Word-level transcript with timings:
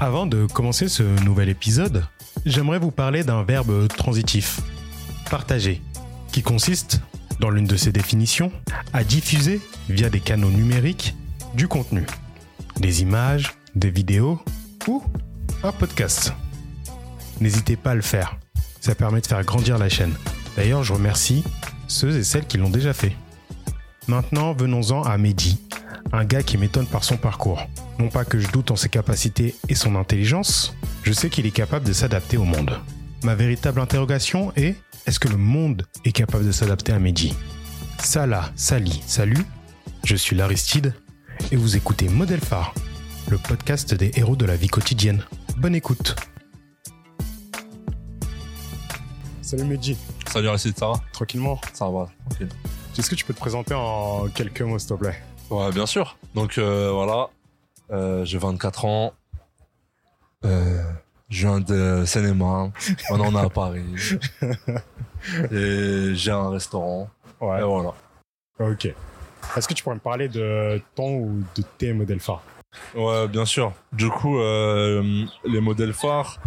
Avant 0.00 0.26
de 0.26 0.46
commencer 0.46 0.86
ce 0.86 1.02
nouvel 1.24 1.48
épisode, 1.48 2.04
j'aimerais 2.46 2.78
vous 2.78 2.92
parler 2.92 3.24
d'un 3.24 3.42
verbe 3.42 3.88
transitif, 3.88 4.60
partager, 5.28 5.82
qui 6.30 6.40
consiste, 6.42 7.00
dans 7.40 7.50
l'une 7.50 7.66
de 7.66 7.76
ses 7.76 7.90
définitions, 7.90 8.52
à 8.92 9.02
diffuser 9.02 9.60
via 9.88 10.08
des 10.08 10.20
canaux 10.20 10.50
numériques 10.50 11.16
du 11.54 11.66
contenu, 11.66 12.06
des 12.76 13.02
images, 13.02 13.54
des 13.74 13.90
vidéos 13.90 14.40
ou 14.86 15.02
un 15.64 15.72
podcast. 15.72 16.32
N'hésitez 17.40 17.74
pas 17.74 17.90
à 17.90 17.96
le 17.96 18.02
faire, 18.02 18.38
ça 18.80 18.94
permet 18.94 19.20
de 19.20 19.26
faire 19.26 19.42
grandir 19.42 19.78
la 19.78 19.88
chaîne. 19.88 20.14
D'ailleurs, 20.56 20.84
je 20.84 20.92
remercie 20.92 21.42
ceux 21.88 22.18
et 22.18 22.22
celles 22.22 22.46
qui 22.46 22.56
l'ont 22.56 22.70
déjà 22.70 22.92
fait. 22.92 23.16
Maintenant, 24.06 24.52
venons-en 24.52 25.02
à 25.02 25.18
Mehdi, 25.18 25.58
un 26.12 26.24
gars 26.24 26.44
qui 26.44 26.56
m'étonne 26.56 26.86
par 26.86 27.02
son 27.02 27.16
parcours. 27.16 27.66
Non 27.98 28.10
pas 28.10 28.24
que 28.24 28.38
je 28.38 28.48
doute 28.48 28.70
en 28.70 28.76
ses 28.76 28.88
capacités 28.88 29.56
et 29.68 29.74
son 29.74 29.96
intelligence, 29.96 30.76
je 31.02 31.12
sais 31.12 31.30
qu'il 31.30 31.46
est 31.46 31.50
capable 31.50 31.84
de 31.84 31.92
s'adapter 31.92 32.36
au 32.36 32.44
monde. 32.44 32.78
Ma 33.24 33.34
véritable 33.34 33.80
interrogation 33.80 34.52
est 34.54 34.76
est-ce 35.06 35.18
que 35.18 35.26
le 35.28 35.36
monde 35.36 35.84
est 36.04 36.12
capable 36.12 36.46
de 36.46 36.52
s'adapter 36.52 36.92
à 36.92 37.00
Mehdi 37.00 37.34
Salah, 37.98 38.52
Sali, 38.54 39.02
salut, 39.06 39.44
je 40.04 40.14
suis 40.14 40.36
l'Aristide 40.36 40.94
et 41.50 41.56
vous 41.56 41.76
écoutez 41.76 42.08
Modèle 42.08 42.40
Phare, 42.40 42.72
le 43.28 43.38
podcast 43.38 43.94
des 43.94 44.12
héros 44.14 44.36
de 44.36 44.46
la 44.46 44.54
vie 44.54 44.68
quotidienne. 44.68 45.24
Bonne 45.56 45.74
écoute 45.74 46.14
Salut 49.42 49.64
Mehdi, 49.64 49.96
Salut 50.30 50.48
Aristide, 50.48 50.78
ça 50.78 50.88
va? 50.88 51.00
Tranquillement. 51.12 51.58
Ça 51.72 51.88
va, 51.88 52.08
tranquille. 52.28 52.48
Est-ce 52.96 53.10
que 53.10 53.14
tu 53.14 53.24
peux 53.24 53.34
te 53.34 53.38
présenter 53.38 53.74
en 53.74 54.28
quelques 54.28 54.60
mots 54.62 54.78
s'il 54.78 54.88
te 54.90 54.94
plaît? 54.94 55.20
Ouais, 55.50 55.72
bien 55.72 55.86
sûr. 55.86 56.16
Donc 56.34 56.58
euh, 56.58 56.90
voilà, 56.92 57.30
euh, 57.90 58.24
j'ai 58.24 58.38
24 58.38 58.84
ans. 58.84 59.12
Euh, 60.44 60.82
je 61.28 61.46
viens 61.46 61.60
de 61.60 62.04
Seine-et-Marne. 62.06 62.72
Maintenant, 63.10 63.26
on 63.32 63.36
est 63.42 63.46
à 63.46 63.50
Paris. 63.50 63.84
Et 65.52 66.14
j'ai 66.14 66.30
un 66.30 66.50
restaurant. 66.50 67.08
Ouais. 67.40 67.60
Et 67.60 67.64
voilà. 67.64 67.92
Ok. 68.60 68.86
Est-ce 69.56 69.68
que 69.68 69.74
tu 69.74 69.82
pourrais 69.82 69.96
me 69.96 70.00
parler 70.00 70.28
de 70.28 70.80
ton 70.94 71.16
ou 71.16 71.42
de 71.56 71.62
tes 71.78 71.92
modèles 71.92 72.20
phares? 72.20 72.42
Ouais, 72.94 73.26
bien 73.28 73.44
sûr. 73.44 73.72
Du 73.92 74.08
coup, 74.10 74.38
euh, 74.38 75.24
les 75.44 75.60
modèles 75.60 75.92
phares, 75.92 76.38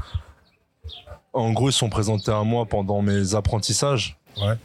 en 1.34 1.52
gros, 1.52 1.69
ils 1.69 1.73
sont 1.73 1.89
présentés 1.89 2.31
à 2.31 2.44
moi 2.44 2.66
pendant 2.66 3.02
mes 3.02 3.36
apprentissages 3.36 4.17
Ouais. 4.38 4.56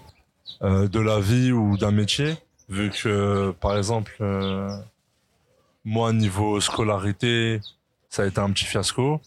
euh, 0.62 0.86
de 0.88 1.00
la 1.00 1.18
vie 1.20 1.52
ou 1.52 1.76
d'un 1.76 1.90
métier. 1.92 2.36
Vu 2.68 2.90
que, 2.90 3.52
par 3.60 3.76
exemple, 3.76 4.16
moi, 5.86 6.12
niveau 6.12 6.60
scolarité, 6.60 7.60
ça 8.10 8.24
a 8.24 8.26
été 8.26 8.38
un 8.40 8.50
petit 8.50 8.64
fiasco. 8.66 9.20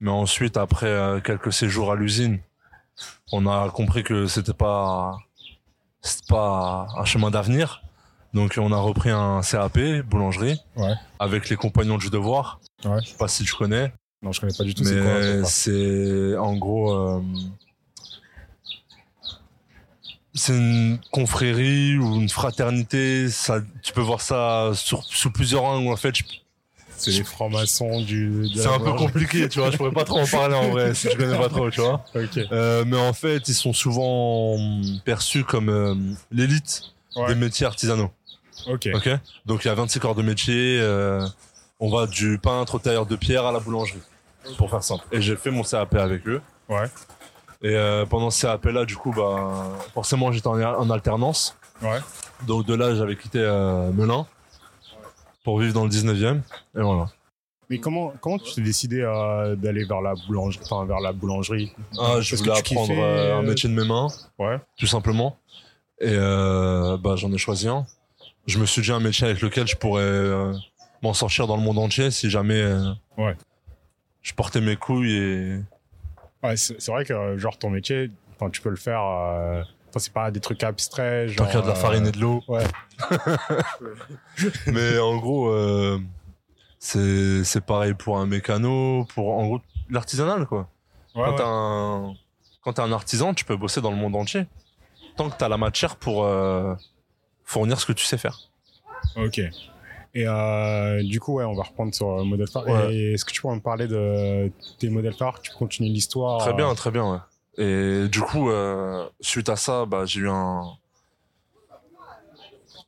Mais 0.00 0.10
ensuite, 0.10 0.56
après 0.56 0.86
euh, 0.86 1.20
quelques 1.20 1.52
séjours 1.52 1.92
à 1.92 1.94
l'usine, 1.94 2.38
on 3.32 3.46
a 3.46 3.68
compris 3.70 4.02
que 4.02 4.26
c'était 4.26 4.54
pas, 4.54 5.18
pas 6.28 6.88
un 6.96 7.04
chemin 7.04 7.30
d'avenir. 7.30 7.82
Donc, 8.32 8.54
on 8.58 8.72
a 8.72 8.78
repris 8.78 9.10
un 9.10 9.42
CAP, 9.42 9.78
boulangerie 10.06 10.58
Ouais. 10.76 10.94
avec 11.18 11.48
les 11.50 11.56
compagnons 11.56 11.98
du 11.98 12.08
devoir. 12.10 12.60
Ouais. 12.84 12.98
Je 13.02 13.08
sais 13.10 13.16
pas 13.18 13.28
si 13.28 13.44
tu 13.44 13.52
connais, 13.54 13.92
Non, 14.22 14.32
je 14.32 14.40
connais 14.40 14.54
pas 14.56 14.64
du 14.64 14.74
tout. 14.74 14.84
C'est 14.84 15.00
quoi 15.00 15.10
un 15.10 15.36
mais 15.40 15.44
c'est 15.44 16.36
en 16.38 16.56
gros 16.56 16.92
euh, 16.94 17.20
c'est 20.34 20.52
une 20.56 20.98
confrérie 21.10 21.96
ou 21.98 22.16
une 22.16 22.28
fraternité. 22.28 23.28
Ça, 23.30 23.60
tu 23.82 23.92
peux 23.92 24.00
voir 24.00 24.20
ça 24.20 24.70
sur, 24.74 25.02
sous 25.04 25.30
plusieurs 25.30 25.64
angles. 25.64 25.92
En 25.92 25.96
fait, 25.96 26.14
je- 26.16 26.24
C'est 26.96 27.10
les 27.12 27.24
francs-maçons 27.24 28.02
du. 28.02 28.46
c'est 28.54 28.66
un 28.66 28.78
peu 28.78 28.92
compliqué, 28.92 29.48
tu 29.48 29.58
vois. 29.58 29.70
Je 29.70 29.76
pourrais 29.78 29.90
pas 29.92 30.04
trop 30.04 30.20
en 30.20 30.26
parler 30.26 30.54
en 30.54 30.68
vrai 30.68 30.94
si 30.94 31.08
je 31.10 31.16
connais 31.16 31.36
pas 31.38 31.48
trop, 31.48 31.70
tu 31.70 31.80
vois. 31.80 32.04
Euh, 32.52 32.84
mais 32.86 32.98
en 32.98 33.12
fait, 33.14 33.48
ils 33.48 33.54
sont 33.54 33.72
souvent 33.72 34.56
perçus 35.04 35.44
comme 35.44 35.68
euh, 35.70 35.94
l'élite 36.30 36.82
Ouais. 37.16 37.26
des 37.28 37.34
métiers 37.34 37.66
artisanaux. 37.66 38.10
Ok. 38.68 38.88
Ok. 38.94 39.08
Donc 39.46 39.64
il 39.64 39.68
y 39.68 39.70
a 39.70 39.74
26 39.74 39.98
corps 39.98 40.14
de 40.14 40.22
métier. 40.22 40.78
euh, 40.80 41.26
on 41.80 41.88
va 41.90 42.06
du 42.06 42.38
peintre 42.38 42.74
au 42.74 42.78
tailleur 42.78 43.06
de 43.06 43.16
pierre 43.16 43.46
à 43.46 43.52
la 43.52 43.58
boulangerie, 43.58 43.98
pour 44.58 44.68
faire 44.70 44.84
simple. 44.84 45.04
Et 45.12 45.22
j'ai 45.22 45.34
fait 45.36 45.50
mon 45.50 45.62
CAP 45.62 45.94
avec 45.94 46.28
eux. 46.28 46.42
Ouais. 46.68 46.84
Et 47.62 47.74
euh, 47.74 48.06
pendant 48.06 48.30
ce 48.30 48.42
CAP 48.46 48.64
là, 48.66 48.84
du 48.86 48.96
coup, 48.96 49.12
bah 49.12 49.50
forcément 49.92 50.32
j'étais 50.32 50.46
en, 50.46 50.58
en 50.60 50.90
alternance. 50.90 51.56
Ouais. 51.82 51.98
Donc 52.46 52.66
de 52.66 52.74
là, 52.74 52.94
j'avais 52.94 53.16
quitté 53.16 53.38
euh, 53.40 53.90
Melun 53.92 54.26
pour 55.44 55.58
vivre 55.60 55.74
dans 55.74 55.84
le 55.84 55.90
19e. 55.90 56.38
Et 56.76 56.80
voilà. 56.80 57.06
Mais 57.68 57.78
comment 57.78 58.12
comment 58.20 58.38
tu 58.38 58.52
t'es 58.54 58.62
décidé 58.62 59.00
euh, 59.00 59.54
d'aller 59.56 59.84
vers 59.84 60.00
la 60.00 60.14
boulangerie, 60.26 60.64
enfin 60.64 60.84
vers 60.86 61.00
la 61.00 61.12
boulangerie? 61.12 61.72
Ah, 61.98 62.20
je 62.20 62.34
voulais 62.36 62.50
apprendre 62.58 62.88
kiffais, 62.88 63.00
euh, 63.00 63.38
un 63.38 63.42
métier 63.42 63.68
de 63.68 63.74
mes 63.74 63.86
mains, 63.86 64.08
Ouais. 64.38 64.58
tout 64.78 64.86
simplement. 64.86 65.36
Et 66.00 66.16
bah 66.16 67.14
j'en 67.16 67.30
ai 67.32 67.38
choisi 67.38 67.68
un. 67.68 67.86
Je 68.46 68.58
me 68.58 68.64
suis 68.66 68.80
dit 68.82 68.90
un 68.90 69.00
métier 69.00 69.26
avec 69.26 69.42
lequel 69.42 69.68
je 69.68 69.76
pourrais 69.76 70.10
m'en 71.02 71.12
sortir 71.12 71.46
dans 71.46 71.56
le 71.56 71.62
monde 71.62 71.78
entier 71.78 72.10
si 72.10 72.30
jamais 72.30 72.64
Ouais. 73.18 73.36
je 74.22 74.32
portais 74.32 74.62
mes 74.62 74.76
couilles 74.76 75.12
et 75.14 75.60
Ouais, 76.42 76.56
c'est 76.56 76.86
vrai 76.88 77.04
que 77.04 77.12
euh, 77.12 77.38
genre 77.38 77.58
ton 77.58 77.70
métier, 77.70 78.10
tu 78.52 78.60
peux 78.62 78.70
le 78.70 78.76
faire. 78.76 79.02
euh, 79.02 79.62
c'est 79.96 80.12
pas 80.12 80.30
des 80.30 80.40
trucs 80.40 80.62
abstraits. 80.62 81.34
tant 81.36 81.44
Genre. 81.44 81.46
qu'il 81.50 81.58
y 81.60 81.62
a 81.62 81.64
de 81.64 81.68
la 81.68 81.74
farine 81.74 82.06
et 82.06 82.12
de 82.12 82.18
l'eau. 82.20 82.42
Ouais. 82.48 82.64
Mais 84.66 84.98
en 84.98 85.16
gros, 85.18 85.48
euh, 85.48 85.98
c'est 86.78 87.44
c'est 87.44 87.60
pareil 87.60 87.94
pour 87.94 88.18
un 88.18 88.26
mécano, 88.26 89.04
pour 89.14 89.36
en 89.36 89.46
gros 89.46 89.60
l'artisanal 89.90 90.46
quoi. 90.46 90.68
Ouais. 91.14 91.24
quand 91.24 91.30
ouais. 91.32 91.36
t'es 91.36 91.42
un 91.44 92.14
quand 92.62 92.72
t'es 92.74 92.82
un 92.82 92.92
artisan, 92.92 93.34
tu 93.34 93.44
peux 93.44 93.56
bosser 93.56 93.80
dans 93.80 93.90
le 93.90 93.96
monde 93.96 94.16
entier 94.16 94.46
tant 95.16 95.28
que 95.28 95.36
t'as 95.36 95.48
la 95.48 95.56
matière 95.58 95.96
pour 95.96 96.24
euh, 96.24 96.74
fournir 97.44 97.80
ce 97.80 97.86
que 97.86 97.92
tu 97.92 98.04
sais 98.04 98.16
faire. 98.18 98.38
Ok. 99.16 99.40
Et 100.14 100.26
euh, 100.26 101.02
du 101.02 101.20
coup, 101.20 101.34
ouais, 101.34 101.44
on 101.44 101.54
va 101.54 101.62
reprendre 101.62 101.94
sur 101.94 102.08
euh, 102.08 102.24
modèle 102.24 102.48
phare. 102.48 102.66
Ouais. 102.66 102.94
Et 102.94 103.12
Est-ce 103.12 103.24
que 103.24 103.32
tu 103.32 103.40
pourrais 103.40 103.56
me 103.56 103.60
parler 103.60 103.86
de 103.86 104.50
tes 104.78 104.88
modèles 104.88 105.14
phares 105.14 105.40
Tu 105.40 105.50
peux 105.50 105.58
continuer 105.58 105.90
l'histoire 105.90 106.38
Très 106.40 106.50
euh, 106.50 106.54
bien, 106.54 106.74
très 106.74 106.90
bien. 106.90 107.12
Ouais. 107.12 107.18
Et 107.58 108.08
du 108.08 108.20
coup, 108.20 108.50
euh, 108.50 109.08
suite 109.20 109.48
à 109.48 109.56
ça, 109.56 109.86
bah, 109.86 110.04
j'ai 110.06 110.20
eu 110.20 110.28
un 110.28 110.62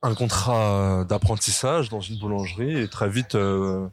un 0.04 0.14
contrat 0.14 1.04
d'apprentissage 1.08 1.88
dans 1.88 2.00
une 2.00 2.18
boulangerie 2.18 2.76
et 2.76 2.88
très 2.88 3.08
vite, 3.08 3.36
euh, 3.36 3.86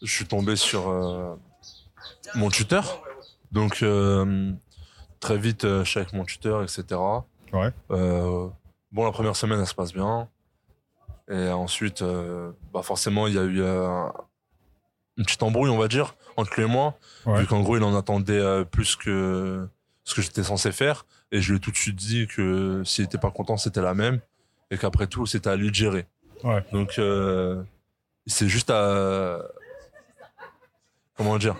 je 0.00 0.12
suis 0.12 0.24
tombé 0.24 0.54
sur 0.54 0.88
euh, 0.88 1.34
mon 2.36 2.48
tuteur. 2.48 3.02
Donc 3.50 3.82
euh, 3.82 4.52
très 5.20 5.36
vite, 5.36 5.64
euh, 5.64 5.84
je 5.84 5.90
suis 5.90 5.98
avec 5.98 6.12
mon 6.12 6.24
tuteur, 6.24 6.62
etc. 6.62 6.84
Ouais. 7.52 7.70
Euh, 7.90 8.48
bon, 8.92 9.04
la 9.04 9.12
première 9.12 9.36
semaine, 9.36 9.58
elle 9.60 9.66
se 9.66 9.74
passe 9.74 9.92
bien. 9.92 10.28
Et 11.30 11.48
ensuite, 11.48 12.02
euh, 12.02 12.52
bah 12.72 12.82
forcément, 12.82 13.26
il 13.26 13.34
y 13.34 13.38
a 13.38 13.42
eu 13.42 13.60
euh, 13.60 14.06
une 15.16 15.24
petite 15.24 15.42
embrouille, 15.42 15.70
on 15.70 15.78
va 15.78 15.88
dire, 15.88 16.14
entre 16.36 16.54
lui 16.56 16.62
et 16.62 16.70
moi. 16.70 16.98
Ouais. 17.24 17.40
Vu 17.40 17.46
qu'en 17.46 17.62
gros, 17.62 17.76
il 17.76 17.82
en 17.82 17.96
attendait 17.96 18.38
euh, 18.38 18.64
plus 18.64 18.96
que 18.96 19.66
ce 20.04 20.14
que 20.14 20.22
j'étais 20.22 20.44
censé 20.44 20.70
faire. 20.70 21.04
Et 21.32 21.40
je 21.40 21.50
lui 21.50 21.58
ai 21.58 21.60
tout 21.60 21.72
de 21.72 21.76
suite 21.76 21.96
dit 21.96 22.28
que 22.28 22.82
s'il 22.84 23.04
était 23.04 23.18
pas 23.18 23.30
content, 23.30 23.56
c'était 23.56 23.82
la 23.82 23.94
même. 23.94 24.20
Et 24.70 24.78
qu'après 24.78 25.08
tout, 25.08 25.26
c'était 25.26 25.50
à 25.50 25.56
lui 25.56 25.70
de 25.70 25.74
gérer. 25.74 26.06
Ouais. 26.44 26.64
Donc, 26.72 27.00
c'est 28.26 28.48
juste 28.48 28.70
à... 28.70 29.42
Comment 31.16 31.38
dire 31.38 31.56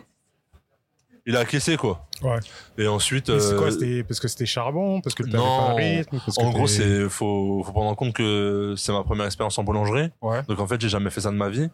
Il 1.27 1.37
a 1.37 1.41
acquiescé, 1.41 1.77
quoi. 1.77 2.07
Ouais. 2.23 2.39
Et 2.79 2.87
ensuite... 2.87 3.29
Mais 3.29 3.41
C'est 3.41 3.53
euh, 3.53 3.59
quoi 3.59 3.71
C'était 3.73 4.05
parce 4.05 4.21
que 4.21 4.29
c'était 4.29 4.47
charbon 4.47 5.01
Parce 5.01 5.15
que 5.15 5.25
t'avais 5.25 5.43
pas 5.43 5.69
le 5.71 5.75
rythme 5.75 6.21
parce 6.25 6.37
que 6.37 6.43
en 6.43 6.51
gros, 6.51 6.67
c'est 6.69 7.09
faut, 7.09 7.63
faut 7.65 7.73
prendre 7.73 7.91
en 7.91 7.95
compte 7.97 8.15
que 8.15 8.75
c'est 8.77 8.93
ma 8.93 9.03
première 9.03 9.27
expérience 9.27 9.59
en 9.59 9.65
boulangerie. 9.65 10.11
Ouais. 10.23 10.43
Donc 10.45 10.61
en 10.61 10.67
fait, 10.67 10.81
j'ai 10.81 10.89
jamais 10.89 11.11
fait 11.11 11.21
ça 11.21 11.31
de 11.31 11.37
ma 11.37 11.49
vie. 11.49 11.69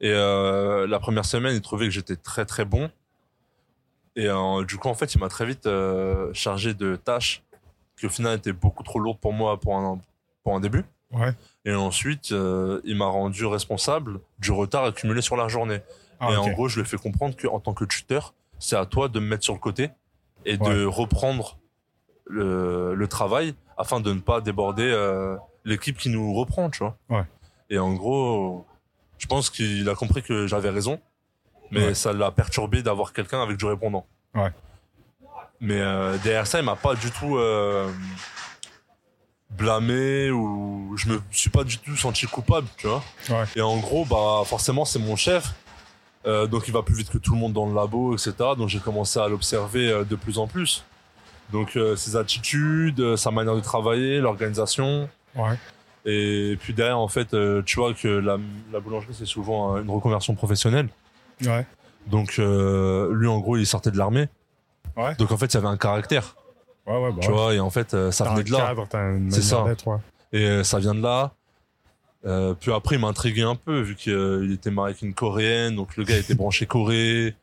Et 0.00 0.10
euh, 0.10 0.86
la 0.86 0.98
première 0.98 1.24
semaine, 1.24 1.54
il 1.54 1.60
trouvait 1.60 1.84
que 1.84 1.92
j'étais 1.92 2.16
très 2.16 2.44
très 2.46 2.64
bon. 2.64 2.90
Et 4.16 4.28
euh, 4.28 4.64
du 4.64 4.76
coup, 4.76 4.88
en 4.88 4.94
fait, 4.94 5.14
il 5.14 5.18
m'a 5.18 5.28
très 5.28 5.46
vite 5.46 5.66
euh, 5.66 6.30
chargé 6.32 6.74
de 6.74 6.96
tâches 6.96 7.42
qui 7.98 8.06
au 8.06 8.08
final 8.08 8.38
étaient 8.38 8.52
beaucoup 8.52 8.82
trop 8.82 8.98
lourdes 8.98 9.18
pour 9.18 9.32
moi 9.32 9.58
pour 9.58 9.76
un, 9.76 10.00
pour 10.42 10.54
un 10.56 10.60
début. 10.60 10.84
Ouais. 11.12 11.32
Et 11.64 11.74
ensuite, 11.74 12.32
euh, 12.32 12.80
il 12.84 12.96
m'a 12.96 13.06
rendu 13.06 13.44
responsable 13.46 14.20
du 14.38 14.50
retard 14.50 14.84
accumulé 14.84 15.20
sur 15.20 15.36
la 15.36 15.48
journée. 15.48 15.80
Ah, 16.20 16.32
et 16.32 16.36
en 16.36 16.50
gros, 16.50 16.68
je 16.68 16.76
lui 16.76 16.82
ai 16.82 16.88
fait 16.88 16.96
comprendre 16.96 17.36
qu'en 17.36 17.60
tant 17.60 17.74
que 17.74 17.84
tuteur, 17.84 18.34
c'est 18.64 18.76
à 18.76 18.86
toi 18.86 19.08
de 19.08 19.20
me 19.20 19.26
mettre 19.26 19.44
sur 19.44 19.52
le 19.54 19.58
côté 19.60 19.90
et 20.46 20.56
Ouais. 20.56 20.74
de 20.74 20.84
reprendre 20.86 21.58
le, 22.26 22.94
le 22.94 23.08
travail 23.08 23.54
afin 23.76 24.00
de 24.00 24.12
ne 24.12 24.20
pas 24.20 24.40
déborder 24.40 24.88
euh, 24.90 25.36
l'équipe 25.64 25.98
qui 25.98 26.08
nous 26.08 26.32
reprend, 26.34 26.70
tu 26.70 26.78
vois. 26.78 26.96
Ouais. 27.10 27.24
Et 27.70 27.78
en 27.78 27.92
gros, 27.94 28.64
je 29.18 29.26
pense 29.26 29.50
qu'il 29.50 29.88
a 29.88 29.94
compris 29.94 30.22
que 30.22 30.46
j'avais 30.46 30.70
raison, 30.70 31.00
mais 31.70 31.88
Ouais. 31.88 31.94
ça 31.94 32.12
l'a 32.12 32.30
perturbé 32.30 32.82
d'avoir 32.82 33.12
quelqu'un 33.12 33.42
avec 33.42 33.56
du 33.56 33.64
répondant. 33.66 34.06
Ouais. 34.34 34.50
Mais 35.60 35.80
euh, 35.80 36.16
derrière 36.18 36.46
ça, 36.46 36.58
il 36.60 36.64
m'a 36.64 36.76
pas 36.76 36.94
du 36.94 37.10
tout 37.10 37.36
euh, 37.36 37.90
blâmé 39.50 40.30
ou 40.30 40.94
je 40.96 41.08
me 41.08 41.20
suis 41.30 41.50
pas 41.50 41.64
du 41.64 41.78
tout 41.78 41.96
senti 41.96 42.26
coupable, 42.26 42.66
tu 42.76 42.86
vois. 42.86 43.02
Ouais. 43.30 43.44
Et 43.56 43.60
en 43.60 43.76
gros, 43.78 44.04
bah 44.04 44.42
forcément, 44.44 44.84
c'est 44.84 44.98
mon 44.98 45.16
chef. 45.16 45.54
Euh, 46.26 46.46
donc 46.46 46.68
il 46.68 46.72
va 46.72 46.82
plus 46.82 46.94
vite 46.94 47.10
que 47.10 47.18
tout 47.18 47.34
le 47.34 47.38
monde 47.38 47.52
dans 47.52 47.66
le 47.66 47.74
labo, 47.74 48.14
etc. 48.14 48.32
Donc 48.56 48.68
j'ai 48.68 48.78
commencé 48.78 49.18
à 49.18 49.28
l'observer 49.28 49.90
euh, 49.90 50.04
de 50.04 50.16
plus 50.16 50.38
en 50.38 50.46
plus. 50.46 50.84
Donc 51.52 51.76
euh, 51.76 51.96
ses 51.96 52.16
attitudes, 52.16 53.16
sa 53.16 53.30
manière 53.30 53.54
de 53.54 53.60
travailler, 53.60 54.20
l'organisation. 54.20 55.08
Ouais. 55.36 55.58
Et 56.06 56.56
puis 56.60 56.72
derrière, 56.74 56.98
en 56.98 57.08
fait, 57.08 57.34
euh, 57.34 57.62
tu 57.64 57.76
vois 57.76 57.92
que 57.94 58.08
la, 58.08 58.38
la 58.72 58.80
boulangerie, 58.80 59.14
c'est 59.14 59.26
souvent 59.26 59.76
une 59.76 59.90
reconversion 59.90 60.34
professionnelle. 60.34 60.88
Ouais. 61.44 61.66
Donc 62.06 62.36
lui, 62.38 63.28
en 63.28 63.38
gros, 63.40 63.56
il 63.56 63.66
sortait 63.66 63.90
de 63.90 63.98
l'armée. 63.98 64.28
Ouais. 64.96 65.14
Donc 65.16 65.32
en 65.32 65.36
fait, 65.36 65.52
il 65.52 65.56
avait 65.56 65.68
un 65.68 65.76
caractère, 65.76 66.36
Ouais, 66.86 67.02
ouais, 67.02 67.12
bah. 67.12 67.18
tu 67.20 67.30
vois. 67.30 67.54
Et 67.54 67.60
en 67.60 67.70
fait, 67.70 68.10
ça 68.10 68.24
venait 68.24 68.44
de 68.44 68.52
là. 68.52 68.74
C'est 69.30 69.42
ça. 69.42 69.64
Et 70.32 70.64
ça 70.64 70.78
vient 70.78 70.94
de 70.94 71.02
là. 71.02 71.32
Euh, 72.26 72.54
puis 72.54 72.72
après, 72.72 72.96
il 72.96 73.00
m'a 73.00 73.08
intrigué 73.08 73.42
un 73.42 73.54
peu, 73.54 73.80
vu 73.80 73.96
qu'il 73.96 74.50
était 74.52 74.70
marié 74.70 74.92
avec 74.92 75.02
une 75.02 75.14
coréenne, 75.14 75.76
donc 75.76 75.96
le 75.96 76.04
gars 76.04 76.16
était 76.16 76.34
branché 76.34 76.66
Corée. 76.66 77.34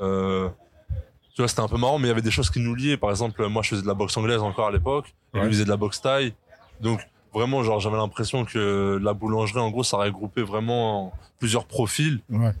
Euh, 0.00 0.48
tu 1.34 1.42
vois, 1.42 1.48
c'était 1.48 1.62
un 1.62 1.68
peu 1.68 1.78
marrant, 1.78 1.98
mais 1.98 2.04
il 2.06 2.08
y 2.08 2.12
avait 2.12 2.22
des 2.22 2.30
choses 2.30 2.50
qui 2.50 2.60
nous 2.60 2.74
liaient. 2.74 2.96
Par 2.96 3.10
exemple, 3.10 3.46
moi, 3.48 3.62
je 3.62 3.70
faisais 3.70 3.82
de 3.82 3.86
la 3.86 3.94
boxe 3.94 4.16
anglaise 4.16 4.40
encore 4.42 4.68
à 4.68 4.70
l'époque, 4.72 5.14
et 5.34 5.38
Ouais. 5.38 5.44
lui 5.44 5.52
faisait 5.52 5.64
de 5.64 5.70
la 5.70 5.76
boxe 5.76 6.00
thaï. 6.02 6.34
Donc, 6.80 7.00
vraiment, 7.32 7.62
genre, 7.62 7.80
j'avais 7.80 7.96
l'impression 7.96 8.44
que 8.44 8.98
la 9.02 9.14
boulangerie, 9.14 9.60
en 9.60 9.70
gros, 9.70 9.82
ça 9.84 9.96
regroupait 9.98 10.42
vraiment 10.42 11.12
plusieurs 11.38 11.64
profils. 11.64 12.20
Ouais. 12.30 12.52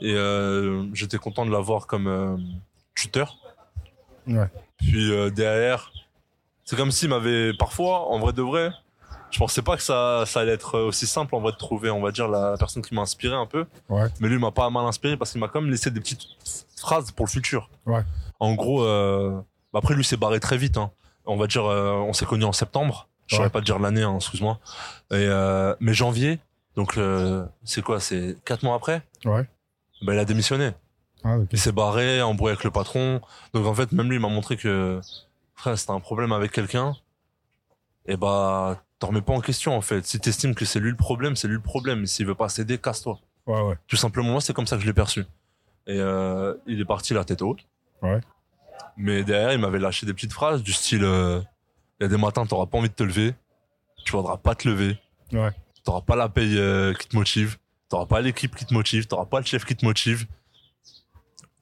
Et 0.00 0.14
euh, 0.14 0.86
j'étais 0.94 1.18
content 1.18 1.44
de 1.46 1.50
l'avoir 1.52 1.86
comme 1.86 2.06
euh, 2.06 2.36
tuteur. 2.94 3.36
Ouais. 4.26 4.46
Puis 4.78 5.12
euh, 5.12 5.30
derrière, 5.30 5.92
c'est 6.64 6.74
comme 6.76 6.90
s'il 6.90 7.10
m'avait 7.10 7.52
parfois, 7.54 8.08
en 8.08 8.18
vrai 8.18 8.32
de 8.32 8.42
vrai, 8.42 8.70
je 9.30 9.38
pensais 9.38 9.62
pas 9.62 9.76
que 9.76 9.82
ça, 9.82 10.24
ça 10.26 10.40
allait 10.40 10.52
être 10.52 10.78
aussi 10.78 11.06
simple 11.06 11.34
en 11.34 11.40
vrai 11.40 11.52
de 11.52 11.56
trouver, 11.56 11.90
on 11.90 12.00
va 12.00 12.10
dire, 12.10 12.28
la 12.28 12.56
personne 12.58 12.82
qui 12.82 12.94
m'a 12.94 13.02
inspiré 13.02 13.34
un 13.34 13.46
peu. 13.46 13.66
Ouais. 13.88 14.08
Mais 14.20 14.28
lui 14.28 14.36
il 14.36 14.40
m'a 14.40 14.50
pas 14.50 14.68
mal 14.70 14.84
inspiré 14.86 15.16
parce 15.16 15.32
qu'il 15.32 15.40
m'a 15.40 15.48
quand 15.48 15.60
même 15.60 15.70
laissé 15.70 15.90
des 15.90 16.00
petites 16.00 16.26
phrases 16.76 17.10
pour 17.12 17.26
le 17.26 17.30
futur. 17.30 17.70
Ouais. 17.86 18.02
En 18.38 18.54
gros, 18.54 18.82
euh, 18.82 19.40
bah 19.72 19.80
après 19.82 19.94
lui 19.94 20.04
s'est 20.04 20.16
barré 20.16 20.40
très 20.40 20.56
vite. 20.56 20.76
Hein. 20.76 20.90
On 21.26 21.36
va 21.36 21.46
dire, 21.46 21.64
euh, 21.66 21.92
on 21.92 22.12
s'est 22.12 22.26
connus 22.26 22.44
en 22.44 22.52
septembre. 22.52 23.08
Je 23.26 23.36
saurais 23.36 23.50
pas 23.50 23.60
te 23.60 23.64
dire 23.64 23.78
l'année, 23.78 24.02
hein, 24.02 24.16
excuse-moi. 24.16 24.58
Et 25.12 25.14
euh, 25.14 25.76
mais 25.78 25.94
janvier, 25.94 26.40
donc 26.74 26.96
euh, 26.96 27.46
c'est 27.62 27.82
quoi 27.82 28.00
C'est 28.00 28.36
quatre 28.44 28.64
mois 28.64 28.74
après? 28.74 29.02
Ouais. 29.24 29.48
Bah, 30.02 30.14
il 30.14 30.18
a 30.18 30.24
démissionné. 30.24 30.72
Ah, 31.22 31.38
ok. 31.38 31.48
Il 31.52 31.58
s'est 31.58 31.70
barré, 31.70 32.22
embrouillé 32.22 32.54
avec 32.54 32.64
le 32.64 32.72
patron. 32.72 33.20
Donc 33.54 33.66
en 33.66 33.74
fait, 33.74 33.92
même 33.92 34.08
lui, 34.08 34.16
il 34.16 34.20
m'a 34.20 34.28
montré 34.28 34.56
que, 34.56 35.00
frère, 35.54 35.76
t'as 35.86 35.92
un 35.92 36.00
problème 36.00 36.32
avec 36.32 36.50
quelqu'un, 36.50 36.96
et 38.10 38.16
bah, 38.16 38.82
t'en 38.98 39.06
remets 39.06 39.20
pas 39.20 39.32
en 39.32 39.40
question, 39.40 39.76
en 39.76 39.80
fait. 39.80 40.04
Si 40.04 40.18
t'estimes 40.18 40.56
que 40.56 40.64
c'est 40.64 40.80
lui 40.80 40.90
le 40.90 40.96
problème, 40.96 41.36
c'est 41.36 41.46
lui 41.46 41.54
le 41.54 41.62
problème. 41.62 42.06
S'il 42.06 42.26
veut 42.26 42.34
pas 42.34 42.48
céder, 42.48 42.76
casse-toi. 42.76 43.20
Ouais, 43.46 43.62
ouais. 43.62 43.76
Tout 43.86 43.94
simplement, 43.94 44.32
moi, 44.32 44.40
c'est 44.40 44.52
comme 44.52 44.66
ça 44.66 44.74
que 44.74 44.82
je 44.82 44.86
l'ai 44.88 44.92
perçu. 44.92 45.20
Et 45.86 45.96
euh, 45.96 46.56
il 46.66 46.80
est 46.80 46.84
parti 46.84 47.14
la 47.14 47.24
tête 47.24 47.40
haute. 47.40 47.60
Ouais. 48.02 48.20
Mais 48.96 49.22
derrière, 49.22 49.52
il 49.52 49.60
m'avait 49.60 49.78
lâché 49.78 50.06
des 50.06 50.12
petites 50.12 50.32
phrases 50.32 50.64
du 50.64 50.72
style, 50.72 51.04
euh, 51.04 51.40
il 52.00 52.02
y 52.02 52.06
a 52.06 52.08
des 52.08 52.16
matins, 52.16 52.44
t'auras 52.46 52.66
pas 52.66 52.78
envie 52.78 52.88
de 52.88 52.94
te 52.94 53.04
lever. 53.04 53.32
Tu 54.04 54.10
voudras 54.10 54.38
pas 54.38 54.56
te 54.56 54.68
lever. 54.68 54.98
Ouais. 55.32 55.52
T'auras 55.84 56.00
pas 56.00 56.16
la 56.16 56.28
paye 56.28 56.58
euh, 56.58 56.92
qui 56.94 57.06
te 57.06 57.14
motive. 57.14 57.58
T'auras 57.88 58.06
pas 58.06 58.20
l'équipe 58.20 58.56
qui 58.56 58.66
te 58.66 58.74
motive. 58.74 59.06
T'auras 59.06 59.26
pas 59.26 59.38
le 59.38 59.46
chef 59.46 59.64
qui 59.64 59.76
te 59.76 59.84
motive. 59.84 60.26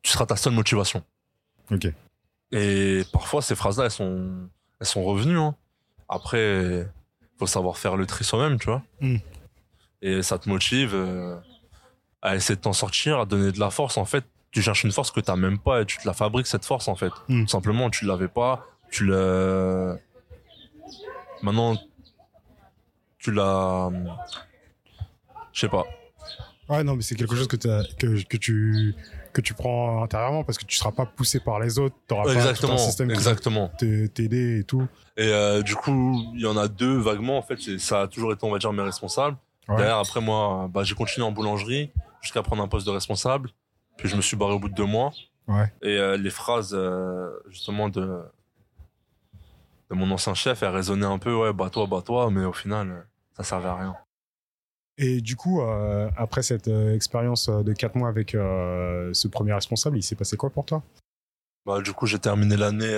Tu 0.00 0.10
seras 0.10 0.24
ta 0.24 0.36
seule 0.36 0.54
motivation. 0.54 1.04
Ok. 1.70 1.88
Et 2.52 3.02
parfois, 3.12 3.42
ces 3.42 3.54
phrases-là, 3.54 3.84
elles 3.84 3.90
sont, 3.90 4.48
elles 4.80 4.86
sont 4.86 5.04
revenues. 5.04 5.38
Hein. 5.38 5.54
Après, 6.08 6.88
faut 7.38 7.46
savoir 7.46 7.76
faire 7.76 7.96
le 7.96 8.06
tri 8.06 8.24
soi-même, 8.24 8.58
tu 8.58 8.66
vois. 8.66 8.82
Mm. 9.00 9.16
Et 10.02 10.22
ça 10.22 10.38
te 10.38 10.48
motive 10.48 10.92
euh, 10.94 11.36
à 12.22 12.36
essayer 12.36 12.56
de 12.56 12.60
t'en 12.60 12.72
sortir, 12.72 13.20
à 13.20 13.26
donner 13.26 13.52
de 13.52 13.60
la 13.60 13.70
force. 13.70 13.96
En 13.96 14.04
fait, 14.04 14.24
tu 14.50 14.62
cherches 14.62 14.84
une 14.84 14.92
force 14.92 15.10
que 15.10 15.20
t'as 15.20 15.36
même 15.36 15.58
pas 15.58 15.82
et 15.82 15.86
tu 15.86 15.98
te 15.98 16.06
la 16.06 16.14
fabriques, 16.14 16.46
cette 16.46 16.64
force, 16.64 16.88
en 16.88 16.94
fait. 16.94 17.12
Mm. 17.28 17.42
Tout 17.42 17.48
simplement, 17.48 17.90
tu 17.90 18.04
l'avais 18.04 18.28
pas. 18.28 18.66
Tu 18.90 19.06
l'as... 19.06 19.96
Maintenant, 21.42 21.76
tu 23.18 23.32
l'as... 23.32 23.90
Je 25.52 25.60
sais 25.60 25.68
pas. 25.68 25.84
Ouais, 26.68 26.84
non, 26.84 26.96
mais 26.96 27.02
c'est 27.02 27.14
quelque 27.14 27.34
chose 27.34 27.48
que, 27.48 27.56
que, 27.56 28.22
que 28.24 28.36
tu 28.36 28.94
que 29.38 29.46
tu 29.46 29.54
prends 29.54 30.02
intérieurement 30.02 30.42
parce 30.42 30.58
que 30.58 30.64
tu 30.64 30.76
seras 30.76 30.90
pas 30.90 31.06
poussé 31.06 31.38
par 31.38 31.60
les 31.60 31.78
autres, 31.78 31.94
t'auras 32.08 32.24
pas 32.24 32.52
tout 32.54 32.66
un 32.66 32.76
système 32.76 33.06
qui 33.08 33.14
exactement. 33.14 33.70
te- 33.78 34.06
t'aider 34.08 34.58
et 34.60 34.64
tout. 34.64 34.86
Et 35.16 35.28
euh, 35.28 35.62
du 35.62 35.76
coup, 35.76 36.20
il 36.34 36.40
y 36.40 36.46
en 36.46 36.56
a 36.56 36.66
deux 36.66 36.98
vaguement. 36.98 37.38
En 37.38 37.42
fait, 37.42 37.78
ça 37.78 38.02
a 38.02 38.08
toujours 38.08 38.32
été, 38.32 38.44
on 38.44 38.50
va 38.50 38.58
dire, 38.58 38.72
mes 38.72 38.82
responsables. 38.82 39.36
Ouais. 39.68 39.76
Derrière, 39.76 39.98
après 39.98 40.20
moi, 40.20 40.68
bah, 40.72 40.82
j'ai 40.82 40.94
continué 40.94 41.26
en 41.26 41.30
boulangerie 41.32 41.92
jusqu'à 42.20 42.42
prendre 42.42 42.62
un 42.62 42.68
poste 42.68 42.86
de 42.86 42.90
responsable. 42.92 43.50
Puis 43.96 44.08
je 44.08 44.16
me 44.16 44.22
suis 44.22 44.36
barré 44.36 44.54
au 44.54 44.58
bout 44.58 44.68
de 44.68 44.74
deux 44.74 44.86
mois. 44.86 45.12
Ouais. 45.46 45.72
Et 45.82 45.96
euh, 45.96 46.16
les 46.16 46.30
phrases, 46.30 46.72
euh, 46.74 47.30
justement, 47.48 47.88
de, 47.88 48.00
de 49.90 49.94
mon 49.94 50.10
ancien 50.10 50.34
chef, 50.34 50.62
elles 50.62 50.68
résonnaient 50.74 51.06
un 51.06 51.18
peu, 51.18 51.34
ouais, 51.34 51.52
bah 51.52 51.70
toi, 51.70 51.86
bah 51.86 52.02
toi, 52.04 52.30
mais 52.30 52.44
au 52.44 52.52
final, 52.52 53.06
ça 53.36 53.42
servait 53.44 53.68
à 53.68 53.76
rien. 53.76 53.96
Et 55.00 55.20
du 55.20 55.36
coup, 55.36 55.60
euh, 55.62 56.10
après 56.16 56.42
cette 56.42 56.66
euh, 56.68 56.94
expérience 56.94 57.48
euh, 57.48 57.62
de 57.62 57.72
4 57.72 57.94
mois 57.96 58.08
avec 58.08 58.32
ce 58.32 59.28
premier 59.28 59.52
responsable, 59.52 59.96
il 59.96 60.02
s'est 60.02 60.16
passé 60.16 60.36
quoi 60.36 60.50
pour 60.50 60.64
toi? 60.64 60.82
Bah, 61.66 61.80
du 61.80 61.92
coup, 61.92 62.06
j'ai 62.06 62.18
terminé 62.18 62.56
l'année 62.56 62.96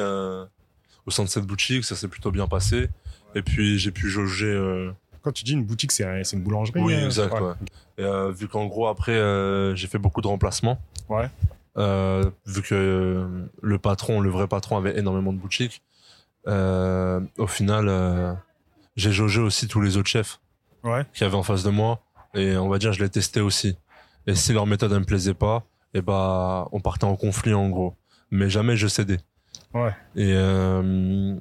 au 1.06 1.11
sein 1.11 1.25
de 1.25 1.29
cette 1.29 1.44
boutique, 1.44 1.85
ça 1.85 1.97
s'est 1.97 2.08
plutôt 2.08 2.31
bien 2.31 2.47
passé. 2.47 2.88
Et 3.35 3.43
puis, 3.43 3.79
j'ai 3.79 3.91
pu 3.91 4.08
jauger. 4.08 4.91
Quand 5.23 5.32
tu 5.32 5.44
dis 5.44 5.52
une 5.52 5.64
boutique, 5.64 5.93
c'est 5.93 6.05
un- 6.05 6.25
c'est 6.25 6.37
une 6.37 6.43
boulangerie 6.43 6.81
Oui, 6.81 6.94
exact. 6.94 7.38
ouais. 7.41 7.52
Et, 7.99 8.02
euh, 8.05 8.31
vu 8.31 8.49
qu'en 8.49 8.67
gros, 8.67 8.87
après, 8.87 9.12
euh, 9.12 9.75
j'ai 9.75 9.87
fait 9.87 9.99
beaucoup 9.99 10.23
de 10.23 10.26
remplacements. 10.29 10.81
Ouais. 11.11 11.29
Euh, 11.76 12.31
vu 12.47 12.62
que 12.62 13.29
le 13.61 13.79
patron, 13.79 14.20
le 14.20 14.31
vrai 14.31 14.47
patron, 14.49 14.79
avait 14.79 14.99
énormément 14.99 15.32
de 15.32 15.38
boutiques. 15.38 15.82
au 16.47 17.47
final, 17.47 18.37
j'ai 18.97 19.12
jaugé 19.12 19.41
aussi 19.41 19.69
tous 19.69 19.81
les 19.82 19.97
autres 19.99 20.08
chefs 20.08 20.41
Ouais. 20.82 21.04
qu'il 21.12 21.22
y 21.22 21.26
avait 21.26 21.36
en 21.36 21.42
face 21.42 21.62
de 21.62 21.70
moi. 21.70 22.00
Et 22.34 22.56
on 22.56 22.68
va 22.68 22.78
dire, 22.78 22.92
je 22.92 23.02
les 23.02 23.10
testais 23.10 23.40
aussi. 23.40 23.76
Et 24.26 24.34
si 24.34 24.52
leur 24.52 24.66
méthode 24.66 24.92
ne 24.92 24.98
me 24.98 25.04
plaisait 25.04 25.34
pas, 25.34 25.64
et 25.94 26.02
bah, 26.02 26.68
on 26.72 26.80
partait 26.80 27.04
en 27.04 27.16
conflit 27.16 27.54
en 27.54 27.68
gros. 27.68 27.94
Mais 28.30 28.48
jamais 28.48 28.76
je 28.76 28.86
cédais. 28.86 29.18
Ouais. 29.74 29.94
Et 30.16 30.32
euh, 30.34 31.36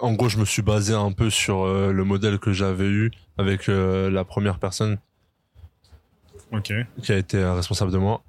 en 0.00 0.12
gros, 0.12 0.28
je 0.28 0.38
me 0.38 0.44
suis 0.44 0.62
basé 0.62 0.94
un 0.94 1.12
peu 1.12 1.30
sur 1.30 1.64
euh, 1.64 1.92
le 1.92 2.04
modèle 2.04 2.38
que 2.38 2.52
j'avais 2.52 2.86
eu 2.86 3.10
avec 3.38 3.68
euh, 3.68 4.10
la 4.10 4.24
première 4.24 4.58
personne 4.58 4.98
qui 7.02 7.12
a 7.12 7.16
été 7.16 7.42
responsable 7.44 7.90
de 7.90 7.98
moi. 7.98 8.22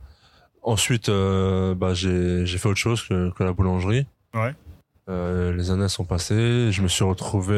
Ensuite, 0.63 1.09
bah, 1.09 1.93
j'ai 1.93 2.45
j'ai 2.45 2.57
fait 2.57 2.67
autre 2.67 2.79
chose 2.79 3.03
que, 3.03 3.31
que 3.31 3.43
la 3.43 3.53
boulangerie. 3.53 4.05
Ouais. 4.33 4.53
Les 5.07 5.71
années 5.71 5.87
sont 5.87 6.03
passées, 6.03 6.71
je 6.71 6.81
me 6.81 6.89
suis 6.89 7.05
retrouvé 7.05 7.55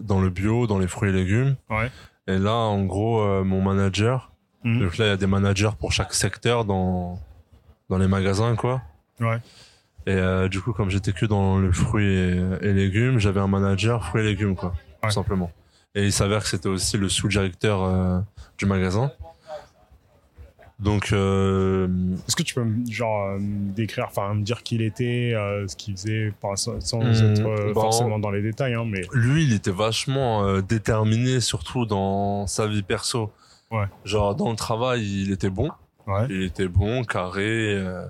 dans 0.00 0.20
le 0.20 0.30
bio, 0.30 0.66
dans 0.66 0.78
les 0.78 0.88
fruits 0.88 1.10
et 1.10 1.12
légumes. 1.12 1.56
Ouais. 1.70 1.90
Et 2.26 2.38
là, 2.38 2.54
en 2.54 2.84
gros, 2.84 3.20
euh, 3.22 3.44
mon 3.44 3.60
manager, 3.62 4.30
Mhm. 4.64 4.80
donc 4.80 4.96
là, 4.98 5.04
il 5.06 5.08
y 5.08 5.12
a 5.12 5.16
des 5.16 5.26
managers 5.26 5.70
pour 5.78 5.92
chaque 5.92 6.14
secteur 6.14 6.64
dans, 6.64 7.18
dans 7.90 7.98
les 7.98 8.08
magasins, 8.08 8.56
quoi. 8.56 8.80
Ouais. 9.20 9.38
Et 10.06 10.12
euh, 10.12 10.48
du 10.48 10.60
coup, 10.60 10.72
comme 10.72 10.88
j'étais 10.90 11.12
que 11.12 11.26
dans 11.26 11.58
le 11.58 11.70
fruit 11.72 12.06
et, 12.06 12.42
et 12.62 12.72
légumes, 12.72 13.18
j'avais 13.18 13.40
un 13.40 13.46
manager 13.46 14.04
fruits 14.06 14.22
et 14.22 14.24
légumes, 14.24 14.54
quoi, 14.56 14.70
Ouais. 15.02 15.08
tout 15.08 15.14
simplement. 15.14 15.50
Et 15.94 16.04
il 16.06 16.12
s'avère 16.12 16.42
que 16.42 16.48
c'était 16.48 16.68
aussi 16.68 16.96
le 16.96 17.08
sous-directeur 17.08 17.82
euh, 17.84 18.18
du 18.58 18.66
magasin. 18.66 19.12
Donc, 20.80 21.12
euh, 21.12 21.86
Est-ce 22.26 22.34
que 22.36 22.42
tu 22.42 22.54
peux 22.54 22.64
me- 22.64 22.84
genre 22.90 23.28
euh, 23.30 23.38
décrire, 23.40 24.06
enfin 24.08 24.34
me 24.34 24.42
dire 24.42 24.62
qui 24.64 24.74
il 24.74 24.82
était, 24.82 25.32
euh, 25.34 25.68
ce 25.68 25.76
qu'il 25.76 25.94
faisait, 25.96 26.32
pas- 26.40 26.56
sans, 26.56 26.80
sans 26.80 27.00
Hmm, 27.00 27.12
être 27.12 27.72
forcément 27.74 28.18
dans 28.18 28.30
les 28.30 28.42
détails, 28.42 28.74
hein, 28.74 28.84
mais 28.84 29.02
lui, 29.12 29.44
il 29.44 29.52
était 29.52 29.70
vachement 29.70 30.44
euh, 30.44 30.62
déterminé, 30.62 31.40
surtout 31.40 31.86
dans 31.86 32.46
sa 32.48 32.66
vie 32.66 32.82
perso. 32.82 33.30
Ouais. 33.70 33.86
Genre, 34.04 34.34
dans 34.34 34.50
le 34.50 34.56
travail, 34.56 35.02
il 35.22 35.30
était 35.32 35.48
bon. 35.50 35.70
ouais, 36.06 36.26
Il 36.28 36.42
était 36.42 36.68
bon, 36.68 37.04
carré 37.04 37.76
euh, 37.76 38.04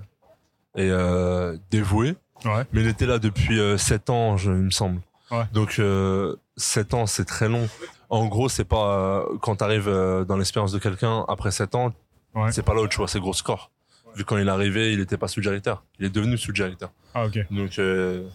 et 0.75 0.89
euh, 0.89 1.57
dévoué. 1.71 2.15
ouais, 2.45 2.63
Mais 2.73 2.81
il 2.81 2.87
était 2.87 3.05
là 3.05 3.19
depuis 3.19 3.59
7 3.77 4.09
ans, 4.09 4.37
je, 4.37 4.51
il 4.51 4.57
me 4.57 4.71
semble. 4.71 5.01
Ouais. 5.31 5.43
Donc, 5.53 5.75
euh, 5.79 6.35
7 6.57 6.93
ans, 6.95 7.05
c'est 7.05 7.25
très 7.25 7.47
long. 7.47 7.67
En 8.09 8.25
gros, 8.27 8.49
c'est 8.49 8.65
pas 8.65 8.97
euh, 8.97 9.37
quand 9.41 9.55
t'arrives 9.57 9.87
euh, 9.87 10.23
dans 10.25 10.37
l'expérience 10.37 10.71
de 10.71 10.79
quelqu'un 10.79 11.25
après 11.27 11.51
7 11.51 11.73
ans, 11.75 11.93
Ouais. 12.35 12.51
c'est 12.51 12.63
pas 12.63 12.73
là 12.73 12.81
où 12.81 12.87
tu 12.87 12.97
vois 12.97 13.07
ses 13.07 13.19
gros 13.19 13.33
scores. 13.33 13.71
Vu 14.15 14.23
quand 14.25 14.37
il 14.37 14.47
est 14.47 14.51
arrivé, 14.51 14.93
il 14.93 14.99
était 14.99 15.17
pas 15.17 15.27
sous-directeur. 15.27 15.83
Il 15.99 16.05
est 16.05 16.09
devenu 16.09 16.37
sous-directeur. 16.37 16.91
ah 17.13 17.25
ok, 17.25 17.39
Donc, 17.51 17.79
euh, 17.79 18.27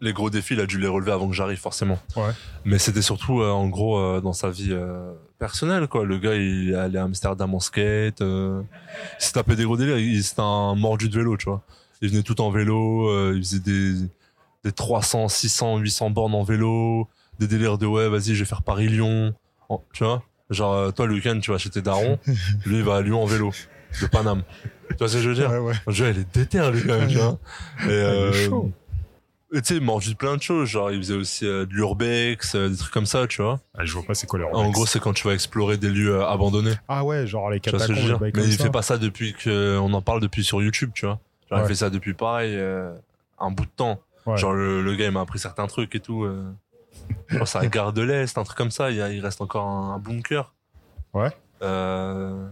les 0.00 0.12
gros 0.12 0.30
défis, 0.30 0.54
il 0.54 0.60
a 0.60 0.66
dû 0.66 0.78
les 0.78 0.86
relever 0.86 1.10
avant 1.12 1.28
que 1.28 1.34
j'arrive, 1.34 1.58
forcément. 1.58 1.98
Ouais. 2.16 2.30
Mais 2.64 2.78
c'était 2.78 3.02
surtout, 3.02 3.40
euh, 3.40 3.50
en 3.50 3.68
gros, 3.68 3.98
euh, 3.98 4.20
dans 4.20 4.32
sa 4.32 4.48
vie 4.50 4.72
personnelle, 5.38 5.88
quoi. 5.88 6.04
Le 6.04 6.18
gars, 6.18 6.34
il 6.36 6.70
est 6.70 6.74
allé 6.74 6.98
à 6.98 7.04
Amsterdam 7.04 7.52
en 7.54 7.60
skate. 7.60 8.20
Il 8.20 8.64
s'est 9.18 9.32
tapé 9.32 9.56
des 9.56 9.64
gros 9.64 9.76
délires. 9.76 9.98
Il- 9.98 10.22
C'était 10.22 10.40
un 10.42 10.74
mordu 10.76 11.08
de 11.08 11.16
vélo, 11.18 11.36
tu 11.36 11.46
vois. 11.46 11.62
Il 12.00 12.10
venait 12.10 12.22
tout 12.22 12.40
en 12.40 12.50
vélo. 12.50 13.32
il 13.34 13.38
faisait 13.42 13.58
des, 13.60 13.94
des 14.64 14.72
300, 14.72 15.28
600, 15.28 15.78
800 15.78 16.10
bornes 16.10 16.34
en 16.34 16.44
vélo. 16.44 17.08
Des 17.40 17.46
délires 17.48 17.78
de, 17.78 17.86
ouais, 17.86 18.08
vas-y, 18.08 18.34
je 18.34 18.40
vais 18.40 18.44
faire 18.48 18.62
Paris-Lyon. 18.62 19.34
Tu 19.92 20.04
vois 20.04 20.22
Genre, 20.50 20.74
euh, 20.74 20.90
toi, 20.90 21.06
le 21.06 21.14
week-end, 21.14 21.38
tu 21.40 21.50
vas 21.50 21.58
chez 21.58 21.70
tes 21.70 21.82
darons, 21.82 22.18
lui, 22.66 22.76
il 22.78 22.82
va 22.82 22.96
à 22.96 23.00
Lyon 23.02 23.22
en 23.22 23.26
vélo, 23.26 23.52
de 24.00 24.06
Paname. 24.06 24.42
Tu 24.90 24.96
vois 24.98 25.08
ce 25.08 25.14
que 25.16 25.20
je 25.22 25.28
veux 25.28 25.34
dire? 25.34 25.50
Ouais, 25.50 25.58
ouais. 25.58 25.74
Le 25.86 25.92
jeu, 25.92 26.08
il 26.10 26.18
est 26.20 26.34
déter, 26.36 26.58
lui, 26.70 26.82
quand 26.86 26.98
même, 26.98 27.08
tu 27.08 27.16
vois. 27.18 27.38
Et, 27.84 27.88
est 27.88 27.90
euh, 27.92 28.32
chaud. 28.32 28.72
et 29.52 29.60
tu 29.60 29.66
sais, 29.68 29.74
il 29.76 29.82
mange 29.82 30.08
de 30.08 30.14
plein 30.14 30.36
de 30.38 30.42
choses. 30.42 30.66
Genre, 30.70 30.90
il 30.90 30.98
faisait 30.98 31.14
aussi 31.14 31.46
euh, 31.46 31.66
de 31.66 31.74
l'urbex, 31.74 32.54
euh, 32.54 32.70
des 32.70 32.76
trucs 32.76 32.92
comme 32.92 33.04
ça, 33.04 33.26
tu 33.26 33.42
vois. 33.42 33.60
Ah, 33.76 33.84
je 33.84 33.92
vois 33.92 34.02
pas 34.04 34.14
c'est 34.14 34.26
quoi 34.26 34.38
leur 34.38 34.54
En 34.56 34.70
gros, 34.70 34.86
c'est 34.86 34.98
quand 35.00 35.12
tu 35.12 35.26
vas 35.28 35.34
explorer 35.34 35.76
des 35.76 35.90
lieux 35.90 36.14
euh, 36.16 36.26
abandonnés. 36.26 36.72
Ah 36.88 37.04
ouais, 37.04 37.26
genre 37.26 37.50
les 37.50 37.60
Tu 37.60 37.68
vois 37.68 37.78
ce 37.80 37.84
catacombes, 37.88 37.96
que 37.96 38.00
je 38.02 38.06
veux 38.06 38.12
les 38.12 38.12
dire 38.14 38.18
bails 38.20 38.32
Mais 38.34 38.40
comme 38.40 38.50
il 38.50 38.56
ça. 38.56 38.64
fait 38.64 38.70
pas 38.70 38.82
ça 38.82 38.96
depuis 38.96 39.34
que 39.34 39.76
on 39.78 39.92
en 39.92 40.00
parle 40.00 40.20
depuis 40.20 40.42
sur 40.42 40.62
YouTube, 40.62 40.90
tu 40.94 41.04
vois. 41.04 41.18
Genre, 41.50 41.58
Ouais. 41.58 41.64
il 41.66 41.68
fait 41.68 41.74
ça 41.74 41.90
depuis 41.90 42.14
pareil, 42.14 42.54
euh, 42.56 42.90
un 43.38 43.50
bout 43.50 43.64
de 43.66 43.70
temps. 43.76 44.00
Ouais. 44.26 44.38
Genre, 44.38 44.54
le, 44.54 44.82
le 44.82 44.94
gars, 44.94 45.04
il 45.06 45.10
m'a 45.12 45.20
appris 45.20 45.38
certains 45.38 45.66
trucs 45.66 45.94
et 45.94 46.00
tout. 46.00 46.26
Je 47.28 47.38
pense 47.38 47.56
à 47.56 47.60
la 47.60 47.66
gare 47.68 47.92
de 47.92 48.02
l'Est, 48.02 48.36
un 48.38 48.44
truc 48.44 48.56
comme 48.56 48.70
ça. 48.70 48.90
Il, 48.90 48.96
y 48.96 49.02
a- 49.02 49.10
il 49.12 49.20
reste 49.20 49.40
encore 49.40 49.66
un, 49.66 49.94
un 49.94 49.98
bunker. 49.98 50.54
Ouais. 51.14 51.30
Euh, 51.62 52.48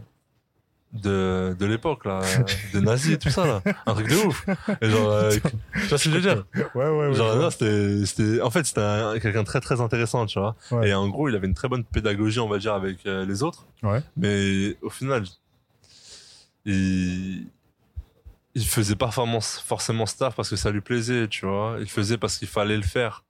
de, 0.92 1.54
de 1.58 1.66
l'époque, 1.66 2.04
là. 2.06 2.20
des 2.72 2.80
nazis 2.80 3.14
et 3.14 3.18
tout 3.18 3.28
ça, 3.30 3.46
là. 3.46 3.62
Un 3.86 3.94
truc 3.94 4.08
de 4.08 4.16
ouf. 4.16 4.46
Et 4.80 4.88
genre, 4.90 5.10
euh, 5.10 5.30
tu 5.74 5.80
vois 5.88 5.98
ce 5.98 6.04
que 6.04 6.10
je 6.10 6.14
veux 6.16 6.20
dire? 6.20 6.44
Ouais, 6.74 6.84
ouais, 6.88 6.88
ouais. 7.08 7.14
Genre, 7.14 7.28
je 7.28 7.34
non, 7.34 7.40
vois. 7.40 7.50
c'était, 7.50 8.06
c'était, 8.06 8.40
en 8.40 8.50
fait, 8.50 8.64
c'était 8.64 8.80
un- 8.80 9.18
quelqu'un 9.18 9.42
de 9.42 9.46
très, 9.46 9.60
très 9.60 9.80
intéressant, 9.80 10.24
tu 10.26 10.38
vois. 10.38 10.56
Ouais. 10.70 10.88
Et 10.88 10.94
en 10.94 11.08
gros, 11.08 11.28
il 11.28 11.34
avait 11.36 11.46
une 11.46 11.54
très 11.54 11.68
bonne 11.68 11.84
pédagogie, 11.84 12.40
on 12.40 12.48
va 12.48 12.58
dire, 12.58 12.72
avec 12.74 13.04
euh, 13.06 13.26
les 13.26 13.42
autres. 13.42 13.66
Ouais. 13.82 14.02
Mais 14.16 14.76
au 14.82 14.90
final, 14.90 15.24
il, 16.64 17.46
il 18.54 18.66
faisait 18.66 18.96
pas 18.96 19.10
forcément, 19.10 19.40
forcément 19.40 20.06
staff 20.06 20.34
parce 20.34 20.48
que 20.48 20.56
ça 20.56 20.70
lui 20.70 20.80
plaisait, 20.80 21.28
tu 21.28 21.46
vois. 21.46 21.76
Il 21.80 21.90
faisait 21.90 22.16
parce 22.18 22.38
qu'il 22.38 22.48
fallait 22.48 22.76
le 22.76 22.82
faire. 22.82 23.22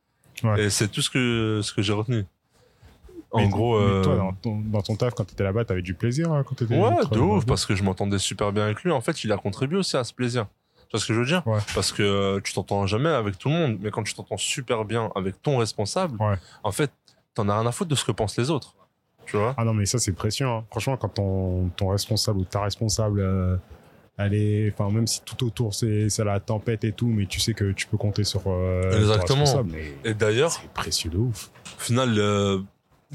Ouais. 0.43 0.65
Et 0.65 0.71
c'est 0.71 0.89
tout 0.89 1.03
ce 1.03 1.11
que, 1.11 1.61
ce 1.63 1.73
que 1.73 1.83
j'ai 1.83 1.93
retenu. 1.93 2.25
En 3.33 3.39
Mais- 3.41 3.49
gros, 3.49 3.79
mais 3.81 3.87
euh, 3.87 4.03
toi, 4.03 4.17
dans 4.17 4.33
ton, 4.35 4.61
dans 4.61 4.83
ton 4.83 4.97
taf, 4.97 5.15
quand 5.15 5.25
t'étais 5.25 5.45
là-bas, 5.45 5.65
t'avais 5.65 5.83
du 5.83 5.95
plaisir 5.95 6.33
hein, 6.33 6.45
quand 6.47 6.55
t'étais. 6.55 6.79
ouais, 6.79 6.91
de 7.11 7.19
ouf, 7.19 7.45
parce 7.45 7.67
que 7.67 7.75
je 7.75 7.83
m'entendais 7.83 8.19
super 8.19 8.53
bien 8.53 8.65
avec 8.65 8.83
lui. 8.83 8.93
En 8.93 9.01
fait, 9.01 9.25
il 9.25 9.33
a 9.33 9.37
contribué 9.37 9.77
aussi 9.79 9.97
à 9.97 10.05
ce 10.05 10.15
plaisir. 10.15 10.47
Tu 10.89 10.93
vois 10.93 11.01
ce 11.01 11.07
que 11.07 11.15
je 11.15 11.19
veux 11.21 11.27
dire 11.27 11.45
Ouais. 11.47 11.59
Parce 11.75 11.93
que 11.93 12.03
euh, 12.03 12.41
tu 12.43 12.53
t'entends 12.55 12.87
jamais 12.87 13.09
avec 13.11 13.37
tout 13.39 13.49
le 13.49 13.55
monde, 13.57 13.79
mais 13.81 13.91
quand 13.91 14.05
tu 14.05 14.15
t'entends 14.15 14.37
super 14.37 14.85
bien 14.85 15.11
avec 15.17 15.43
ton 15.43 15.59
responsable, 15.59 16.17
Ouais. 16.23 16.37
en 16.63 16.71
fait, 16.73 16.91
t'en 17.35 17.49
as 17.49 17.59
rien 17.59 17.67
à 17.69 17.73
foutre 17.73 17.91
de 17.91 17.97
ce 17.97 18.05
que 18.05 18.13
pensent 18.13 18.37
les 18.39 18.51
autres. 18.51 18.75
Tu 19.27 19.37
vois 19.37 19.55
Ah 19.59 19.65
non, 19.65 19.75
mais 19.75 19.87
ça, 19.87 19.99
c'est 19.99 20.13
précieux. 20.13 20.47
hein. 20.47 20.65
Franchement, 20.71 20.97
quand 20.97 21.09
ton, 21.09 21.69
ton 21.77 21.89
responsable 21.89 22.39
ou 22.39 22.45
ta 22.45 22.63
responsable, 22.63 23.19
euh, 23.21 23.57
elle 24.19 24.35
est. 24.35 24.73
Enfin, 24.73 24.91
même 24.93 25.07
si 25.07 25.21
tout 25.23 25.45
autour, 25.47 25.75
c'est 25.75 26.09
la 26.19 26.41
tempête 26.41 26.85
et 26.85 26.93
tout, 26.93 27.07
mais 27.09 27.27
tu 27.27 27.41
sais 27.41 27.55
que 27.55 27.73
tu 27.73 27.87
peux 27.87 27.97
compter 27.97 28.25
sur. 28.25 28.43
euh, 28.47 28.91
Exactement. 28.99 29.45
Et 30.05 30.15
d'ailleurs, 30.15 30.53
C'est 30.53 30.71
précieux 30.73 31.11
de 31.11 31.19
ouf. 31.19 31.51
au 31.77 31.81
final, 31.81 32.15
euh, 32.19 32.59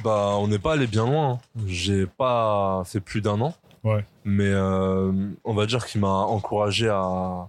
bah, 0.04 0.36
on 0.38 0.48
n'est 0.48 0.60
pas 0.60 0.74
allé 0.74 0.88
bien 0.88 1.06
loin. 1.06 1.32
hein. 1.34 1.40
J'ai 1.68 2.06
pas 2.06 2.84
fait 2.86 3.00
plus 3.02 3.22
d'un 3.22 3.40
an. 3.42 3.54
Ouais. 3.84 4.06
Mais 4.26 4.48
euh, 4.50 5.12
on 5.44 5.54
va 5.56 5.66
dire 5.66 5.86
qu'il 5.88 6.02
m'a 6.02 6.08
encouragé 6.08 6.88
à, 6.88 7.48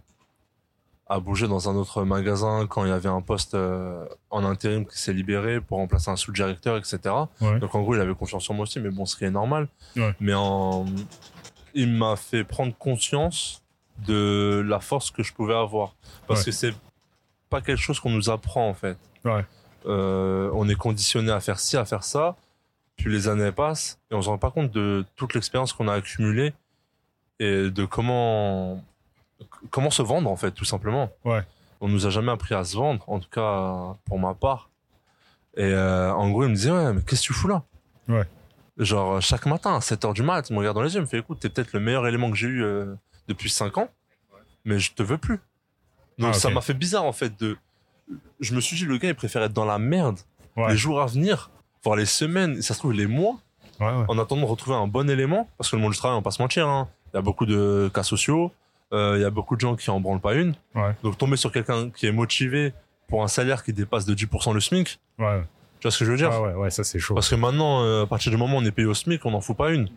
à 1.06 1.20
bouger 1.20 1.46
dans 1.46 1.68
un 1.68 1.74
autre 1.76 2.04
magasin 2.04 2.66
quand 2.66 2.86
il 2.86 2.88
y 2.88 2.92
avait 2.92 3.10
un 3.10 3.20
poste 3.20 3.52
euh, 3.54 4.02
en 4.30 4.42
intérim 4.46 4.86
qui 4.86 4.98
s'est 4.98 5.12
libéré 5.12 5.60
pour 5.60 5.76
remplacer 5.76 6.10
un 6.10 6.16
sous-directeur, 6.16 6.78
etc. 6.78 6.98
Ouais. 7.42 7.60
Donc 7.60 7.74
en 7.74 7.82
gros, 7.82 7.94
il 7.94 8.00
avait 8.00 8.14
confiance 8.14 8.48
en 8.48 8.54
moi 8.54 8.62
aussi, 8.62 8.80
mais 8.80 8.88
bon, 8.88 9.04
ce 9.04 9.14
qui 9.14 9.24
est 9.26 9.30
normal. 9.30 9.68
Ouais. 9.94 10.14
Mais 10.20 10.32
en... 10.32 10.86
il 11.74 11.90
m'a 11.92 12.16
fait 12.16 12.44
prendre 12.44 12.74
conscience 12.76 13.62
de 14.06 14.64
la 14.66 14.80
force 14.80 15.10
que 15.10 15.22
je 15.22 15.32
pouvais 15.32 15.54
avoir. 15.54 15.94
Parce 16.26 16.40
Ouais. 16.40 16.46
que 16.46 16.50
c'est 16.52 16.74
pas 17.50 17.60
quelque 17.60 17.80
chose 17.80 18.00
qu'on 18.00 18.10
nous 18.10 18.30
apprend 18.30 18.68
en 18.68 18.74
fait. 18.74 18.96
Ouais. 19.24 19.44
Euh, 19.86 20.50
on 20.54 20.68
est 20.68 20.74
conditionné 20.74 21.30
à 21.32 21.40
faire 21.40 21.58
ci, 21.58 21.76
à 21.76 21.84
faire 21.84 22.04
ça. 22.04 22.36
Puis 22.96 23.10
les 23.10 23.28
années 23.28 23.52
passent 23.52 23.98
et 24.10 24.14
on 24.14 24.22
se 24.22 24.28
rend 24.28 24.38
pas 24.38 24.50
compte 24.50 24.70
de 24.70 25.04
toute 25.16 25.34
l'expérience 25.34 25.72
qu'on 25.72 25.88
a 25.88 25.94
accumulée 25.94 26.52
et 27.40 27.70
de 27.70 27.84
comment 27.84 28.82
comment 29.70 29.90
se 29.90 30.02
vendre 30.02 30.30
en 30.30 30.36
fait 30.36 30.52
tout 30.52 30.64
simplement. 30.64 31.10
Ouais. 31.24 31.42
On 31.80 31.88
nous 31.88 32.06
a 32.06 32.10
jamais 32.10 32.30
appris 32.30 32.54
à 32.54 32.64
se 32.64 32.76
vendre, 32.76 33.04
en 33.08 33.18
tout 33.18 33.28
cas 33.30 33.96
pour 34.04 34.18
ma 34.20 34.34
part. 34.34 34.70
Et 35.56 35.64
euh, 35.64 36.12
en 36.14 36.30
gros, 36.30 36.44
il 36.44 36.50
me 36.50 36.54
disait 36.54 36.70
ouais, 36.70 36.92
mais 36.92 37.02
qu'est-ce 37.02 37.22
que 37.22 37.26
tu 37.26 37.32
fous 37.34 37.48
là? 37.48 37.62
Ouais. 38.08 38.24
Genre 38.78 39.20
chaque 39.20 39.46
matin 39.46 39.74
à 39.76 39.78
7h 39.80 40.14
du 40.14 40.22
mat, 40.22 40.48
il 40.48 40.54
me 40.54 40.58
regarde 40.58 40.76
dans 40.76 40.82
les 40.82 40.94
yeux, 40.94 41.00
il 41.00 41.02
me 41.02 41.06
fait 41.06 41.18
écoute, 41.18 41.38
t'es 41.40 41.48
peut-être 41.50 41.72
le 41.74 41.80
meilleur 41.80 42.06
élément 42.06 42.30
que 42.30 42.36
j'ai 42.36 42.48
eu 42.48 42.62
euh, 42.64 42.94
depuis 43.28 43.50
5 43.50 43.76
ans, 43.78 43.88
mais 44.64 44.78
je 44.78 44.92
te 44.94 45.02
veux 45.02 45.18
plus. 45.18 45.40
Donc 46.18 46.30
Ah, 46.30 46.38
ça 46.38 46.48
m'a 46.50 46.60
fait 46.62 46.74
bizarre 46.74 47.04
en 47.04 47.12
fait 47.12 47.38
de 47.38 47.56
je 48.40 48.54
me 48.54 48.60
suis 48.60 48.76
dit 48.76 48.84
le 48.84 48.96
gars 48.98 49.08
il 49.08 49.14
préfère 49.14 49.42
être 49.42 49.52
dans 49.52 49.64
la 49.64 49.78
merde 49.78 50.18
Ouais. 50.56 50.68
les 50.70 50.76
jours 50.76 51.00
à 51.00 51.06
venir, 51.06 51.50
voire 51.82 51.96
les 51.96 52.04
semaines, 52.04 52.60
ça 52.60 52.74
se 52.74 52.78
trouve 52.78 52.92
les 52.92 53.06
mois, 53.06 53.38
Ouais, 53.80 53.86
ouais. 53.86 54.04
en 54.08 54.18
attendant 54.18 54.42
de 54.42 54.46
retrouver 54.46 54.76
un 54.76 54.86
bon 54.86 55.08
élément, 55.08 55.48
parce 55.56 55.70
que 55.70 55.76
le 55.76 55.82
monde 55.82 55.92
du 55.92 55.96
travail, 55.98 56.14
on 56.16 56.20
va 56.20 56.24
pas 56.24 56.30
se 56.30 56.42
mentir, 56.42 56.68
hein. 56.68 56.88
il 57.12 57.16
y 57.16 57.18
a 57.18 57.22
beaucoup 57.22 57.46
de 57.46 57.90
cas 57.94 58.02
sociaux, 58.02 58.52
euh, 58.92 59.14
il 59.16 59.22
y 59.22 59.24
a 59.24 59.30
beaucoup 59.30 59.56
de 59.56 59.60
gens 59.62 59.76
qui 59.76 59.88
en 59.90 59.98
branlent 59.98 60.20
pas 60.20 60.34
une, 60.34 60.54
donc 61.02 61.16
tomber 61.16 61.36
sur 61.38 61.50
quelqu'un 61.52 61.88
qui 61.88 62.04
est 62.06 62.12
motivé 62.12 62.74
pour 63.08 63.22
un 63.22 63.28
salaire 63.28 63.64
qui 63.64 63.72
dépasse 63.72 64.04
de 64.04 64.14
10% 64.14 64.52
le 64.52 64.60
SMIC, 64.60 65.00
tu 65.82 65.88
vois 65.88 65.90
ce 65.90 65.98
que 65.98 66.04
je 66.04 66.12
veux 66.12 66.16
dire 66.16 66.30
ouais, 66.30 66.50
ouais, 66.50 66.54
ouais, 66.54 66.70
ça, 66.70 66.84
c'est 66.84 67.00
chaud. 67.00 67.12
Parce 67.12 67.28
que 67.28 67.34
maintenant, 67.34 67.82
euh, 67.82 68.04
à 68.04 68.06
partir 68.06 68.30
du 68.30 68.36
moment 68.36 68.56
où 68.56 68.60
on 68.60 68.64
est 68.64 68.70
payé 68.70 68.86
au 68.86 68.94
SMIC, 68.94 69.26
on 69.26 69.32
n'en 69.32 69.40
fout 69.40 69.56
pas 69.56 69.72
une. 69.72 69.88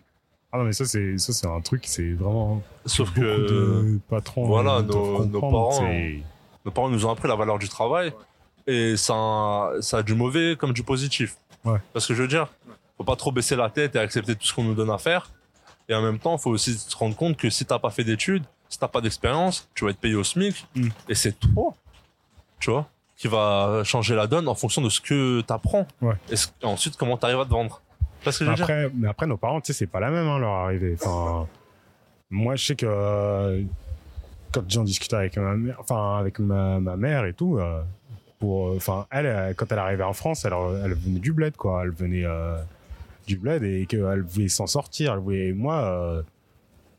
Ah 0.52 0.58
non, 0.58 0.64
mais 0.64 0.74
ça, 0.74 0.84
c'est 0.84 1.20
ça, 1.20 1.32
c'est 1.32 1.46
un 1.46 1.62
truc, 1.62 1.84
c'est 1.86 2.14
vraiment. 2.14 2.64
Sauf 2.88 3.14
que 3.14 3.20
de 3.20 4.00
patrons. 4.10 4.48
voilà, 4.48 4.82
nos- 4.82 5.28
parents, 5.40 5.88
nos 6.66 6.72
parents 6.72 6.90
nous 6.90 7.06
ont 7.06 7.12
appris 7.12 7.28
la 7.28 7.36
valeur 7.36 7.60
du 7.60 7.70
travail, 7.70 8.14
et 8.66 8.98
ça, 8.98 9.74
ça 9.82 10.00
a 10.00 10.02
du 10.02 10.16
mauvais 10.16 10.56
comme 10.58 10.74
du 10.74 10.82
positif. 10.82 11.38
Ouais. 11.64 11.78
Parce 11.94 12.08
que 12.08 12.16
je 12.16 12.24
veux 12.24 12.28
dire, 12.28 12.48
faut 12.98 13.04
pas 13.04 13.16
trop 13.16 13.32
baisser 13.32 13.56
la 13.56 13.70
tête 13.70 13.96
et 13.96 14.00
accepter 14.00 14.36
tout 14.36 14.48
ce 14.48 14.56
qu'on 14.56 14.64
nous 14.64 14.74
donne 14.74 14.90
à 14.90 14.98
faire. 14.98 15.30
Et 15.88 15.94
en 15.94 16.02
même 16.02 16.18
temps, 16.18 16.36
faut 16.40 16.50
aussi 16.50 16.74
se 16.74 16.98
rendre 16.98 17.16
compte 17.16 17.38
que 17.38 17.52
si 17.52 17.64
t'as 17.64 17.78
pas 17.78 17.92
fait 17.92 18.04
d'études, 18.04 18.44
si 18.70 18.80
t'as 18.80 18.88
pas 18.88 19.02
d'expérience, 19.02 19.70
tu 19.76 19.86
vas 19.86 19.92
être 19.92 20.00
payé 20.00 20.16
au 20.16 20.24
SMIC. 20.24 20.66
Mm. 20.74 20.88
Et 21.10 21.14
c'est 21.14 21.40
toi, 21.40 21.76
tu 22.60 22.72
vois, 22.72 22.90
qui 23.18 23.28
va 23.28 23.82
changer 23.84 24.16
la 24.16 24.28
donne 24.28 24.48
en 24.48 24.56
fonction 24.56 24.82
de 24.82 24.90
ce 24.90 25.00
que 25.02 25.42
t'apprends. 25.42 25.88
Ouais. 26.02 26.16
Et 26.30 26.36
ce- 26.36 26.48
ensuite, 26.64 26.98
comment 26.98 27.18
t'arrives 27.18 27.40
à 27.40 27.46
te 27.46 27.50
vendre? 27.50 27.82
Parce 28.24 28.38
que 28.40 28.46
je 28.46 28.50
veux 28.50 28.56
dire. 28.56 28.64
Après, 28.66 28.90
mais 28.96 29.08
après, 29.08 29.28
nos 29.28 29.38
parents, 29.38 29.62
tu 29.62 29.72
sais, 29.72 29.80
c'est 29.80 29.88
pas 29.88 30.00
la 30.00 30.10
même, 30.10 30.28
hein, 30.28 30.40
leur 30.40 30.52
arrivée. 30.52 30.98
Enfin, 31.00 31.48
moi, 32.30 32.56
je 32.56 32.66
sais 32.66 32.76
que 32.76 32.86
euh, 32.88 33.62
quand 34.52 34.64
j'en 34.70 34.84
discutais 34.84 35.16
avec 35.16 35.38
ma 35.38 35.56
mère, 35.56 35.78
enfin, 35.80 36.18
avec 36.18 36.40
ma, 36.40 36.80
ma 36.80 36.98
mère 36.98 37.26
et 37.26 37.34
tout, 37.34 37.58
euh, 37.58 37.82
pour, 38.40 38.70
euh, 38.70 38.76
enfin, 38.78 39.06
elle, 39.12 39.54
quand 39.56 39.72
elle 39.72 39.80
arrivait 39.80 40.04
en 40.04 40.14
France, 40.14 40.44
elle, 40.44 40.54
elle 40.84 40.94
venait 40.96 41.20
du 41.20 41.32
bled, 41.32 41.56
quoi. 41.56 41.84
Elle 41.84 41.92
venait 41.92 42.26
euh, 42.26 42.58
du 43.28 43.38
bled 43.38 43.64
et 43.64 43.86
qu'elle 43.86 44.22
voulait 44.24 44.50
s'en 44.50 44.68
sortir. 44.68 45.14
Elle 45.14 45.20
voulait, 45.20 45.54
moi, 45.54 46.24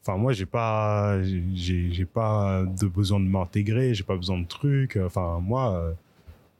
enfin, 0.02 0.16
moi, 0.16 0.32
j'ai 0.32 0.46
pas, 0.46 1.18
j'ai, 1.54 2.04
pas 2.06 2.62
de 2.64 2.87
besoin 2.87 3.20
de 3.20 3.26
m'intégrer, 3.26 3.92
j'ai 3.94 4.04
pas 4.04 4.16
besoin 4.16 4.38
de 4.38 4.46
trucs. 4.46 4.96
Enfin, 5.04 5.40
moi, 5.42 5.92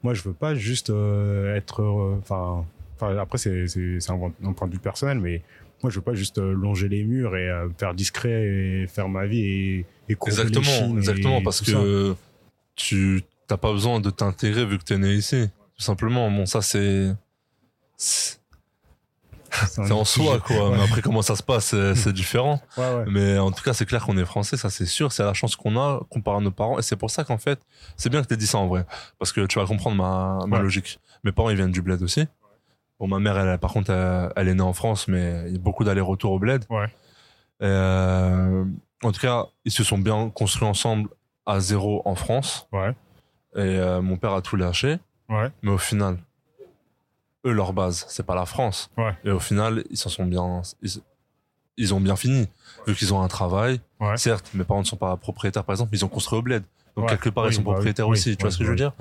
moi, 0.03 0.15
je 0.15 0.23
veux 0.23 0.33
pas 0.35 0.55
juste 0.55 0.91
euh, 0.91 1.55
être, 1.57 1.83
heureux. 1.83 2.17
enfin, 2.21 2.65
Enfin, 2.99 3.15
après, 3.19 3.37
c'est 3.37 3.67
c'est- 3.69 4.11
un, 4.11 4.33
un 4.45 4.53
point 4.55 4.67
de 4.69 4.73
vue 4.73 4.79
personnel, 4.79 5.21
mais 5.21 5.43
moi, 5.83 5.91
je 5.91 5.97
veux 5.97 6.03
pas 6.05 6.15
juste 6.15 6.39
euh, 6.39 6.55
longer 6.55 6.89
les 6.89 7.05
murs 7.05 7.37
et 7.37 7.51
euh, 7.51 7.69
faire 7.77 7.93
discret 7.93 8.45
et 8.47 8.87
faire 8.87 9.09
ma 9.11 9.27
vie 9.27 9.41
et, 9.45 9.87
et 10.09 10.15
courber 10.15 10.45
les 10.45 10.49
Exactement, 10.49 10.97
exactement, 10.97 11.39
et 11.41 11.43
parce 11.43 11.63
ça. 11.63 11.73
que 11.73 12.17
tu 12.75 13.23
t'as 13.47 13.59
pas 13.59 13.73
besoin 13.73 14.01
de 14.01 14.09
t'intégrer 14.09 14.65
vu 14.65 14.79
que 14.79 14.85
t'es 14.85 14.97
né 14.97 15.13
ici. 15.13 15.49
Tout 15.77 15.83
simplement, 15.83 16.31
bon, 16.31 16.47
ça 16.47 16.63
c'est 16.63 17.15
c'est 19.69 19.93
en 19.93 20.05
soi 20.05 20.41
quoi. 20.41 20.71
Ouais. 20.71 20.77
Mais 20.77 20.83
après 20.85 21.03
comment 21.03 21.23
ça 21.23 21.37
se 21.37 21.43
passe, 21.43 21.67
c'est 21.67 21.95
c'est 21.95 22.13
différent. 22.13 22.61
Ouais, 22.77 22.95
ouais. 22.95 23.05
Mais 23.09 23.39
en 23.39 23.51
tout 23.51 23.63
cas, 23.63 23.73
c'est 23.73 23.87
clair 23.87 24.05
qu'on 24.05 24.17
est 24.19 24.25
français, 24.25 24.57
ça 24.57 24.71
c'est 24.71 24.87
sûr. 24.87 25.13
C'est 25.13 25.25
la 25.25 25.35
chance 25.35 25.57
qu'on 25.57 25.77
a 25.77 26.01
comparé 26.11 26.39
à 26.39 26.41
nos 26.41 26.51
parents, 26.51 26.79
et 26.79 26.83
c'est 26.83 26.97
pour 26.97 27.11
ça 27.11 27.25
qu'en 27.25 27.39
fait, 27.39 27.61
c'est 27.97 28.11
bien 28.11 28.23
que 28.23 28.27
t'aies 28.27 28.37
dit 28.37 28.47
ça 28.47 28.59
en 28.59 28.67
vrai, 28.67 28.85
parce 29.19 29.33
que 29.33 29.47
tu 29.47 29.59
vas 29.59 29.67
comprendre 29.67 29.97
ma 29.97 30.59
logique. 30.59 31.01
Mes 31.25 31.33
parents 31.33 31.51
ils 31.51 31.57
viennent 31.57 31.73
du 31.73 31.83
bled 31.83 32.03
aussi. 32.03 32.27
Bon, 32.99 33.09
ma 33.09 33.19
mère, 33.19 33.37
elle, 33.37 33.59
par 33.59 33.73
contre, 33.73 33.91
elle, 33.91 34.33
elle 34.37 34.49
est 34.49 34.55
née 34.55 34.63
en 34.63 34.73
France, 34.73 35.07
mais 35.07 35.45
il 35.49 35.53
y 35.53 35.57
a 35.57 35.59
beaucoup 35.59 35.85
d'allers-retours 35.85 36.33
au 36.33 36.39
bled. 36.39 36.65
Euh, 37.63 38.65
en 39.03 39.13
tout 39.13 39.21
cas, 39.21 39.47
ils 39.65 39.73
se 39.73 39.85
sont 39.85 39.99
bien 39.99 40.31
construits 40.31 40.67
ensemble 40.67 41.11
à 41.45 41.61
zéro 41.61 42.01
en 42.07 42.15
France. 42.15 42.69
Et 43.55 43.59
euh, 43.59 44.01
mon 44.01 44.17
père 44.17 44.33
a 44.33 44.41
tout 44.41 44.57
lâché. 44.57 44.99
Mais 45.29 45.71
au 45.71 45.79
final, 45.79 46.17
eux, 47.47 47.53
leur 47.53 47.73
base, 47.73 48.05
c'est 48.09 48.27
pas 48.27 48.35
la 48.35 48.45
France. 48.47 48.91
Ouais. 48.99 49.15
Et 49.25 49.31
au 49.31 49.39
final, 49.41 49.85
ils 49.91 49.97
s'en 49.97 50.11
sont 50.11 50.27
bien, 50.27 50.63
ils, 50.83 50.91
ils 51.79 51.95
ont 51.95 52.01
bien 52.01 52.17
fini. 52.17 52.49
Vu 52.87 52.95
qu'ils 52.95 53.13
ont 53.15 53.23
un 53.23 53.29
travail. 53.29 53.81
Ouais. 54.01 54.17
Certes, 54.17 54.51
mes 54.55 54.65
parents 54.65 54.81
ne 54.81 54.87
sont 54.87 54.97
pas 54.97 55.17
propriétaires, 55.17 55.65
par 55.65 55.73
exemple, 55.75 55.91
mais 55.93 55.99
ils 55.99 56.05
ont 56.05 56.09
construit 56.09 56.39
au 56.39 56.43
bled. 56.43 56.63
Donc, 56.97 57.05
Ouais. 57.05 57.11
quelque 57.11 57.29
part, 57.31 57.45
Oui, 57.45 57.51
ils 57.51 57.55
sont 57.55 57.63
bah 57.63 57.73
propriétaires 57.73 58.09
oui, 58.09 58.13
aussi. 58.13 58.37
Tu 58.37 58.43
vois 58.43 58.51
ce 58.51 58.59
que 58.59 58.65
je 58.65 58.71
veux 58.71 58.77
dire? 58.77 58.93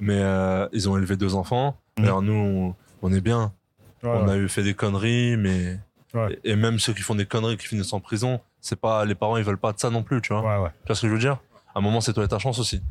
Mais 0.00 0.18
euh, 0.18 0.68
ils 0.72 0.88
ont 0.88 0.96
élevé 0.96 1.16
deux 1.16 1.34
enfants. 1.34 1.76
Mhm. 1.98 2.04
Alors 2.04 2.22
nous, 2.22 2.32
on, 2.32 2.74
on 3.02 3.12
est 3.12 3.20
bien. 3.20 3.52
On 4.02 4.28
a 4.28 4.36
eu 4.36 4.48
fait 4.48 4.62
des 4.62 4.74
conneries, 4.74 5.36
mais 5.36 5.78
et, 6.44 6.50
et 6.52 6.56
même 6.56 6.78
ceux 6.78 6.92
qui 6.92 7.00
font 7.02 7.14
des 7.14 7.26
conneries 7.26 7.56
qui 7.56 7.66
finissent 7.66 7.92
en 7.92 8.00
prison, 8.00 8.40
c'est 8.60 8.76
pas 8.78 9.04
les 9.04 9.14
parents, 9.14 9.36
ils 9.36 9.44
veulent 9.44 9.56
pas 9.58 9.72
de 9.72 9.78
ça 9.78 9.88
non 9.90 10.02
plus, 10.02 10.20
tu 10.20 10.32
vois. 10.34 10.42
Tu 10.82 10.86
vois 10.88 10.94
ce 10.96 11.02
que 11.02 11.08
je 11.08 11.12
veux 11.12 11.18
dire? 11.18 11.38
À 11.74 11.78
un 11.78 11.80
moment, 11.80 12.00
c'est 12.00 12.12
toi 12.12 12.22
et 12.24 12.28
ta 12.28 12.38
chance 12.38 12.58
aussi. 12.58 12.82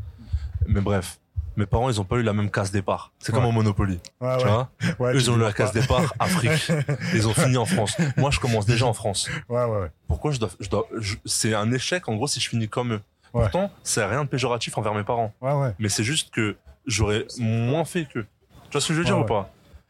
Mais 0.65 0.81
bref, 0.81 1.19
mes 1.57 1.65
parents, 1.65 1.89
ils 1.89 1.99
ont 2.01 2.03
pas 2.03 2.15
eu 2.17 2.23
la 2.23 2.33
même 2.33 2.49
case 2.51 2.71
départ. 2.71 3.11
C'est 3.19 3.31
comme 3.31 3.45
au 3.45 3.51
Monopoly, 3.51 3.99
Ouais, 4.21 4.37
tu 4.37 4.45
ouais. 4.45 4.51
vois. 4.51 4.69
Eux, 5.13 5.15
ils 5.15 5.29
ont 5.31 5.35
eu 5.37 5.41
la 5.41 5.53
case 5.53 5.71
départ 5.71 6.13
Afrique. 6.19 6.71
ils 7.13 7.27
ont 7.27 7.33
fini 7.33 7.57
en 7.57 7.65
France. 7.65 7.95
Moi, 8.17 8.31
je 8.31 8.39
commence 8.39 8.65
déjà 8.65 8.85
en 8.85 8.93
France. 8.93 9.29
Pourquoi 10.07 10.31
je 10.31 10.39
dois, 10.39 10.49
je 10.59 10.69
dois, 10.69 10.87
je- 10.99 11.15
c'est 11.25 11.53
un 11.53 11.71
échec, 11.71 12.07
en 12.09 12.15
gros, 12.15 12.27
si 12.27 12.39
je 12.39 12.49
finis 12.49 12.67
comme 12.69 12.93
eux. 12.93 13.01
Pourtant, 13.31 13.71
c'est 13.83 14.05
rien 14.05 14.23
de 14.23 14.29
péjoratif 14.29 14.77
envers 14.77 14.93
mes 14.93 15.03
parents. 15.03 15.33
Mais 15.79 15.89
c'est 15.89 16.03
juste 16.03 16.31
que 16.31 16.55
j'aurais 16.85 17.25
moins 17.39 17.85
fait 17.85 18.05
qu'eux. 18.05 18.25
Tu 18.69 18.71
vois 18.73 18.81
ce 18.81 18.87
que 18.89 18.93
je 18.93 18.99
veux 18.99 19.05
dire 19.05 19.19
ou 19.19 19.25
pas? 19.25 19.49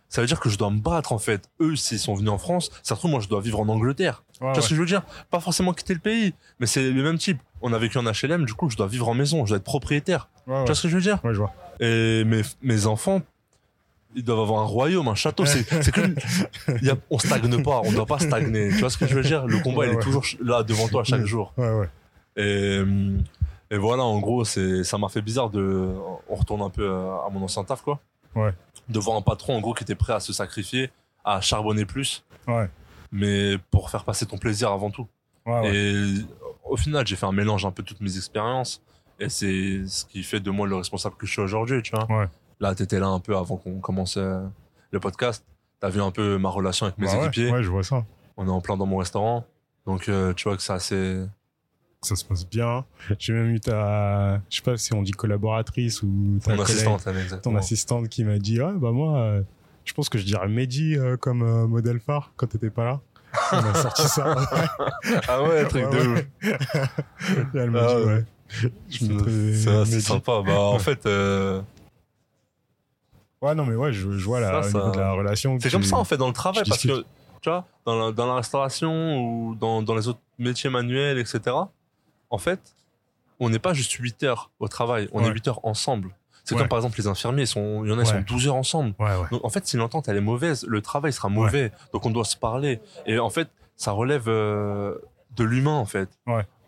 Ça 0.09 0.21
veut 0.21 0.27
dire 0.27 0.39
que 0.39 0.47
je 0.49 0.57
dois 0.59 0.69
me 0.69 0.79
battre, 0.79 1.11
en 1.11 1.17
fait. 1.17 1.49
Eux, 1.59 1.75
s'ils 1.75 1.97
sont 1.97 2.13
venus 2.13 2.29
en 2.29 2.37
France, 2.37 2.69
ça 2.83 2.93
se 2.93 2.99
trouve, 2.99 3.09
moi, 3.11 3.19
je 3.19 3.27
dois 3.27 3.41
vivre 3.41 3.59
en 3.59 3.67
Angleterre. 3.67 4.23
Ouais, 4.41 4.49
Tu 4.49 4.53
vois 4.53 4.61
ce 4.61 4.69
que 4.69 4.75
je 4.75 4.79
veux 4.79 4.85
dire? 4.85 5.01
Pas 5.31 5.39
forcément 5.39 5.73
quitter 5.73 5.95
le 5.95 5.99
pays, 5.99 6.35
mais 6.59 6.67
c'est 6.67 6.91
le 6.91 7.01
même 7.03 7.17
type. 7.17 7.39
On 7.65 7.71
a 7.73 7.77
vécu 7.79 7.97
en 7.97 8.03
HLM, 8.03 8.45
du 8.45 8.53
coup, 8.53 8.69
je 8.69 8.75
dois 8.77 8.87
vivre 8.87 9.07
en 9.07 9.13
maison, 9.13 9.45
je 9.45 9.49
dois 9.51 9.57
être 9.57 9.63
propriétaire. 9.63 10.29
ouais, 10.47 10.53
ouais. 10.53 10.59
Tu 10.63 10.65
vois 10.67 10.75
ce 10.75 10.81
que 10.83 10.89
je 10.89 10.95
veux 10.95 11.01
dire? 11.01 11.19
Ouais, 11.23 11.33
je 11.33 11.39
vois. 11.39 11.53
Et 11.79 12.23
mes, 12.25 12.41
mes 12.61 12.85
enfants, 12.87 13.21
ils 14.15 14.23
doivent 14.23 14.41
avoir 14.41 14.61
un 14.61 14.65
royaume, 14.65 15.07
un 15.07 15.15
château. 15.15 15.45
C'est 15.45 15.63
c'est 15.81 15.95
Y 16.83 16.89
a, 16.89 16.95
on 17.09 17.17
stagne 17.19 17.63
pas, 17.63 17.81
on 17.85 17.91
doit 17.93 18.05
pas 18.05 18.19
stagner. 18.19 18.69
Tu 18.69 18.79
vois 18.79 18.89
ce 18.89 18.97
que 18.97 19.07
je 19.07 19.15
veux 19.15 19.23
dire? 19.23 19.47
Le 19.47 19.57
combat, 19.59 19.79
Ouais, 19.79 19.87
il 19.91 19.93
est 19.95 20.01
toujours 20.01 20.25
là 20.43 20.61
devant 20.63 20.87
toi 20.87 21.03
chaque 21.03 21.25
jour. 21.25 21.53
Ouais, 21.57 21.71
ouais. 21.71 21.89
Et, 22.35 22.83
et 23.71 23.77
voilà, 23.77 24.03
en 24.03 24.19
gros, 24.19 24.43
c'est 24.45 24.83
ça 24.83 24.97
m'a 24.97 25.07
fait 25.09 25.21
bizarre 25.21 25.49
de. 25.49 25.89
On 26.29 26.35
retourne 26.35 26.61
un 26.61 26.69
peu 26.69 26.87
à 26.91 27.23
à 27.25 27.29
mon 27.31 27.41
ancien 27.43 27.63
taf, 27.63 27.81
quoi. 27.81 27.99
Ouais. 28.35 28.51
De 28.89 28.99
voir 28.99 29.15
un 29.17 29.21
patron, 29.21 29.55
en 29.55 29.61
gros, 29.61 29.73
qui 29.73 29.83
était 29.83 29.95
prêt 29.95 30.13
à 30.13 30.19
se 30.19 30.33
sacrifier, 30.33 30.91
à 31.23 31.39
charbonner 31.41 31.85
plus, 31.85 32.23
Ouais. 32.47 32.69
mais 33.11 33.57
pour 33.71 33.89
faire 33.89 34.03
passer 34.03 34.25
ton 34.25 34.37
plaisir 34.37 34.71
avant 34.71 34.91
tout. 34.91 35.07
Et 35.65 36.03
au 36.63 36.77
final, 36.77 37.05
j'ai 37.05 37.15
fait 37.15 37.25
un 37.25 37.31
mélange 37.31 37.65
un 37.65 37.71
peu 37.71 37.83
de 37.83 37.87
toutes 37.87 38.01
mes 38.01 38.15
expériences. 38.17 38.81
Et 39.19 39.29
c'est 39.29 39.83
ce 39.85 40.05
qui 40.05 40.23
fait 40.23 40.39
de 40.39 40.49
moi 40.49 40.67
le 40.67 40.75
responsable 40.75 41.15
que 41.15 41.25
je 41.25 41.31
suis 41.31 41.41
aujourd'hui, 41.41 41.81
tu 41.81 41.95
vois. 41.95 42.05
Ouais. 42.09 42.27
Là, 42.59 42.73
t'étais 42.73 42.99
là 42.99 43.07
un 43.07 43.19
peu 43.19 43.37
avant 43.37 43.57
qu'on 43.57 43.79
commence 43.79 44.17
euh, 44.17 44.41
le 44.91 44.99
podcast. 44.99 45.45
T'as 45.79 45.89
vu 45.89 46.01
un 46.01 46.11
peu 46.11 46.37
ma 46.37 46.49
relation 46.49 46.85
avec 46.85 46.97
mes 46.97 47.07
Bah 47.07 47.17
équipiers. 47.23 47.51
Ouais, 47.51 47.61
je 47.63 47.69
vois 47.69 47.83
ça. 47.83 48.05
On 48.37 48.47
est 48.47 48.51
en 48.51 48.61
plein 48.61 48.77
dans 48.77 48.85
mon 48.85 48.97
restaurant. 48.97 49.45
Donc, 49.85 50.09
euh, 50.09 50.33
tu 50.33 50.47
vois 50.47 50.55
que 50.57 50.63
c'est 50.63 50.73
assez... 50.73 51.25
Ça 52.01 52.15
se 52.15 52.25
passe 52.25 52.45
bien. 52.45 52.83
J'ai 53.17 53.31
même 53.31 53.51
eu 53.51 53.61
ta, 53.61 54.41
je 54.49 54.57
sais 54.57 54.61
pas 54.61 54.75
si 54.75 54.93
on 54.93 55.01
dit 55.03 55.11
collaboratrice 55.11 56.03
ou 56.03 56.37
ta 56.43 56.57
collègue, 56.57 56.61
assistante, 56.63 57.41
ton 57.41 57.55
assistante 57.55 58.09
qui 58.09 58.25
m'a 58.25 58.39
dit, 58.39 58.61
ouais, 58.61 58.73
bah 58.73 58.91
moi, 58.91 59.19
euh, 59.19 59.41
je 59.85 59.93
pense 59.93 60.09
que 60.09 60.17
je 60.17 60.25
dirais 60.25 60.49
Mehdi 60.49 60.97
euh, 60.97 61.15
comme 61.15 61.65
modèle 61.65 62.01
phare 62.01 62.33
quand 62.35 62.47
t'étais 62.47 62.69
pas 62.69 62.83
là. 62.83 63.01
On 63.51 63.57
a 63.57 63.73
sorti 63.75 64.07
ça. 64.07 64.35
Ah 65.27 65.43
ouais, 65.43 65.65
truc 65.67 65.85
Ouais, 65.85 65.91
de 65.91 66.07
ouais. 66.07 66.27
ouf. 66.43 67.53
Et 67.55 67.57
elle 67.57 67.71
m'a 67.71 67.81
Ah 67.87 67.95
dit, 67.95 68.03
ouais. 68.05 69.85
C'est 69.85 70.01
sympa. 70.01 70.41
Bah, 70.45 70.59
en 70.59 70.79
fait, 70.79 71.05
euh, 71.05 71.61
Ouais, 73.41 73.55
non, 73.55 73.65
mais 73.65 73.75
ouais, 73.75 73.91
je, 73.91 74.11
je 74.17 74.25
vois 74.25 74.39
là, 74.39 74.51
Ça, 74.51 74.59
au 74.69 74.71
ça- 74.71 74.77
niveau 74.79 74.91
de 74.91 74.99
la 74.99 75.11
relation. 75.11 75.57
c'est 75.59 75.69
comme 75.71 75.83
ça, 75.83 75.97
en 75.97 76.03
fait, 76.05 76.17
dans 76.17 76.27
le 76.27 76.33
travail. 76.33 76.63
Parce 76.67 76.81
que, 76.83 77.03
tu 77.41 77.49
vois, 77.49 77.65
dans 77.85 77.99
la, 78.07 78.11
dans 78.13 78.25
la 78.27 78.35
restauration 78.35 79.17
ou 79.19 79.55
dans, 79.55 79.81
dans 79.81 79.95
les 79.95 80.07
autres 80.07 80.21
métiers 80.39 80.69
manuels, 80.69 81.17
etc., 81.17 81.41
en 82.29 82.37
fait, 82.37 82.59
on 83.39 83.49
n'est 83.49 83.59
pas 83.59 83.73
juste 83.73 83.91
8 83.93 84.23
heures 84.23 84.49
au 84.59 84.67
travail. 84.69 85.09
On 85.11 85.21
Ouais. 85.21 85.29
est 85.29 85.33
8 85.33 85.47
heures 85.49 85.65
ensemble. 85.65 86.11
C'est 86.43 86.55
Ouais. 86.55 86.59
comme 86.61 86.67
par 86.69 86.79
exemple 86.79 86.97
les 86.97 87.07
infirmiers, 87.07 87.45
sont, 87.45 87.85
il 87.85 87.89
y 87.89 87.93
en 87.93 87.97
a, 87.97 88.01
ils 88.01 88.05
sont 88.05 88.15
Ouais. 88.15 88.23
12 88.23 88.47
heures 88.47 88.55
ensemble. 88.55 88.93
Ouais. 88.99 89.15
Donc 89.31 89.43
en 89.45 89.49
fait, 89.49 89.65
si 89.65 89.77
l'entente 89.77 90.07
elle 90.09 90.17
est 90.17 90.21
mauvaise, 90.21 90.65
le 90.67 90.81
travail 90.81 91.13
sera 91.13 91.29
mauvais. 91.29 91.71
Donc 91.93 92.05
on 92.05 92.09
doit 92.09 92.25
se 92.25 92.35
parler. 92.35 92.81
Et 93.05 93.17
en 93.19 93.29
fait, 93.29 93.49
ça 93.77 93.91
relève 93.91 94.25
euh, 94.27 94.95
de 95.37 95.43
l'humain 95.45 95.75
en 95.77 95.85
fait. 95.85 96.09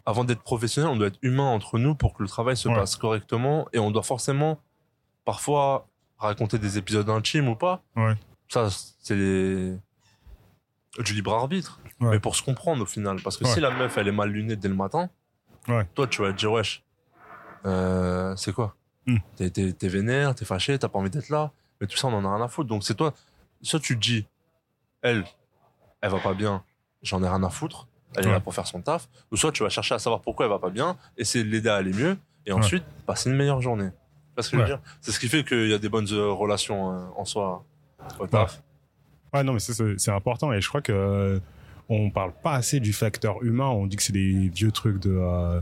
Avant 0.05 0.23
d'être 0.23 0.41
professionnel, 0.43 0.89
on 0.91 0.95
doit 0.95 1.07
être 1.07 1.19
humain 1.23 1.49
entre 1.49 1.77
nous 1.79 1.93
pour 1.95 2.13
que 2.13 2.21
le 2.23 2.29
travail 2.29 2.55
se 2.55 2.69
passe 2.69 2.95
correctement. 2.95 3.67
Et 3.73 3.79
on 3.79 3.91
doit 3.91 4.03
forcément, 4.03 4.59
parfois, 5.25 5.87
raconter 6.17 6.57
des 6.59 6.77
épisodes 6.77 7.09
intimes 7.09 7.49
ou 7.49 7.55
pas. 7.55 7.81
Ça, 8.47 8.67
c'est 8.99 9.15
les- 9.15 9.75
du 10.99 11.13
libre 11.13 11.33
arbitre. 11.33 11.81
Ouais. 11.99 12.11
Mais 12.11 12.19
pour 12.19 12.35
se 12.37 12.43
comprendre 12.43 12.83
au 12.83 12.85
final. 12.85 13.17
Parce 13.21 13.35
que 13.37 13.43
Ouais. 13.43 13.49
si 13.51 13.59
la 13.59 13.71
meuf 13.71 13.97
elle 13.97 14.07
est 14.07 14.11
mal 14.13 14.29
lunée 14.29 14.55
dès 14.55 14.69
le 14.69 14.75
matin, 14.75 15.09
Ouais. 15.67 15.85
toi 15.95 16.07
tu 16.07 16.21
vas 16.21 16.31
te 16.31 16.37
dire 16.37 16.51
wesh, 16.53 16.83
euh, 17.65 18.35
c'est 18.37 18.53
quoi? 18.53 18.75
Hmm. 19.07 19.17
T'es- 19.35 19.49
T'es 19.49 19.71
t'es 19.73 19.87
vénère, 19.87 20.33
t'es 20.35 20.45
fâché, 20.45 20.77
t'as 20.79 20.87
pas 20.87 20.99
envie 20.99 21.09
d'être 21.09 21.29
là. 21.29 21.51
Mais 21.79 21.87
tout 21.87 21.97
ça, 21.97 22.07
on 22.07 22.13
en 22.13 22.25
a 22.25 22.35
rien 22.35 22.43
à 22.45 22.47
foutre. 22.47 22.69
Donc 22.69 22.83
c'est 22.83 22.95
toi, 22.95 23.13
soit 23.61 23.79
tu 23.79 23.95
te 23.95 24.01
dis, 24.01 24.25
elle, 25.01 25.23
elle 26.01 26.09
va 26.11 26.19
pas 26.19 26.33
bien, 26.33 26.63
j'en 27.03 27.21
ai 27.23 27.27
rien 27.27 27.43
à 27.43 27.49
foutre, 27.49 27.87
elle 28.15 28.23
est 28.23 28.27
Ouais. 28.27 28.33
là 28.33 28.39
pour 28.39 28.53
faire 28.55 28.65
son 28.67 28.81
taf. 28.81 29.07
Ou 29.31 29.37
soit 29.37 29.51
tu 29.51 29.63
vas 29.63 29.69
chercher 29.69 29.95
à 29.95 29.99
savoir 29.99 30.21
pourquoi 30.21 30.45
elle 30.45 30.51
va 30.51 30.59
pas 30.59 30.69
bien, 30.69 30.97
essayer 31.17 31.43
de 31.43 31.49
l'aider 31.49 31.69
à 31.69 31.75
aller 31.75 31.93
mieux, 31.93 32.17
et 32.45 32.51
ensuite 32.51 32.83
passer 33.05 33.29
une 33.29 33.35
meilleure 33.35 33.61
journée. 33.61 33.89
Je 34.37 34.55
veux 34.57 34.65
dire? 34.65 34.79
C'est 35.01 35.11
ce 35.11 35.19
qui 35.19 35.29
fait 35.29 35.43
qu'il 35.45 35.67
y 35.69 35.73
a 35.73 35.77
des 35.77 35.87
bonnes 35.89 36.07
euh, 36.11 36.31
relations 36.31 36.91
euh, 36.91 37.05
en 37.15 37.23
soi 37.25 37.63
au 38.19 38.27
taf. 38.27 38.61
Ouais, 39.33 39.43
non, 39.43 39.53
mais 39.53 39.59
c'est 39.59 39.97
c'est 39.99 40.11
important 40.11 40.51
et 40.53 40.61
je 40.61 40.67
crois 40.69 40.81
que 40.81 40.91
euh, 40.91 41.39
on 41.89 42.09
parle 42.09 42.31
pas 42.43 42.53
assez 42.53 42.79
du 42.79 42.91
facteur 42.93 43.41
humain. 43.43 43.67
On 43.67 43.85
dit 43.87 43.95
que 43.97 44.03
c'est 44.03 44.13
des 44.13 44.49
vieux 44.49 44.71
trucs 44.71 44.99
de 44.99 45.11
euh, 45.17 45.61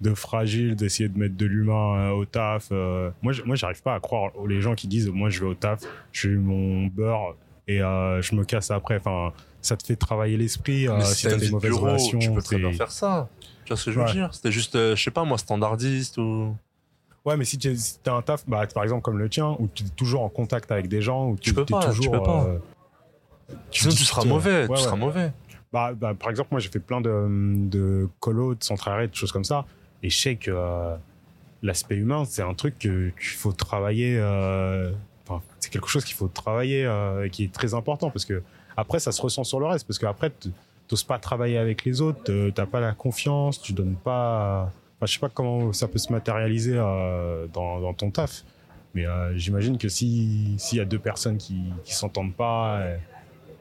de 0.00 0.14
fragile, 0.14 0.76
d'essayer 0.76 1.08
de 1.08 1.18
mettre 1.18 1.36
de 1.36 1.46
l'humain 1.46 1.96
euh, 1.96 2.10
au 2.10 2.24
taf. 2.24 2.68
euh. 2.72 3.10
Moi, 3.22 3.32
moi, 3.44 3.56
j'arrive 3.56 3.82
pas 3.82 3.94
à 3.94 4.00
croire 4.00 4.30
aux 4.36 4.46
les 4.46 4.60
gens 4.60 4.74
qui 4.74 4.88
disent 4.88 5.08
moi 5.08 5.30
je 5.30 5.40
vais 5.40 5.46
au 5.46 5.54
taf, 5.54 5.80
je 6.12 6.28
fais 6.28 6.34
mon 6.34 6.86
beurre 6.86 7.34
et 7.68 7.80
euh, 7.82 8.20
je 8.22 8.34
me 8.34 8.44
casse 8.44 8.70
après. 8.70 8.96
Enfin, 8.96 9.32
ça 9.62 9.76
te 9.76 9.84
fait 9.86 9.96
travailler 9.96 10.36
l'esprit. 10.36 10.86
si 11.04 11.26
t'as 11.26 11.36
des 11.36 11.50
mauvaises 11.50 11.70
bureau, 11.70 11.86
relations, 11.86 12.18
tu 12.18 12.30
peux 12.32 12.42
très 12.42 12.58
bien 12.58 12.72
faire 12.72 12.90
ça. 12.90 13.28
Tu 13.64 13.68
vois 13.68 13.76
ce 13.78 13.86
que 13.86 13.92
je 13.92 13.98
veux 13.98 14.04
Ouais. 14.04 14.12
dire? 14.12 14.34
C'était 14.34 14.52
juste, 14.52 14.74
je 14.76 15.02
sais 15.02 15.10
pas 15.10 15.24
moi, 15.24 15.38
standardiste 15.38 16.18
ou. 16.18 16.54
Ouais, 17.24 17.38
mais 17.38 17.46
si 17.46 17.56
tu 17.56 17.74
as 18.06 18.12
un 18.12 18.20
taf, 18.20 18.44
bah, 18.46 18.66
par 18.74 18.82
exemple 18.82 19.00
comme 19.00 19.18
le 19.18 19.30
tien, 19.30 19.56
où 19.58 19.66
tu 19.72 19.84
es 19.84 19.88
toujours 19.96 20.22
en 20.22 20.28
contact 20.28 20.70
avec 20.70 20.88
des 20.88 21.00
gens, 21.00 21.30
où 21.30 21.36
Tu 21.40 21.54
peux 21.54 21.64
t'es 21.64 21.72
pas, 21.72 21.80
tu 21.80 21.88
toujours, 21.88 22.12
peux 22.12 22.22
pas. 22.22 22.44
euh, 22.44 22.58
Sinon, 23.70 23.94
tu 23.94 24.04
seras 24.04 24.24
mauvais. 24.24 24.60
ouais, 24.62 24.66
tu 24.66 24.72
ouais. 24.72 24.76
seras 24.78 24.96
mauvais. 24.96 25.32
Bah, 25.72 25.92
bah, 25.94 26.12
par 26.14 26.30
exemple, 26.30 26.48
moi, 26.52 26.60
j'ai 26.60 26.68
fait 26.68 26.78
plein 26.80 27.00
de, 27.00 27.26
de 27.68 28.08
colos, 28.20 28.54
de 28.54 28.62
centres 28.62 28.90
de 29.06 29.14
choses 29.14 29.32
comme 29.32 29.44
ça. 29.44 29.64
Et 30.04 30.10
je 30.10 30.18
sais 30.18 30.36
que 30.36 30.50
euh, 30.50 30.94
l'aspect 31.62 31.96
humain, 31.96 32.24
c'est 32.26 32.42
un 32.42 32.52
truc 32.52 32.78
qu'il 32.78 33.12
faut 33.16 33.52
travailler. 33.52 34.18
euh, 34.20 34.92
c'est 35.58 35.72
quelque 35.72 35.88
chose 35.88 36.04
qu'il 36.04 36.14
faut 36.14 36.28
travailler 36.28 36.84
euh, 36.84 37.24
et 37.24 37.30
qui 37.30 37.44
est 37.44 37.52
très 37.52 37.72
important 37.72 38.10
parce 38.10 38.26
que 38.26 38.42
après, 38.76 39.00
ça 39.00 39.12
se 39.12 39.22
ressent 39.22 39.44
sur 39.44 39.60
le 39.60 39.66
reste. 39.66 39.86
Parce 39.86 39.98
que 39.98 40.04
après, 40.04 40.28
t- 40.28 40.50
t'oses 40.88 41.04
pas 41.04 41.18
travailler 41.18 41.56
avec 41.56 41.86
les 41.86 42.02
autres, 42.02 42.50
t'as 42.50 42.66
pas 42.66 42.80
la 42.80 42.92
confiance, 42.92 43.62
tu 43.62 43.72
donnes 43.72 43.94
pas. 43.96 44.70
Enfin, 44.98 45.06
je 45.06 45.14
sais 45.14 45.20
pas 45.20 45.30
comment 45.30 45.72
ça 45.72 45.88
peut 45.88 45.98
se 45.98 46.12
matérialiser 46.12 46.74
dans, 46.74 47.94
ton 47.96 48.10
taf. 48.10 48.44
Mais 48.94 49.06
j'imagine 49.34 49.78
que 49.78 49.88
si 49.88 50.54
s'il 50.58 50.78
y 50.78 50.80
a 50.82 50.84
deux 50.84 50.98
personnes 50.98 51.38
qui 51.38 51.62
qui 51.84 51.94
s'entendent 51.94 52.34
pas 52.34 52.82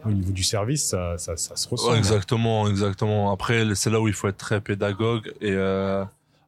au 0.06 0.12
niveau 0.12 0.34
du 0.34 0.44
service, 0.44 0.84
ça, 0.84 1.18
ça, 1.18 1.38
se 1.38 1.70
ressent. 1.70 1.92
Ouais, 1.92 1.98
exactement, 1.98 2.68
exactement. 2.68 3.32
Après, 3.32 3.64
c'est 3.76 3.90
là 3.90 4.02
où 4.02 4.10
il 4.10 4.14
faut 4.14 4.28
être 4.28 4.38
très 4.38 4.60
pédagogue 4.60 5.32
et 5.40 5.56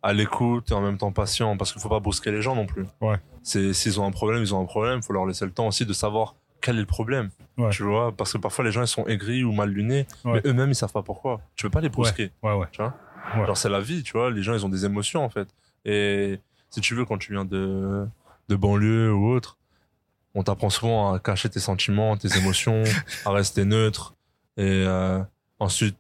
à 0.05 0.13
l'écoute 0.13 0.69
et 0.71 0.73
en 0.75 0.81
même 0.81 0.97
temps 0.97 1.11
patient 1.11 1.57
parce 1.57 1.71
qu'il 1.73 1.81
faut 1.81 1.89
pas 1.89 1.99
brusquer 1.99 2.31
les 2.31 2.41
gens 2.41 2.55
non 2.55 2.65
plus. 2.67 2.85
Ouais. 3.01 3.17
C'est 3.41 3.73
s'ils 3.73 3.99
ont 3.99 4.05
un 4.05 4.11
problème, 4.11 4.41
ils 4.41 4.53
ont 4.53 4.61
un 4.61 4.65
problème. 4.65 4.99
Il 4.99 5.03
faut 5.03 5.13
leur 5.13 5.25
laisser 5.25 5.45
le 5.45 5.51
temps 5.51 5.67
aussi 5.67 5.85
de 5.85 5.93
savoir 5.93 6.35
quel 6.61 6.75
est 6.77 6.81
le 6.81 6.85
problème. 6.85 7.29
Ouais. 7.57 7.71
Tu 7.71 7.83
vois, 7.83 8.11
parce 8.11 8.31
que 8.33 8.37
parfois 8.37 8.63
les 8.65 8.71
gens 8.71 8.81
ils 8.81 8.87
sont 8.87 9.05
aigris 9.07 9.43
ou 9.43 9.51
mal 9.51 9.69
lunés, 9.69 10.05
Ouais. 10.23 10.41
mais 10.43 10.49
eux-mêmes 10.49 10.69
ils 10.69 10.75
savent 10.75 10.91
pas 10.91 11.01
pourquoi. 11.01 11.41
Tu 11.55 11.63
peux 11.63 11.69
pas 11.71 11.81
les 11.81 11.89
brusquer. 11.89 12.31
Ouais, 12.43 12.53
ouais. 12.53 12.67
Tu 12.71 12.81
vois 12.81 12.93
c'est 13.55 13.69
la 13.69 13.79
vie, 13.81 14.03
tu 14.03 14.13
vois. 14.13 14.29
Les 14.29 14.43
gens 14.43 14.53
ils 14.53 14.63
ont 14.65 14.69
des 14.69 14.85
émotions 14.85 15.23
en 15.25 15.29
fait. 15.29 15.47
Et 15.85 16.39
si 16.69 16.81
tu 16.81 16.93
veux, 16.95 17.05
quand 17.05 17.17
tu 17.17 17.33
viens 17.33 17.45
de 17.45 18.05
de 18.47 18.55
banlieue 18.55 19.11
ou 19.11 19.31
autre, 19.31 19.57
on 20.35 20.43
t'apprend 20.43 20.69
souvent 20.69 21.13
à 21.13 21.19
cacher 21.19 21.49
tes 21.49 21.59
sentiments, 21.59 22.15
tes 22.15 22.27
émotions, 22.37 22.83
à 23.25 23.31
rester 23.31 23.65
neutre 23.65 24.13
et 24.57 24.83
euh, 24.85 25.19
ensuite 25.59 25.97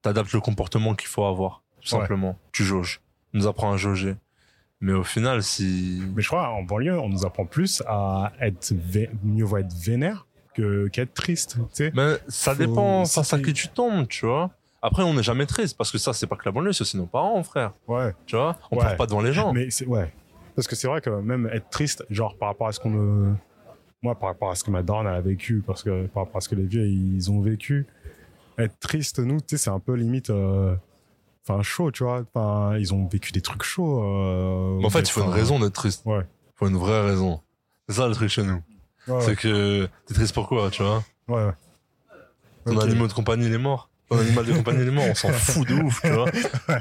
t'adaptes 0.00 0.32
le 0.32 0.40
comportement 0.40 0.94
qu'il 0.94 1.08
faut 1.08 1.24
avoir 1.26 1.62
tout 1.82 1.88
simplement. 1.88 2.38
Tu 2.52 2.64
jauges. 2.64 3.00
On 3.34 3.38
nous 3.38 3.46
apprend 3.46 3.72
à 3.72 3.76
jauger. 3.76 4.16
Mais 4.80 4.92
au 4.92 5.04
final, 5.04 5.42
si 5.42 6.02
Mais 6.14 6.22
je 6.22 6.28
crois 6.28 6.48
en 6.50 6.62
banlieue, 6.62 6.98
on 6.98 7.08
nous 7.08 7.24
apprend 7.24 7.46
plus 7.46 7.82
à 7.86 8.32
être 8.40 8.72
vé- 8.74 9.10
mieux 9.22 9.44
vaut 9.44 9.58
être 9.58 9.72
vénère 9.74 10.26
que 10.54 10.88
qu'être 10.88 11.14
triste. 11.14 11.56
Tu 11.56 11.84
sais. 11.84 11.92
Mais 11.94 12.16
ça 12.28 12.52
Faut- 12.54 12.58
dépend 12.58 13.04
face 13.06 13.32
à 13.32 13.38
qui 13.38 13.52
tu 13.52 13.68
tombes, 13.68 14.06
tu 14.08 14.26
vois. 14.26 14.50
Après, 14.82 15.04
on 15.04 15.14
n'est 15.14 15.22
jamais 15.22 15.46
triste 15.46 15.76
parce 15.78 15.92
que 15.92 15.98
ça, 15.98 16.12
c'est 16.12 16.26
pas 16.26 16.34
que 16.36 16.42
la 16.44 16.50
banlieue, 16.50 16.72
c'est 16.72 16.82
aussi 16.82 16.96
nos 16.96 17.06
parents, 17.06 17.40
frère. 17.44 17.72
Ouais. 17.86 18.12
Tu 18.26 18.34
vois, 18.34 18.58
on 18.72 18.76
Ouais. 18.76 18.82
pleure 18.84 18.96
pas 18.96 19.06
devant 19.06 19.20
les 19.22 19.32
gens. 19.32 19.52
Mais 19.52 19.70
c'est 19.70 19.86
ouais. 19.86 20.12
Parce 20.56 20.66
que 20.66 20.74
c'est 20.74 20.88
vrai 20.88 21.00
que 21.00 21.08
même 21.08 21.48
être 21.52 21.70
triste, 21.70 22.04
genre 22.10 22.36
par 22.36 22.48
rapport 22.48 22.66
à 22.66 22.72
ce 22.72 22.80
qu'on 22.80 22.90
me, 22.90 23.34
moi 24.02 24.16
par 24.18 24.28
rapport 24.30 24.50
à 24.50 24.54
ce 24.56 24.64
que 24.64 24.70
ma 24.72 24.82
daronne 24.82 25.06
a 25.06 25.20
vécu, 25.20 25.62
parce 25.64 25.82
que 25.84 26.06
par 26.08 26.24
rapport 26.24 26.38
à 26.38 26.40
ce 26.40 26.48
que 26.48 26.56
les 26.56 26.64
vieux 26.66 26.86
ils 26.86 27.30
ont 27.30 27.40
vécu, 27.40 27.86
être 28.58 28.78
triste, 28.80 29.20
nous, 29.20 29.40
tu 29.40 29.46
sais, 29.50 29.56
c'est 29.56 29.70
un 29.70 29.78
peu 29.78 29.94
limite. 29.94 30.28
euh, 30.30 30.74
Enfin, 31.48 31.62
chaud, 31.62 31.90
tu 31.90 32.04
vois. 32.04 32.24
Enfin, 32.34 32.76
ils 32.78 32.94
ont 32.94 33.06
vécu 33.08 33.32
des 33.32 33.40
trucs 33.40 33.62
chauds. 33.64 34.02
euh, 34.04 34.78
Mais 34.78 34.86
en 34.86 34.90
fait, 34.90 35.00
il 35.00 35.10
faut 35.10 35.22
une 35.24 35.30
raison 35.30 35.58
d'être 35.58 35.72
triste. 35.72 36.02
Ouais. 36.04 36.20
Il 36.20 36.52
faut 36.56 36.68
une 36.68 36.76
vraie 36.78 37.02
raison. 37.04 37.40
C'est 37.88 37.96
ça 37.96 38.06
le 38.08 38.14
truc 38.14 38.28
chez 38.28 38.42
nous. 38.44 38.62
Ouais, 39.08 39.20
C'est 39.22 39.34
que 39.36 39.88
t'es 40.06 40.14
triste 40.14 40.34
pourquoi, 40.34 40.70
tu 40.70 40.82
vois? 40.84 41.02
Ouais. 41.28 41.44
ouais. 41.46 41.52
Ton 42.64 42.78
animal 42.78 43.08
de 43.08 43.12
compagnie, 43.12 43.46
il 43.46 43.52
est 43.54 43.58
mort. 43.58 43.88
ton 44.08 44.18
animal 44.20 44.44
de 44.44 44.52
compagnie 44.52 44.86
est 44.86 44.90
mort, 44.92 45.04
on 45.10 45.14
s'en 45.16 45.32
fout 45.32 45.66
de 45.66 45.74
ouf, 45.74 46.00
tu 46.02 46.10
vois. 46.10 46.26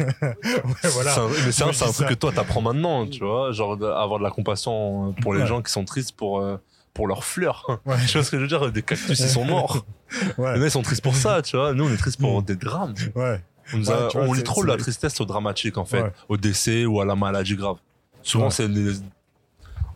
Ouais, 0.00 0.90
voilà. 0.92 1.14
Un- 1.18 1.28
mais 1.44 1.52
c'est 1.52 1.64
un, 1.64 1.70
truc 1.72 1.94
ça. 1.94 2.04
que 2.04 2.14
toi 2.14 2.32
t'apprends 2.32 2.62
maintenant, 2.62 3.06
tu 3.06 3.20
vois, 3.24 3.52
genre 3.52 3.72
avoir 3.82 4.18
de 4.18 4.24
la 4.24 4.30
compassion 4.30 5.14
pour 5.22 5.34
les 5.34 5.40
Ouais. 5.42 5.46
gens 5.46 5.60
qui 5.62 5.72
sont 5.72 5.84
tristes 5.84 6.12
pour 6.16 6.40
euh, 6.40 6.56
pour 6.94 7.06
leurs 7.06 7.24
fleurs. 7.24 7.80
Ouais. 7.84 7.96
tu 8.06 8.12
vois 8.14 8.24
ce 8.24 8.30
que 8.30 8.36
je 8.38 8.42
veux 8.42 8.48
dire? 8.48 8.70
Des 8.72 8.82
cactus 8.82 9.18
ils 9.20 9.28
sont 9.28 9.44
morts. 9.44 9.84
Ouais. 10.38 10.54
Les 10.54 10.58
mecs 10.60 10.68
ils 10.68 10.70
sont 10.70 10.82
tristes 10.82 11.02
pour 11.02 11.14
ça, 11.14 11.42
tu 11.42 11.56
vois. 11.56 11.74
Nous 11.74 11.84
on 11.86 11.92
est 11.92 11.96
tristes 11.98 12.18
pour 12.20 12.40
Mm. 12.40 12.44
des 12.44 12.56
drames. 12.56 12.94
Ouais. 13.14 13.42
On, 13.74 13.86
a- 13.88 14.08
vois, 14.08 14.22
on 14.22 14.32
lit 14.32 14.42
trop 14.42 14.62
la 14.62 14.76
tristesse 14.76 15.20
au 15.20 15.24
dramatique 15.24 15.76
en 15.78 15.84
fait, 15.84 16.02
Ouais. 16.02 16.12
au 16.28 16.36
décès 16.36 16.84
ou 16.86 17.00
à 17.00 17.04
la 17.04 17.14
maladie 17.16 17.56
grave. 17.56 17.76
Souvent 18.22 18.46
Ouais. 18.46 18.50
c'est 18.50 18.68
des... 18.68 18.92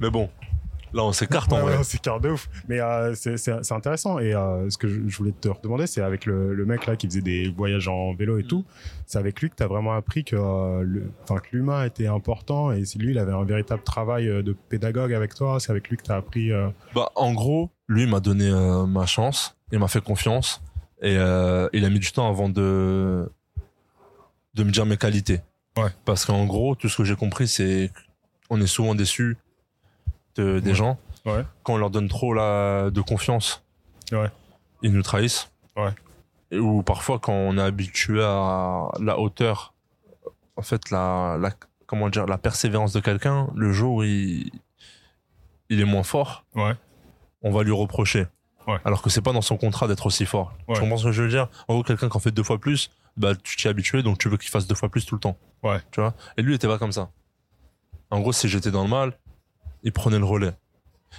Mais 0.01 0.11
bon, 0.11 0.29
là 0.93 1.05
on 1.05 1.13
s'écarte 1.13 1.53
en 1.53 1.61
vrai. 1.61 1.79
c'est 1.85 2.01
quart 2.01 2.21
de 2.21 2.31
ouf. 2.31 2.49
Mais 2.69 2.81
euh, 2.81 3.15
c'est- 3.15 3.73
intéressant. 3.73 4.19
Et 4.19 4.35
euh, 4.35 4.69
ce 4.69 4.77
que 4.79 4.89
je, 4.89 5.01
je 5.07 5.17
voulais 5.17 5.33
te 5.33 5.49
redemander, 5.49 5.87
c'est 5.87 6.03
avec 6.03 6.27
le, 6.27 6.55
le 6.55 6.65
mec 6.67 6.87
là 6.87 6.97
qui 6.97 7.07
faisait 7.07 7.21
des 7.23 7.49
voyages 7.51 7.89
en 7.89 8.13
vélo 8.15 8.39
et 8.39 8.43
tout. 8.45 8.65
C'est 9.07 9.19
avec 9.19 9.41
lui 9.41 9.49
que 9.51 9.55
tu 9.57 9.63
as 9.63 9.67
vraiment 9.69 9.93
appris 9.95 10.25
que, 10.25 10.37
euh, 10.37 10.85
l'humain 11.53 11.85
était 11.85 12.07
important. 12.09 12.73
Et 12.73 12.85
si 12.85 12.99
lui, 12.99 13.13
il 13.13 13.19
avait 13.19 13.33
un 13.33 13.45
véritable 13.45 13.83
travail 13.83 14.29
euh, 14.29 14.43
de 14.43 14.53
pédagogue 14.69 15.13
avec 15.15 15.35
toi, 15.35 15.59
c'est 15.61 15.71
avec 15.71 15.89
lui 15.89 15.97
que 15.97 16.03
tu 16.03 16.13
as 16.13 16.17
appris. 16.17 16.51
euh, 16.53 16.69
Bah, 16.95 17.11
en 17.15 17.33
gros, 17.33 17.71
lui 17.89 18.07
m'a 18.07 18.21
donné 18.21 18.51
ma 18.87 19.07
chance, 19.07 19.57
il 19.71 19.79
m'a 19.79 19.89
fait 19.89 20.03
confiance 20.03 20.63
et 21.03 21.15
il 21.15 21.85
a 21.85 21.91
mis 21.91 21.99
du 21.99 22.13
temps 22.13 22.29
avant 22.29 22.49
de 22.49 23.29
de 24.55 24.65
me 24.65 24.71
dire 24.71 24.87
mes 24.87 24.97
qualités. 24.97 25.41
Ouais. 25.77 25.91
Parce 26.05 26.25
qu'en 26.25 26.45
gros, 26.47 26.75
tout 26.75 26.89
ce 26.89 26.97
que 26.99 27.05
j'ai 27.05 27.17
compris, 27.17 27.49
c'est 27.49 27.91
qu'on 28.49 28.61
est 28.61 28.67
souvent 28.67 28.95
déçu 28.95 29.37
de, 30.37 30.61
des 30.61 30.71
Ouais. 30.71 30.75
gens 30.75 30.99
Ouais. 31.25 31.45
quand 31.63 31.75
on 31.75 31.77
leur 31.79 31.91
donne 31.91 32.09
trop 32.09 32.35
la, 32.35 32.91
de 32.91 33.01
confiance. 33.01 33.63
Ils 34.83 34.93
nous 34.93 35.03
trahissent. 35.03 35.51
Ou 36.53 36.83
parfois 36.83 37.19
quand 37.19 37.33
on 37.33 37.57
est 37.57 37.63
habitué 37.63 38.23
à 38.23 38.89
la 39.01 39.19
hauteur, 39.19 39.73
en 40.57 40.63
fait 40.63 40.91
la, 40.91 41.39
la 41.41 41.51
comment 41.87 42.11
dire 42.11 42.27
la 42.27 42.37
persévérance 42.37 42.93
de 42.93 43.01
quelqu'un, 43.01 43.49
le 43.55 43.73
jour 43.73 43.97
où 43.97 44.03
il 44.03 44.51
il 45.71 45.81
est 45.81 45.85
moins 45.87 46.03
fort, 46.03 46.45
on 47.43 47.51
va 47.51 47.63
lui 47.63 47.73
reprocher. 47.73 48.27
Alors 48.85 49.01
que 49.01 49.09
c'est 49.11 49.23
pas 49.23 49.33
dans 49.33 49.41
son 49.43 49.57
contrat 49.57 49.89
d'être 49.89 50.05
aussi 50.07 50.27
fort. 50.27 50.53
Tu 50.75 50.79
comprends 50.81 50.99
ce 50.99 51.05
que 51.05 51.13
je 51.13 51.23
veux 51.23 51.29
dire? 51.31 51.49
En 51.69 51.75
gros, 51.75 51.83
quelqu'un 51.83 52.09
qui 52.11 52.17
en 52.17 52.21
fait 52.21 52.31
deux 52.33 52.43
fois 52.43 52.59
plus, 52.59 52.91
bah 53.17 53.35
tu 53.35 53.57
t'y 53.57 53.69
habitué, 53.69 54.03
donc 54.03 54.19
tu 54.19 54.29
veux 54.29 54.37
qu'il 54.37 54.51
fasse 54.51 54.67
deux 54.67 54.75
fois 54.75 54.89
plus 54.89 55.05
tout 55.07 55.15
le 55.15 55.21
temps. 55.21 55.37
Ouais. 55.63 55.79
Tu 55.91 56.01
vois? 56.01 56.15
Et 56.37 56.43
lui, 56.43 56.53
il 56.53 56.57
était 56.57 56.67
pas 56.69 56.79
comme 56.79 56.93
ça. 56.93 57.11
En 58.11 58.21
gros, 58.21 58.33
si 58.33 58.49
j'étais 58.49 58.71
dans 58.71 58.83
le 58.83 58.91
mal, 58.91 59.19
il 59.83 59.93
prenait 59.93 60.19
le 60.19 60.25
relais. 60.25 60.53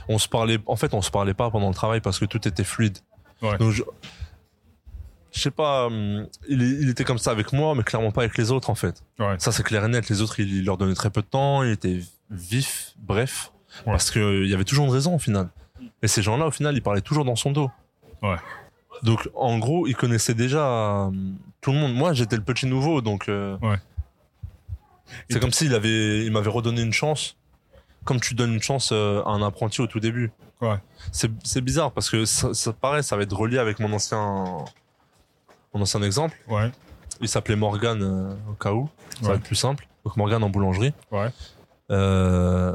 On 0.07 0.17
se 0.17 0.27
parlait, 0.27 0.59
en 0.65 0.75
fait, 0.75 0.93
on 0.93 1.01
se 1.01 1.11
parlait 1.11 1.33
pas 1.33 1.49
pendant 1.51 1.69
le 1.69 1.75
travail 1.75 2.01
parce 2.01 2.19
que 2.19 2.25
tout 2.25 2.47
était 2.47 2.63
fluide. 2.63 2.97
Ouais. 3.41 3.57
Donc, 3.57 3.71
je, 3.71 3.83
je 5.31 5.39
sais 5.39 5.51
pas, 5.51 5.87
hum, 5.87 6.27
il, 6.47 6.61
il 6.61 6.89
était 6.89 7.03
comme 7.03 7.17
ça 7.17 7.31
avec 7.31 7.53
moi, 7.53 7.75
mais 7.75 7.83
clairement 7.83 8.11
pas 8.11 8.21
avec 8.21 8.37
les 8.37 8.51
autres, 8.51 8.69
en 8.69 8.75
fait. 8.75 9.03
Ouais. 9.19 9.35
Ça, 9.39 9.51
c'est 9.51 9.63
clair 9.63 9.83
et 9.85 9.87
net. 9.87 10.09
Les 10.09 10.21
autres, 10.21 10.39
il, 10.39 10.51
il 10.53 10.65
leur 10.65 10.77
donnait 10.77 10.93
très 10.95 11.09
peu 11.09 11.21
de 11.21 11.27
temps, 11.27 11.63
il 11.63 11.71
était 11.71 11.99
vif, 12.29 12.93
bref. 12.97 13.51
Ouais. 13.85 13.93
Parce 13.93 14.11
qu'il 14.11 14.47
y 14.47 14.53
avait 14.53 14.65
toujours 14.65 14.85
une 14.85 14.91
raison, 14.91 15.15
au 15.15 15.19
final. 15.19 15.49
Et 16.01 16.07
ces 16.07 16.21
gens-là, 16.21 16.47
au 16.47 16.51
final, 16.51 16.75
ils 16.75 16.81
parlaient 16.81 17.01
toujours 17.01 17.25
dans 17.25 17.35
son 17.35 17.51
dos. 17.51 17.71
Ouais. 18.21 18.37
Donc, 19.03 19.29
en 19.35 19.57
gros, 19.59 19.85
ils 19.87 19.95
connaissaient 19.95 20.33
déjà 20.33 20.65
hum, 21.07 21.35
tout 21.61 21.71
le 21.71 21.77
monde. 21.77 21.93
Moi, 21.93 22.13
j'étais 22.13 22.35
le 22.37 22.43
petit 22.43 22.65
nouveau, 22.65 23.01
donc. 23.01 23.29
euh, 23.29 23.57
Ouais. 23.61 23.77
C'est 25.29 25.37
Et 25.37 25.39
comme 25.39 25.51
s'il 25.51 25.75
avait, 25.75 26.25
il 26.25 26.31
m'avait 26.31 26.49
redonné 26.49 26.81
une 26.81 26.93
chance, 26.93 27.35
comme 28.03 28.19
tu 28.19 28.33
donnes 28.33 28.53
une 28.53 28.61
chance 28.61 28.89
euh, 28.91 29.21
à 29.25 29.29
un 29.29 29.43
apprenti 29.43 29.81
au 29.81 29.87
tout 29.87 29.99
début. 29.99 30.31
Ouais. 30.61 30.77
C'est, 31.11 31.29
c'est 31.43 31.61
bizarre 31.61 31.91
parce 31.91 32.09
que 32.09 32.25
ça, 32.25 32.53
ça 32.53 32.73
paraît, 32.73 33.03
ça 33.03 33.15
va 33.17 33.23
être 33.23 33.35
relié 33.35 33.59
avec 33.59 33.79
mon 33.79 33.91
ancien, 33.93 34.65
mon 35.73 35.81
ancien 35.81 36.01
exemple. 36.01 36.35
Ouais. 36.47 36.71
Il 37.21 37.27
s'appelait 37.27 37.55
Morgan 37.57 38.01
euh, 38.01 38.33
au 38.49 38.53
cas 38.53 38.71
où, 38.71 38.89
ça 39.15 39.21
va 39.21 39.29
Ouais. 39.31 39.35
être 39.35 39.43
plus 39.43 39.55
simple. 39.55 39.87
Donc 40.05 40.17
Morgan 40.17 40.43
en 40.43 40.49
boulangerie. 40.49 40.93
Ouais. 41.11 41.29
Euh, 41.91 42.73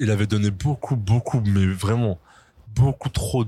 il 0.00 0.10
avait 0.10 0.26
donné 0.26 0.50
beaucoup, 0.50 0.96
beaucoup, 0.96 1.40
mais 1.46 1.66
vraiment 1.66 2.18
beaucoup 2.74 3.08
trop 3.10 3.44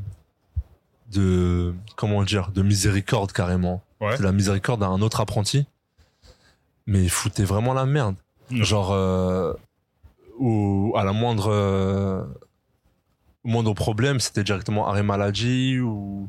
de, 1.14 1.74
comment 1.96 2.22
dire, 2.22 2.50
de 2.52 2.62
miséricorde 2.62 3.32
carrément. 3.32 3.82
Ouais. 4.00 4.16
De 4.18 4.22
la 4.22 4.32
miséricorde 4.32 4.82
à 4.82 4.86
un 4.86 5.00
autre 5.02 5.20
apprenti. 5.20 5.66
Mais 6.86 7.02
il 7.02 7.10
foutait 7.10 7.44
vraiment 7.44 7.72
la 7.72 7.86
merde. 7.86 8.16
Ouais. 8.50 8.62
Genre, 8.62 8.90
euh, 8.92 9.54
ou 10.38 10.92
à 10.96 11.04
la 11.04 11.12
moindre, 11.12 11.50
euh, 11.50 12.22
au 13.44 13.48
moindre 13.48 13.72
problème, 13.74 14.20
c'était 14.20 14.44
directement 14.44 14.88
arrêt 14.88 15.02
maladie 15.02 15.78
ou, 15.80 16.28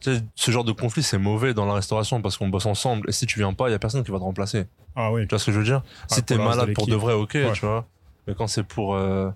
tu 0.00 0.14
sais, 0.14 0.22
ce 0.34 0.50
genre 0.50 0.64
de 0.64 0.72
conflit, 0.72 1.02
c'est 1.02 1.18
mauvais 1.18 1.54
dans 1.54 1.66
la 1.66 1.74
restauration 1.74 2.22
parce 2.22 2.36
qu'on 2.36 2.48
bosse 2.48 2.66
ensemble. 2.66 3.08
Et 3.08 3.12
si 3.12 3.26
tu 3.26 3.38
viens 3.38 3.52
pas, 3.54 3.68
il 3.68 3.72
y 3.72 3.74
a 3.74 3.78
personne 3.78 4.04
qui 4.04 4.10
va 4.12 4.18
te 4.18 4.22
remplacer. 4.24 4.66
Ah 4.94 5.10
oui. 5.10 5.22
Tu 5.22 5.30
vois 5.30 5.38
ce 5.38 5.46
que 5.46 5.52
je 5.52 5.58
veux 5.58 5.64
dire? 5.64 5.82
Ah, 6.02 6.14
Si 6.14 6.22
t'es 6.22 6.34
de 6.36 6.40
malade 6.42 6.72
pour 6.74 6.86
de 6.86 6.94
vrai, 6.94 7.14
ok, 7.14 7.34
Ouais. 7.34 7.52
tu 7.52 7.66
vois. 7.66 7.86
Mais 8.26 8.34
quand 8.36 8.46
c'est 8.46 8.62
pour 8.62 8.94
euh, 8.94 9.30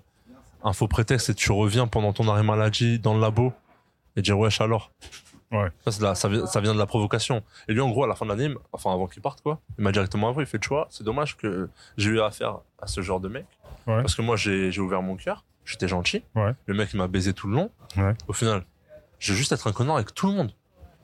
un 0.63 0.71
faux 0.71 0.87
prétexte 0.87 1.29
et 1.29 1.33
tu 1.33 1.51
reviens 1.51 1.87
pendant 1.87 2.13
ton 2.13 2.27
arrêt 2.29 2.43
maladie 2.43 2.99
dans 2.99 3.13
le 3.15 3.19
labo 3.19 3.51
et 4.17 4.21
dire 4.21 4.37
wesh 4.37 4.59
alors. 4.59 4.91
Ouais. 5.51 5.69
Ça, 5.85 5.91
c'est 5.91 5.99
de 5.99 6.03
la- 6.03 6.15
ça, 6.15 6.27
vient, 6.27 6.45
ça 6.45 6.59
vient 6.59 6.73
de 6.73 6.79
la 6.79 6.85
provocation. 6.85 7.41
Et 7.69 7.73
lui, 7.73 7.79
en 7.79 7.89
gros, 7.89 8.03
à 8.03 8.07
la 8.07 8.15
fin 8.15 8.25
de 8.25 8.31
l'année, 8.31 8.53
enfin 8.73 8.91
avant 8.93 9.07
qu'il 9.07 9.21
parte, 9.21 9.39
quoi, 9.41 9.61
il 9.77 9.83
m'a 9.85 9.93
directement 9.93 10.27
avoué, 10.27 10.43
il 10.43 10.47
fait, 10.47 10.59
tu 10.59 10.67
vois, 10.67 10.87
c'est 10.89 11.05
dommage 11.05 11.37
que 11.37 11.69
j'ai 11.95 12.09
eu 12.09 12.19
affaire 12.19 12.57
à 12.81 12.87
ce 12.87 12.99
genre 13.01 13.21
de 13.21 13.29
mec. 13.29 13.45
Ouais. 13.87 14.01
Parce 14.01 14.13
que 14.15 14.21
moi, 14.21 14.35
j'ai 14.35 14.69
j'ai 14.73 14.81
ouvert 14.81 15.01
mon 15.01 15.15
cœur, 15.15 15.45
j'étais 15.63 15.87
gentil. 15.87 16.21
Ouais. 16.35 16.53
Le 16.65 16.73
mec, 16.73 16.89
il 16.93 16.97
m'a 16.97 17.07
baisé 17.07 17.31
tout 17.33 17.47
le 17.47 17.55
long. 17.55 17.71
Au 18.27 18.33
final, 18.33 18.65
je 19.19 19.31
vais 19.31 19.37
juste 19.37 19.53
être 19.53 19.67
un 19.67 19.71
connard 19.71 19.95
avec 19.95 20.13
tout 20.13 20.27
le 20.27 20.33
monde. 20.33 20.51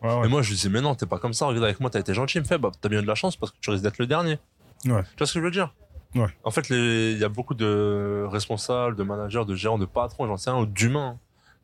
Et 0.04 0.28
moi, 0.28 0.42
je 0.42 0.50
lui 0.50 0.56
disais, 0.58 0.68
mais 0.68 0.82
non, 0.82 0.96
t'es 0.96 1.06
pas 1.06 1.18
comme 1.20 1.32
ça, 1.32 1.46
regarde 1.46 1.64
avec 1.64 1.80
moi, 1.80 1.90
t'as 1.90 2.02
été 2.02 2.14
gentil. 2.14 2.40
Il 2.40 2.42
me 2.42 2.46
fait, 2.46 2.58
bah, 2.58 2.72
t'as 2.82 2.90
bien 2.90 3.00
eu 3.00 3.04
de 3.04 3.08
la 3.08 3.16
chance 3.16 3.38
parce 3.38 3.54
que 3.54 3.58
tu 3.62 3.70
risques 3.70 3.84
d'être 3.84 4.00
le 4.00 4.08
dernier. 4.08 4.38
Tu 4.82 4.90
vois 4.90 5.04
ce 5.26 5.34
que 5.34 5.40
je 5.40 5.46
veux 5.46 5.52
dire? 5.52 5.74
Ouais. 6.16 6.28
En 6.44 6.52
fait, 6.52 6.70
il 6.70 7.18
y 7.18 7.24
a 7.24 7.30
beaucoup 7.30 7.54
de 7.54 8.26
responsables, 8.30 8.98
de 8.98 9.04
managers, 9.04 9.46
de 9.46 9.56
gérants, 9.56 9.78
de 9.78 9.86
patrons, 9.86 10.28
j'en 10.28 10.36
sais 10.36 10.50
rien, 10.52 10.60
ou 10.60 10.66
d'humains 10.66 11.18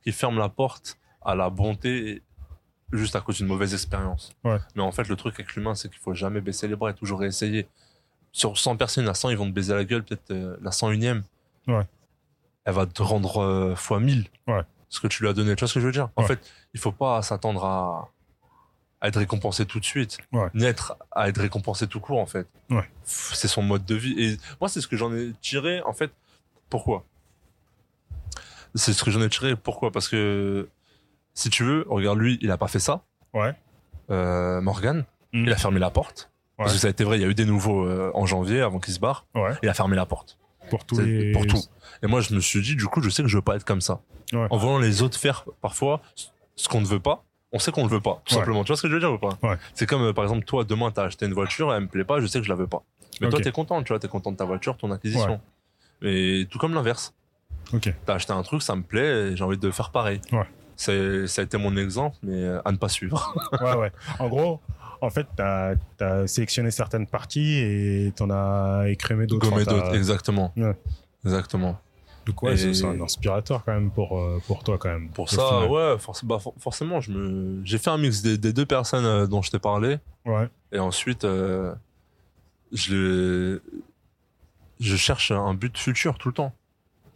qui 0.03 0.13
ferment 0.13 0.39
la 0.39 0.47
porte 0.47 0.97
à 1.21 1.35
la 1.35 1.49
bonté 1.49 2.21
juste 2.91 3.15
à 3.15 3.21
cause 3.21 3.37
d'une 3.37 3.47
mauvaise 3.47 3.73
expérience. 3.73 4.31
Ouais. 4.43 4.57
Mais 4.75 4.81
en 4.81 4.91
fait, 4.91 5.07
le 5.07 5.15
truc 5.15 5.35
avec 5.35 5.53
l'humain, 5.55 5.75
c'est 5.75 5.89
qu'il 5.89 5.99
faut 5.99 6.13
jamais 6.13 6.41
baisser 6.41 6.67
les 6.67 6.75
bras 6.75 6.89
et 6.89 6.93
toujours 6.93 7.19
réessayer. 7.19 7.67
Sur 8.31 8.57
100 8.57 8.77
personnes, 8.77 9.05
la 9.05 9.13
100, 9.13 9.29
ils 9.29 9.37
vont 9.37 9.45
te 9.47 9.51
baiser 9.53 9.73
la 9.73 9.83
gueule, 9.85 10.03
peut-être 10.03 10.31
euh, 10.31 10.57
la 10.61 10.71
101ème. 10.71 11.21
Ouais. 11.67 11.85
Elle 12.65 12.73
va 12.73 12.85
te 12.85 13.01
rendre 13.01 13.37
euh, 13.43 13.75
fois 13.75 13.99
1000 13.99 14.25
Ouais. 14.47 14.61
ce 14.89 14.99
que 14.99 15.07
tu 15.07 15.23
lui 15.23 15.29
as 15.29 15.33
donné. 15.33 15.55
Tu 15.55 15.59
vois 15.61 15.67
ce 15.67 15.73
que 15.75 15.79
je 15.79 15.85
veux 15.85 15.91
dire? 15.91 16.09
En 16.15 16.23
fait, 16.23 16.39
il 16.73 16.79
faut 16.79 16.91
pas 16.91 17.21
s'attendre 17.21 17.63
à, 17.65 18.09
à 19.01 19.07
être 19.07 19.17
récompensé 19.19 19.65
tout 19.65 19.79
de 19.79 19.85
suite, 19.85 20.17
ni 20.53 20.63
être, 20.65 20.95
à 21.11 21.29
être 21.29 21.41
récompensé 21.41 21.87
tout 21.87 21.99
court, 21.99 22.19
en 22.19 22.25
fait. 22.25 22.47
C'est 23.03 23.47
son 23.47 23.61
mode 23.61 23.85
de 23.85 23.95
vie. 23.95 24.15
Et 24.23 24.37
moi, 24.59 24.67
c'est 24.69 24.81
ce 24.81 24.87
que 24.87 24.97
j'en 24.97 25.13
ai 25.15 25.31
tiré, 25.41 25.81
en 25.83 25.93
fait. 25.93 26.11
Pourquoi? 26.69 27.03
C'est 28.75 28.93
ce 28.93 29.03
que 29.03 29.11
j'en 29.11 29.21
ai 29.21 29.29
tiré. 29.29 29.55
Pourquoi? 29.55 29.91
Parce 29.91 30.07
que, 30.07 30.69
si 31.39 31.49
tu 31.49 31.63
veux, 31.63 31.85
regarde, 31.89 32.17
lui, 32.19 32.37
il 32.41 32.51
a 32.51 32.57
pas 32.57 32.67
fait 32.67 32.79
ça. 32.79 33.01
Ouais. 33.33 33.53
Euh, 34.11 34.61
Morgan, 34.61 35.05
Mm. 35.31 35.45
il 35.45 35.51
a 35.51 35.57
fermé 35.57 35.79
la 35.79 35.89
porte. 35.91 36.31
Parce 36.57 36.73
que 36.73 36.79
ça 36.79 36.87
a 36.87 36.89
été 36.89 37.03
vrai, 37.05 37.17
il 37.17 37.21
y 37.21 37.23
a 37.23 37.27
eu 37.27 37.35
des 37.35 37.45
nouveaux 37.45 37.85
euh, 37.85 38.11
en 38.15 38.25
janvier 38.25 38.61
avant 38.61 38.79
qu'il 38.79 38.93
se 38.93 38.99
barre. 38.99 39.25
Ouais. 39.33 39.51
Il 39.63 39.69
a 39.69 39.73
fermé 39.73 39.95
la 39.95 40.05
porte. 40.05 40.37
Pour 40.69 40.83
tous 40.85 40.95
C'est- 40.97 41.03
les. 41.05 41.31
Pour 41.31 41.47
tout. 41.47 41.61
Et 42.03 42.07
moi, 42.07 42.19
je 42.19 42.33
me 42.33 42.39
suis 42.41 42.61
dit, 42.61 42.75
du 42.75 42.85
coup, 42.87 43.01
je 43.01 43.09
sais 43.09 43.21
que 43.23 43.29
je 43.29 43.37
veux 43.37 43.41
pas 43.41 43.55
être 43.55 43.63
comme 43.63 43.79
ça. 43.79 44.01
Ouais. 44.33 44.45
En 44.49 44.57
voyant 44.57 44.77
les 44.79 45.01
autres 45.01 45.17
faire 45.17 45.45
parfois 45.61 46.01
ce 46.57 46.67
qu'on 46.67 46.81
ne 46.81 46.85
veut 46.85 46.99
pas, 46.99 47.23
on 47.53 47.59
sait 47.59 47.71
qu'on 47.71 47.85
ne 47.85 47.89
veut 47.89 48.01
pas, 48.01 48.21
tout 48.25 48.33
simplement. 48.35 48.63
Tu 48.63 48.67
vois 48.67 48.75
ce 48.75 48.81
que 48.81 48.89
je 48.89 48.93
veux 48.93 48.99
dire 48.99 49.11
ou 49.13 49.17
pas? 49.17 49.37
C'est 49.73 49.85
comme, 49.87 50.01
euh, 50.03 50.13
par 50.13 50.25
exemple, 50.25 50.43
toi, 50.45 50.65
demain, 50.65 50.91
t'as 50.91 51.05
acheté 51.05 51.25
une 51.25 51.33
voiture, 51.33 51.73
elle 51.73 51.83
me 51.83 51.87
plaît 51.87 52.03
pas, 52.03 52.19
je 52.19 52.27
sais 52.27 52.39
que 52.39 52.45
je 52.45 52.49
la 52.49 52.55
veux 52.55 52.67
pas. 52.67 52.83
Mais 53.21 53.29
toi, 53.29 53.39
t'es 53.39 53.51
content, 53.51 53.81
tu 53.83 53.89
vois, 53.93 53.99
t'es 53.99 54.07
content 54.09 54.31
de 54.33 54.37
ta 54.37 54.45
voiture, 54.45 54.75
ton 54.77 54.91
acquisition. 54.91 55.39
Et 56.01 56.45
tout 56.49 56.59
comme 56.59 56.73
l'inverse. 56.73 57.13
Ok. 57.73 57.93
T'as 58.05 58.15
acheté 58.15 58.33
un 58.33 58.41
truc, 58.43 58.61
ça 58.63 58.75
me 58.75 58.81
plaît, 58.81 59.35
j'ai 59.35 59.43
envie 59.43 59.57
de 59.57 59.71
faire 59.71 59.91
pareil. 59.91 60.19
Ouais. 60.31 60.45
Ça 60.79 61.41
a 61.41 61.43
été 61.43 61.57
mon 61.57 61.75
exemple, 61.75 62.15
mais 62.23 62.41
euh, 62.43 62.61
à 62.63 62.71
ne 62.71 62.77
pas 62.77 62.87
suivre. 62.89 63.33
Ouais, 63.61 63.75
ouais. 63.75 63.91
En 64.19 64.29
gros, 64.29 64.61
en 65.01 65.09
fait, 65.09 65.27
t'as 65.35 65.73
as 65.99 66.27
sélectionné 66.27 66.71
certaines 66.71 67.05
parties 67.07 67.55
et 67.57 68.13
t'en 68.15 68.29
as 68.29 68.85
écrémé 68.87 69.27
d'autres. 69.27 69.49
T'as- 69.49 69.73
d'autres, 69.73 69.93
exactement. 69.95 70.53
Ouais. 70.55 70.75
Exactement. 71.25 71.77
Donc 72.25 72.43
ouais, 72.43 72.53
Et- 72.53 72.73
c'est 72.73 72.85
un 72.85 73.01
inspirateur 73.01 73.63
quand 73.65 73.73
même 73.73 73.91
pour, 73.91 74.17
euh, 74.19 74.39
pour 74.47 74.63
toi 74.63 74.77
quand 74.77 74.89
même. 74.89 75.09
Pour 75.09 75.29
ça, 75.29 75.45
final. 75.47 75.69
ouais, 75.69 75.95
bah, 76.23 76.39
for- 76.39 76.53
forcément, 76.59 76.99
me, 77.09 77.61
j'ai 77.65 77.77
fait 77.77 77.89
un 77.89 77.97
mix 77.97 78.21
des, 78.21 78.37
des 78.37 78.53
deux 78.53 78.65
personnes 78.65 79.05
euh, 79.05 79.25
dont 79.27 79.41
je 79.41 79.51
t'ai 79.51 79.59
parlé. 79.59 79.97
Ouais. 80.25 80.47
Et 80.71 80.79
ensuite, 80.79 81.25
euh, 81.25 81.73
je, 82.71 83.59
je 84.79 84.95
cherche 84.95 85.31
un 85.31 85.53
but 85.53 85.77
futur 85.77 86.17
tout 86.17 86.29
le 86.29 86.33
temps. 86.35 86.53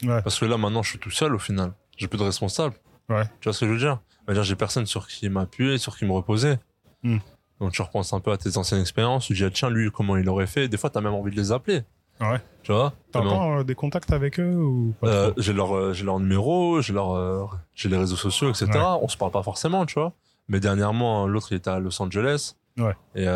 Ouais. 0.04 0.22
Parce 0.22 0.40
que 0.40 0.46
là, 0.46 0.58
maintenant, 0.58 0.84
je 0.84 0.90
suis 0.90 1.00
tout 1.00 1.12
seul 1.12 1.34
au 1.36 1.40
final. 1.40 1.72
J'ai 1.98 2.08
plus 2.08 2.18
de 2.18 2.24
responsable. 2.24 2.76
Ouais. 3.10 3.24
Tu 3.40 3.46
vois 3.46 3.54
ce 3.54 3.62
que 3.62 3.68
je 3.68 3.72
veux 3.72 3.80
dire? 3.80 4.00
C'est-à-dire, 4.26 4.44
j'ai 4.44 4.56
personne 4.56 4.86
sur 4.86 5.08
qui 5.08 5.30
m'appuyer, 5.30 5.78
sur 5.78 5.98
qui 5.98 6.06
me 6.06 6.12
reposer. 6.12 6.56
Hmm. 7.04 7.18
Donc, 7.60 7.72
tu 7.72 7.82
repenses 7.82 8.14
un 8.14 8.20
peu 8.20 8.32
à 8.32 8.38
tes 8.38 8.58
anciennes 8.58 8.82
expériences. 8.82 9.26
Tu 9.26 9.34
dis, 9.34 9.44
ah, 9.44 9.50
tiens, 9.50 9.70
lui, 9.70 9.92
comment 9.92 10.18
il 10.18 10.28
aurait 10.30 10.48
fait? 10.48 10.68
Des 10.68 10.78
fois, 10.78 10.90
t'as 10.90 11.02
même 11.02 11.14
envie 11.14 11.32
de 11.32 11.36
les 11.36 11.52
appeler. 11.52 11.84
Ouais. 12.22 12.40
Tu 12.62 12.72
vois? 12.72 12.94
T'as 13.12 13.20
encore 13.20 13.60
euh, 13.60 13.64
des 13.64 13.76
contacts 13.76 14.12
avec 14.14 14.40
eux 14.40 14.56
ou 14.56 14.94
pas 15.02 15.08
euh, 15.08 15.34
j'ai 15.38 15.52
leur, 15.52 15.76
euh, 15.76 15.94
j'ai 15.94 16.06
leur 16.06 16.20
numéro, 16.20 16.82
j'ai 16.82 16.94
leur, 16.94 17.12
euh, 17.14 17.46
j'ai 17.76 17.90
les 17.90 17.98
réseaux 17.98 18.16
sociaux, 18.16 18.50
etc. 18.50 18.68
Ouais. 18.74 18.80
On 19.02 19.08
se 19.08 19.18
parle 19.18 19.32
pas 19.32 19.44
forcément, 19.44 19.86
tu 19.86 19.96
vois. 19.96 20.14
Mais 20.48 20.60
dernièrement, 20.60 21.28
l'autre, 21.28 21.48
il 21.52 21.56
était 21.56 21.70
à 21.70 21.80
Los 21.80 22.02
Angeles. 22.02 22.56
Ouais. 22.78 22.96
Et 23.16 23.28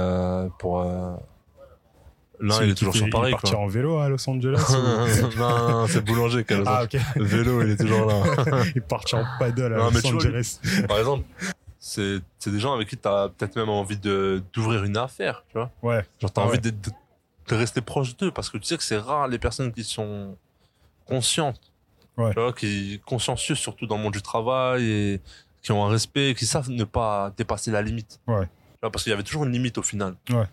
pour. 0.60 0.86
L'un, 2.40 2.64
il 2.64 2.70
est 2.70 2.76
toujours 2.76 2.96
sur 2.96 3.10
Paris, 3.10 3.26
Il 3.26 3.30
est 3.30 3.32
parti 3.32 3.52
quoi. 3.54 3.62
en 3.62 3.68
vélo 3.68 3.98
à 3.98 4.10
Los 4.10 4.30
Angeles 4.30 4.64
ou- 4.70 5.38
non, 5.40 5.70
non, 5.70 5.88
c'est 5.88 6.02
Boulanger 6.06 6.46
a 6.50 6.54
Los 6.56 6.64
Ah, 6.68 6.84
Angeles. 6.84 7.02
ok. 7.16 7.16
Le 7.16 7.24
vélo, 7.26 7.62
il 7.64 7.70
est 7.72 7.78
toujours 7.78 8.06
là. 8.06 8.24
Il 8.76 8.78
est 8.78 8.82
parti 8.88 9.16
en 9.16 9.24
paddle 9.40 9.74
à 9.74 9.78
Non, 9.78 9.86
Los 9.90 10.02
tu 10.02 10.08
vois, 10.12 10.16
Angeles. 10.18 10.60
Par 10.88 11.00
exemple, 11.00 11.26
c'est 11.80 12.22
des 12.46 12.60
gens 12.60 12.74
avec 12.76 12.90
qui 12.90 12.98
tu 12.98 13.08
as 13.08 13.30
peut-être 13.36 13.56
même 13.56 13.70
envie 13.70 13.98
d'ouvrir 13.98 14.84
une 14.84 14.98
affaire, 14.98 15.44
tu 15.50 15.58
vois. 15.58 15.72
Ouais, 15.82 16.06
Genre, 16.22 16.32
t'as 16.32 16.42
Ah 16.42 16.46
envie 16.46 16.54
ouais. 16.58 16.60
de, 16.62 16.70
de- 16.70 16.92
de 17.50 17.56
rester 17.56 17.82
proche 17.82 18.16
d'eux 18.18 18.30
parce 18.32 18.50
que 18.50 18.58
tu 18.58 18.66
sais 18.66 18.78
que 18.78 18.84
c'est 18.84 18.98
rare 18.98 19.28
les 19.30 19.40
personnes 19.40 19.72
qui 19.72 19.84
sont 19.84 20.36
conscientes. 21.06 21.62
Ouais. 22.18 22.34
Tu 22.34 22.40
vois, 22.40 22.52
qui 22.54 23.02
consciencieuses 23.06 23.58
surtout 23.58 23.86
dans 23.88 23.98
le 23.98 24.04
monde 24.04 24.14
du 24.14 24.22
travail 24.22 24.84
et 24.92 25.22
qui 25.62 25.72
ont 25.72 25.86
un 25.86 25.90
respect, 25.90 26.36
qui 26.38 26.46
savent 26.46 26.70
ne 26.70 26.84
pas 26.84 27.32
dépasser 27.38 27.72
la 27.72 27.82
limite. 27.82 28.20
Ouais. 28.28 28.46
Tu 28.46 28.80
vois, 28.82 28.92
parce 28.92 29.04
qu'il 29.04 29.12
y 29.12 29.14
avait 29.14 29.24
toujours 29.24 29.44
une 29.46 29.52
limite 29.52 29.78
au 29.78 29.82
final. 29.84 30.16
Ouais. 30.30 30.46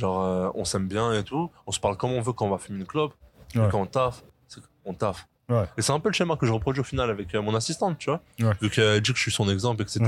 Genre, 0.00 0.22
euh, 0.22 0.50
on 0.54 0.64
s'aime 0.64 0.88
bien 0.88 1.12
et 1.12 1.22
tout, 1.22 1.50
on 1.66 1.72
se 1.72 1.78
parle 1.80 1.96
comme 1.98 2.12
on 2.12 2.20
veut 2.22 2.32
quand 2.32 2.46
on 2.46 2.50
va 2.50 2.58
fumer 2.58 2.78
une 2.80 2.86
clope, 2.86 3.12
Ouais. 3.54 3.66
et 3.66 3.68
quand 3.68 3.80
on 3.82 3.86
taffe, 3.86 4.22
on 4.86 4.94
taffe. 4.94 5.26
Ouais. 5.50 5.64
Et 5.76 5.82
c'est 5.82 5.92
un 5.92 6.00
peu 6.00 6.08
le 6.08 6.14
schéma 6.14 6.36
que 6.36 6.46
je 6.46 6.52
reproduis 6.52 6.80
au 6.80 6.84
final 6.84 7.10
avec 7.10 7.34
euh, 7.34 7.42
mon 7.42 7.54
assistante, 7.54 7.98
tu 7.98 8.08
vois. 8.08 8.20
Ouais. 8.40 8.52
Vu 8.62 8.70
qu'elle 8.70 9.00
dit 9.02 9.10
que 9.12 9.16
je 9.18 9.22
suis 9.22 9.32
son 9.32 9.48
exemple, 9.50 9.82
etc. 9.82 10.00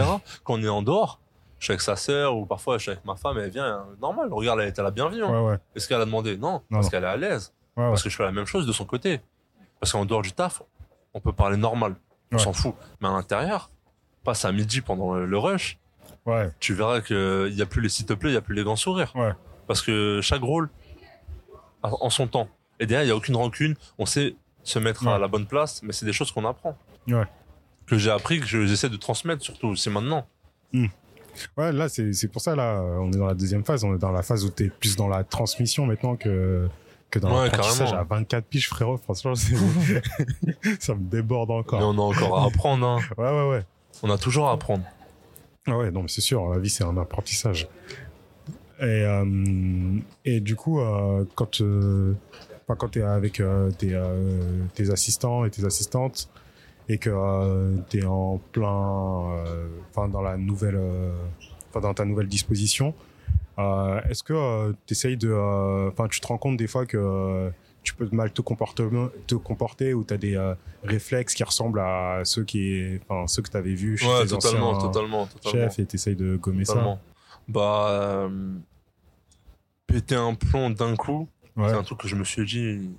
Quand 0.45 0.55
on 0.55 0.63
est 0.63 0.69
en 0.69 0.83
dehors, 0.83 1.21
je 1.59 1.65
suis 1.67 1.73
avec 1.73 1.81
sa 1.83 1.95
sœur 1.97 2.37
ou 2.37 2.47
parfois 2.47 2.79
je 2.79 2.83
suis 2.83 2.91
avec 2.93 3.05
ma 3.05 3.17
femme, 3.17 3.39
elle 3.39 3.51
vient, 3.51 3.65
euh, 3.67 3.81
normal, 4.01 4.33
regarde, 4.33 4.61
elle, 4.61 4.73
elle 4.77 4.87
a 4.87 4.91
bien 4.91 5.09
vu. 5.09 5.23
hein. 5.23 5.29
ouais, 5.31 5.51
ouais. 5.51 5.59
Est-ce 5.75 5.87
qu'elle 5.89 6.01
a 6.01 6.05
demandé? 6.07 6.37
Non, 6.39 6.53
Non, 6.53 6.79
parce 6.79 6.89
qu'elle 6.89 7.05
est 7.05 7.07
à 7.07 7.17
l'aise. 7.17 7.53
Parce 7.75 8.03
que 8.03 8.09
je 8.11 8.17
fais 8.17 8.23
la 8.25 8.33
même 8.33 8.47
chose 8.47 8.67
de 8.67 8.73
son 8.73 8.85
côté. 8.85 9.21
Parce 9.81 9.93
qu'en 9.93 10.05
dehors 10.05 10.23
du 10.23 10.33
taf, 10.33 10.63
on 11.15 11.21
peut 11.21 11.33
parler 11.33 11.57
normal. 11.57 11.97
On 12.33 12.39
s'en 12.39 12.53
fout. 12.55 12.75
Mais 13.01 13.09
à 13.09 13.13
l'intérieur, 13.13 13.71
passe 14.25 14.45
à 14.45 14.53
midi 14.53 14.81
pendant 14.81 15.15
le, 15.15 15.27
le 15.27 15.39
rush, 15.39 15.79
tu 16.61 16.73
verras 16.75 17.01
qu'il 17.01 17.53
n'y 17.55 17.63
a 17.63 17.67
plus 17.67 17.81
les 17.83 17.89
s'il 17.89 18.07
te 18.07 18.13
plaît, 18.13 18.31
il 18.31 18.35
n'y 18.35 18.39
a 18.39 18.43
plus 18.43 18.55
les 18.55 18.63
grands 18.63 18.77
sourires. 18.77 19.13
Parce 19.67 19.83
que 19.83 20.21
chaque 20.23 20.43
rôle 20.43 20.69
a 21.83 21.91
en 22.01 22.11
son 22.11 22.27
temps. 22.27 22.49
Et 22.81 22.87
derrière, 22.87 23.05
il 23.05 23.07
n'y 23.07 23.13
a 23.13 23.17
aucune 23.17 23.37
rancune. 23.37 23.75
On 23.99 24.07
sait 24.07 24.35
se 24.65 24.79
mettre 24.79 25.07
à 25.09 25.19
la 25.19 25.29
bonne 25.29 25.47
place, 25.47 25.83
mais 25.83 25.93
c'est 25.93 26.07
des 26.07 26.13
choses 26.13 26.31
qu'on 26.33 26.45
apprend. 26.45 26.77
Ouais. 27.09 27.25
Que 27.87 27.99
j'ai 27.99 28.11
appris, 28.11 28.41
que 28.41 28.47
je- 28.47 28.67
j'essaie 28.67 28.89
de 28.89 28.97
transmettre 28.97 29.43
surtout. 29.43 29.75
C'est 29.77 29.91
maintenant. 29.91 30.27
ouais, 31.57 31.73
là, 31.73 31.89
c'est 31.89 32.29
pour 32.29 32.41
ça, 32.43 32.55
là, 32.57 32.81
on 32.83 33.11
est 33.13 33.17
dans 33.17 33.27
la 33.27 33.35
deuxième 33.35 33.65
phase. 33.65 33.85
On 33.85 33.95
est 33.95 33.99
dans 33.99 34.13
la 34.13 34.23
phase 34.23 34.45
où 34.45 34.51
t'es 34.51 34.69
plus 34.69 34.97
dans 34.97 35.09
la 35.09 35.25
transmission 35.25 35.87
maintenant 35.87 36.17
que, 36.17 36.69
que 37.11 37.19
dans 37.19 37.37
Ouais, 37.41 37.47
l'apprentissage. 37.51 37.93
À 37.93 38.05
24 38.05 38.45
piges, 38.47 38.69
frérot, 38.69 38.99
franchement, 38.99 39.35
ça 40.81 40.95
me 40.95 41.01
déborde 41.11 41.49
Mais 41.51 41.55
encore. 41.57 41.81
on 41.83 41.99
a 41.99 42.03
encore 42.03 42.39
à 42.39 42.47
apprendre. 42.47 42.87
hein. 42.87 42.99
Ouais, 43.19 43.31
ouais, 43.31 43.49
ouais. 43.51 43.65
On 44.03 44.11
a 44.11 44.19
toujours 44.19 44.49
à 44.49 44.53
apprendre. 44.53 44.85
Ah 45.67 45.77
ouais, 45.77 45.91
non, 45.91 46.03
mais 46.03 46.09
c'est 46.09 46.21
sûr, 46.21 46.49
la 46.49 46.59
vie, 46.59 46.71
c'est 46.71 46.85
un 46.85 46.97
apprentissage. 46.97 47.69
Et, 48.83 49.05
euh, 49.05 49.99
et 50.25 50.41
du 50.41 50.57
coup, 50.57 50.81
euh, 50.81 51.25
quand, 51.37 51.61
euh, 51.61 52.15
enfin, 52.67 52.75
quand 52.77 52.89
tu 52.89 52.99
es 52.99 53.03
avec 53.03 53.39
euh, 53.41 53.71
tes, 53.71 53.95
euh, 53.95 54.65
tes 54.75 54.91
assistants 54.91 55.45
et 55.45 55.51
tes 55.51 55.65
assistantes 55.65 56.29
et 56.89 56.99
que 56.99 57.11
tu 57.89 58.01
es 58.01 58.05
en 58.05 58.39
plein, 58.51 58.67
euh, 59.47 59.69
enfin, 59.91 60.09
dans 60.09 60.21
la 60.21 60.37
nouvelle, 60.37 60.75
euh, 60.77 61.13
enfin, 61.71 61.81
dans 61.81 61.95
ta 61.95 62.05
nouvelle 62.05 62.27
disposition, 62.27 62.93
euh, 63.59 64.01
est-ce 64.11 64.25
que 64.25 64.73
tu 64.87 64.93
essayes 64.95 65.17
de, 65.17 65.31
euh, 65.31 65.89
enfin, 65.91 66.09
tu 66.09 66.21
te 66.21 66.27
rends 66.27 66.39
compte 66.39 66.57
des 66.57 66.67
fois 66.67 66.85
que 66.85 66.97
euh, 66.99 67.51
tu 67.85 67.95
peux 67.95 68.09
mal 68.11 68.33
te 68.33 68.43
comporter, 68.43 68.89
te 69.29 69.35
comporter 69.37 69.95
ou 69.95 70.03
tu 70.05 70.15
as 70.15 70.17
des 70.19 70.35
euh, 70.37 70.55
réflexes 70.83 71.35
qui 71.35 71.45
ressemblent 71.45 71.81
à 71.81 72.23
ceux 72.25 72.43
qui, 72.45 72.99
enfin, 73.09 73.29
ceux 73.29 73.43
que 73.43 73.51
tu 73.51 73.57
avais 73.57 73.75
vus 73.75 73.97
chez 73.99 74.09
Ouais, 74.09 74.23
tes 74.25 74.29
totalement, 74.31 74.71
anciens 74.71 74.89
totalement, 74.91 75.27
totalement. 75.27 75.69
chefs 75.69 75.79
et 75.79 75.87
tu 75.87 75.95
essayes 75.97 76.17
de 76.17 76.35
gommer 76.37 76.65
Totalement. 76.65 77.01
Bah, 77.49 77.87
euh, 77.91 78.29
péter 79.87 80.15
un 80.17 80.35
plomb 80.35 80.71
d'un 80.71 80.97
coup, 80.97 81.29
c'est 81.57 81.73
un 81.73 81.83
truc 81.83 81.99
que 82.01 82.09
je 82.09 82.17
me 82.17 82.25
suis 82.25 82.45
dit, 82.47 82.91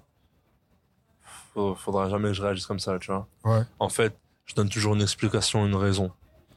faudra 1.78 2.10
jamais 2.10 2.30
que 2.30 2.34
je 2.34 2.42
réagisse 2.42 2.66
comme 2.66 2.80
ça, 2.80 2.98
tu 3.00 3.12
vois. 3.12 3.28
ouais, 3.46 3.62
En 3.80 3.90
fait, 3.90 4.16
je 4.46 4.54
donne 4.56 4.70
toujours 4.70 4.96
une 4.96 5.02
explication, 5.02 5.66
une 5.66 5.76
raison. 5.76 6.12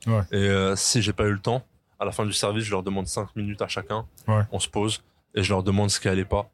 Ouais. 0.07 0.23
Et 0.31 0.37
euh, 0.37 0.77
si 0.77 1.03
j'ai 1.03 1.13
pas 1.13 1.25
eu 1.25 1.33
le 1.33 1.39
temps, 1.41 1.63
à 1.99 2.05
la 2.05 2.13
fin 2.13 2.25
du 2.25 2.33
service, 2.33 2.65
je 2.65 2.71
leur 2.71 2.83
demande 2.83 3.07
5 3.07 3.35
minutes 3.37 3.63
à 3.63 3.69
chacun. 3.69 4.07
Ouais. 4.29 4.43
On 4.53 4.59
se 4.61 4.69
pose 4.69 5.03
et 5.35 5.43
je 5.43 5.51
leur 5.53 5.63
demande 5.63 5.91
ce 5.91 6.01
qui 6.01 6.09
allait 6.09 6.25
pas 6.25 6.51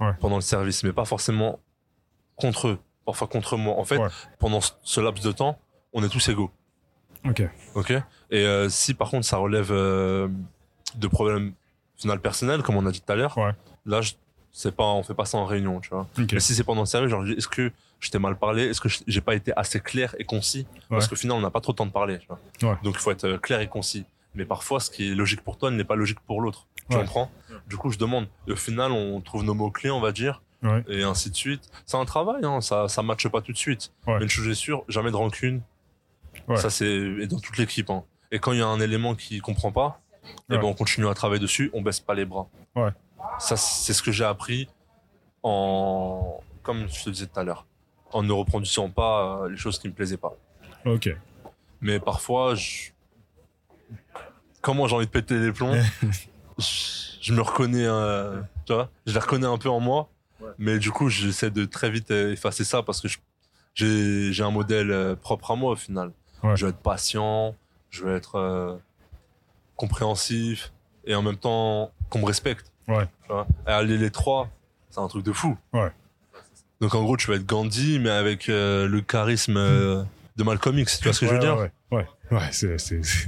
Ouais. 0.00 0.12
pendant 0.20 0.36
le 0.36 0.42
service, 0.42 0.82
mais 0.82 0.92
pas 0.92 1.04
forcément 1.04 1.60
contre 2.36 2.68
eux, 2.68 2.78
parfois 3.04 3.28
contre 3.28 3.56
moi. 3.58 3.76
En 3.76 3.84
fait, 3.84 4.00
pendant 4.38 4.60
ce- 4.62 4.72
ce 4.82 5.00
laps 5.00 5.22
de 5.24 5.30
temps, 5.32 5.58
on 5.92 6.02
est 6.02 6.08
tous 6.08 6.26
égaux. 6.28 6.50
ok. 7.24 7.42
Ok? 7.74 7.90
Et 8.30 8.44
euh, 8.46 8.68
si 8.70 8.94
par 8.94 9.10
contre 9.10 9.26
ça 9.26 9.36
relève 9.36 9.70
euh, 9.72 10.28
de 10.94 11.06
problèmes 11.06 11.52
final 12.00 12.20
personnels, 12.20 12.62
comme 12.62 12.76
on 12.76 12.86
a 12.86 12.90
dit 12.90 13.00
tout 13.00 13.12
à 13.12 13.16
l'heure, 13.16 13.36
Ouais. 13.38 13.52
là, 13.86 14.00
je, 14.00 14.12
c'est 14.52 14.74
pas, 14.74 14.84
on 14.84 15.02
fait 15.02 15.14
pas 15.14 15.24
ça 15.26 15.38
en 15.38 15.44
réunion, 15.44 15.80
tu 15.80 15.90
vois. 15.90 16.06
Mais 16.32 16.40
si 16.40 16.54
c'est 16.54 16.64
pendant 16.64 16.82
le 16.82 16.86
service, 16.86 17.10
genre, 17.10 17.24
est-ce 17.26 17.48
que 17.48 17.70
je 18.00 18.10
t'ai 18.10 18.18
mal 18.18 18.36
parlé? 18.36 18.64
Est-ce 18.64 18.80
que 18.80 18.88
j'ai 19.06 19.20
pas 19.20 19.34
été 19.34 19.52
assez 19.56 19.78
clair 19.80 20.14
et 20.18 20.24
concis? 20.24 20.66
Parce 20.88 21.06
qu'au 21.08 21.16
final, 21.16 21.36
on 21.36 21.40
n'a 21.40 21.50
pas 21.50 21.60
trop 21.60 21.72
de 21.72 21.76
temps 21.76 21.86
de 21.86 21.92
parler. 21.92 22.18
Tu 22.18 22.26
vois. 22.26 22.40
Ouais. 22.72 22.78
Donc 22.82 22.94
il 22.96 23.00
faut 23.00 23.10
être 23.10 23.24
euh, 23.24 23.38
clair 23.38 23.60
et 23.60 23.68
concis. 23.68 24.04
Mais 24.34 24.44
parfois, 24.44 24.80
ce 24.80 24.90
qui 24.90 25.10
est 25.10 25.14
logique 25.14 25.42
pour 25.42 25.58
toi 25.58 25.70
n'est 25.70 25.84
pas 25.84 25.96
logique 25.96 26.20
pour 26.20 26.40
l'autre. 26.40 26.66
Tu 26.88 26.96
comprends? 26.96 27.30
Du 27.68 27.76
coup, 27.76 27.90
je 27.90 27.98
demande. 27.98 28.26
Et 28.48 28.52
au 28.52 28.56
final, 28.56 28.90
on 28.92 29.20
trouve 29.20 29.44
nos 29.44 29.54
mots 29.54 29.70
clés, 29.70 29.90
on 29.90 30.00
va 30.00 30.10
dire, 30.12 30.42
et 30.88 31.02
ainsi 31.04 31.30
de 31.30 31.36
suite. 31.36 31.70
C'est 31.86 31.96
un 31.96 32.04
travail, 32.04 32.44
hein, 32.44 32.60
ça, 32.60 32.88
ça 32.88 33.02
matche 33.02 33.28
pas 33.28 33.40
tout 33.42 33.52
de 33.52 33.56
suite. 33.56 33.92
Mais 34.08 34.22
une 34.22 34.28
chose 34.28 34.48
est 34.48 34.54
sûre, 34.54 34.82
jamais 34.88 35.10
de 35.12 35.16
rancune. 35.16 35.60
Ça, 36.56 36.70
c'est 36.70 37.26
dans 37.26 37.38
toute 37.38 37.58
l'équipe. 37.58 37.90
hein. 37.90 38.02
Et 38.32 38.38
quand 38.38 38.52
il 38.52 38.58
y 38.58 38.62
a 38.62 38.66
un 38.66 38.80
élément 38.80 39.14
qui 39.14 39.38
comprend 39.40 39.70
pas, 39.72 40.00
Ouais. 40.48 40.58
ben, 40.58 40.64
on 40.64 40.74
continue 40.74 41.08
à 41.08 41.14
travailler 41.14 41.40
dessus, 41.40 41.70
on 41.72 41.82
baisse 41.82 42.00
pas 42.00 42.14
les 42.14 42.24
bras. 42.24 42.48
Ouais. 42.74 42.90
Ça, 43.38 43.56
c'est 43.56 43.92
ce 43.92 44.02
que 44.02 44.12
j'ai 44.12 44.24
appris 44.24 44.68
en, 45.42 46.40
comme 46.62 46.88
je 46.88 47.04
te 47.04 47.10
disais 47.10 47.26
tout 47.26 47.38
à 47.38 47.44
l'heure, 47.44 47.66
en 48.12 48.22
ne 48.22 48.32
reproduisant 48.32 48.90
pas 48.90 49.42
euh, 49.42 49.48
les 49.48 49.56
choses 49.56 49.78
qui 49.78 49.88
me 49.88 49.92
plaisaient 49.92 50.16
pas. 50.16 50.32
Ok. 50.84 51.14
Mais 51.80 52.00
parfois, 52.00 52.54
je... 52.54 52.90
comment 54.60 54.86
j'ai 54.86 54.96
envie 54.96 55.06
de 55.06 55.10
péter 55.10 55.38
les 55.38 55.52
plombs, 55.52 55.74
je, 56.58 57.32
me 57.32 57.40
reconnais, 57.40 57.86
euh, 57.86 58.40
tu 58.66 58.74
vois, 58.74 58.90
je 59.06 59.14
les 59.14 59.20
reconnais 59.20 59.46
un 59.46 59.58
peu 59.58 59.70
en 59.70 59.80
moi. 59.80 60.10
Ouais. 60.40 60.50
Mais 60.58 60.78
du 60.78 60.90
coup, 60.90 61.08
j'essaie 61.08 61.50
de 61.50 61.64
très 61.64 61.90
vite 61.90 62.10
euh, 62.10 62.32
effacer 62.32 62.64
ça 62.64 62.82
parce 62.82 63.00
que 63.00 63.08
j'ai 63.74 64.42
un 64.42 64.50
modèle 64.50 65.16
propre 65.20 65.50
à 65.52 65.56
moi 65.56 65.72
au 65.72 65.76
final. 65.76 66.12
Ouais. 66.42 66.56
Je 66.56 66.64
veux 66.64 66.70
être 66.70 66.78
patient, 66.78 67.54
je 67.90 68.04
veux 68.04 68.16
être 68.16 68.36
euh, 68.36 68.76
compréhensif 69.80 70.72
et 71.06 71.14
en 71.14 71.22
même 71.22 71.36
temps 71.36 71.90
qu'on 72.10 72.18
me 72.18 72.26
respecte. 72.26 72.70
Ouais. 72.86 73.06
Tu 73.22 73.32
vois. 73.32 73.46
Et 73.66 73.70
aller 73.70 73.96
les 73.96 74.10
trois, 74.10 74.50
c'est 74.90 75.00
un 75.00 75.08
truc 75.08 75.24
de 75.24 75.32
fou. 75.32 75.56
Ouais. 75.72 75.90
Donc 76.82 76.94
en 76.94 77.02
gros, 77.02 77.16
tu 77.16 77.28
vas 77.28 77.36
être 77.36 77.46
Gandhi, 77.46 77.98
mais 77.98 78.10
avec 78.10 78.50
euh, 78.50 78.86
le 78.86 79.00
charisme 79.00 79.56
euh, 79.56 80.02
de 80.36 80.44
Malcolm 80.44 80.78
X. 80.78 80.98
Tu 80.98 81.04
vois 81.04 81.14
ce 81.14 81.20
que 81.20 81.26
je 81.26 81.32
veux 81.32 81.38
dire? 81.38 81.56
Ouais, 81.56 81.70
ouais. 81.92 82.06
Ouais, 82.30 82.48
c'est, 82.52 82.78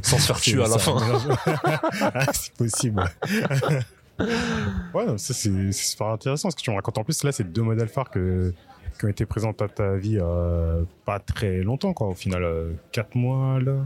Sans 0.03 0.19
se 0.19 0.27
faire 0.27 0.41
tuer 0.41 0.63
à 0.63 0.69
la 0.69 0.79
fin. 0.79 0.97
Ah, 2.15 2.33
c'est 2.33 2.55
possible. 2.55 3.03
ouais, 4.21 5.07
non, 5.07 5.19
ça, 5.19 5.35
c'est, 5.35 5.73
c'est 5.73 5.91
super 5.91 6.09
intéressant 6.09 6.51
ce 6.51 6.57
que 6.57 6.63
tu 6.63 6.71
me 6.71 6.77
racontes. 6.77 6.99
En 6.99 7.05
plus, 7.05 7.25
là, 7.25 7.33
c'est 7.33 7.51
deux 7.51 7.63
modèles 7.63 7.89
phares 7.89 8.11
que, 8.11 8.53
qui 8.99 9.07
ont 9.07 9.09
été 9.09 9.27
présents 9.27 9.55
à 9.59 9.69
ta 9.69 9.97
vie 9.97 10.19
euh, 10.21 10.85
pas 11.05 11.19
très 11.19 11.63
longtemps, 11.63 11.95
quoi. 11.95 12.09
Au 12.09 12.15
final, 12.15 12.45
euh, 12.45 12.73
quatre 12.93 13.15
mois, 13.15 13.59
là. 13.59 13.77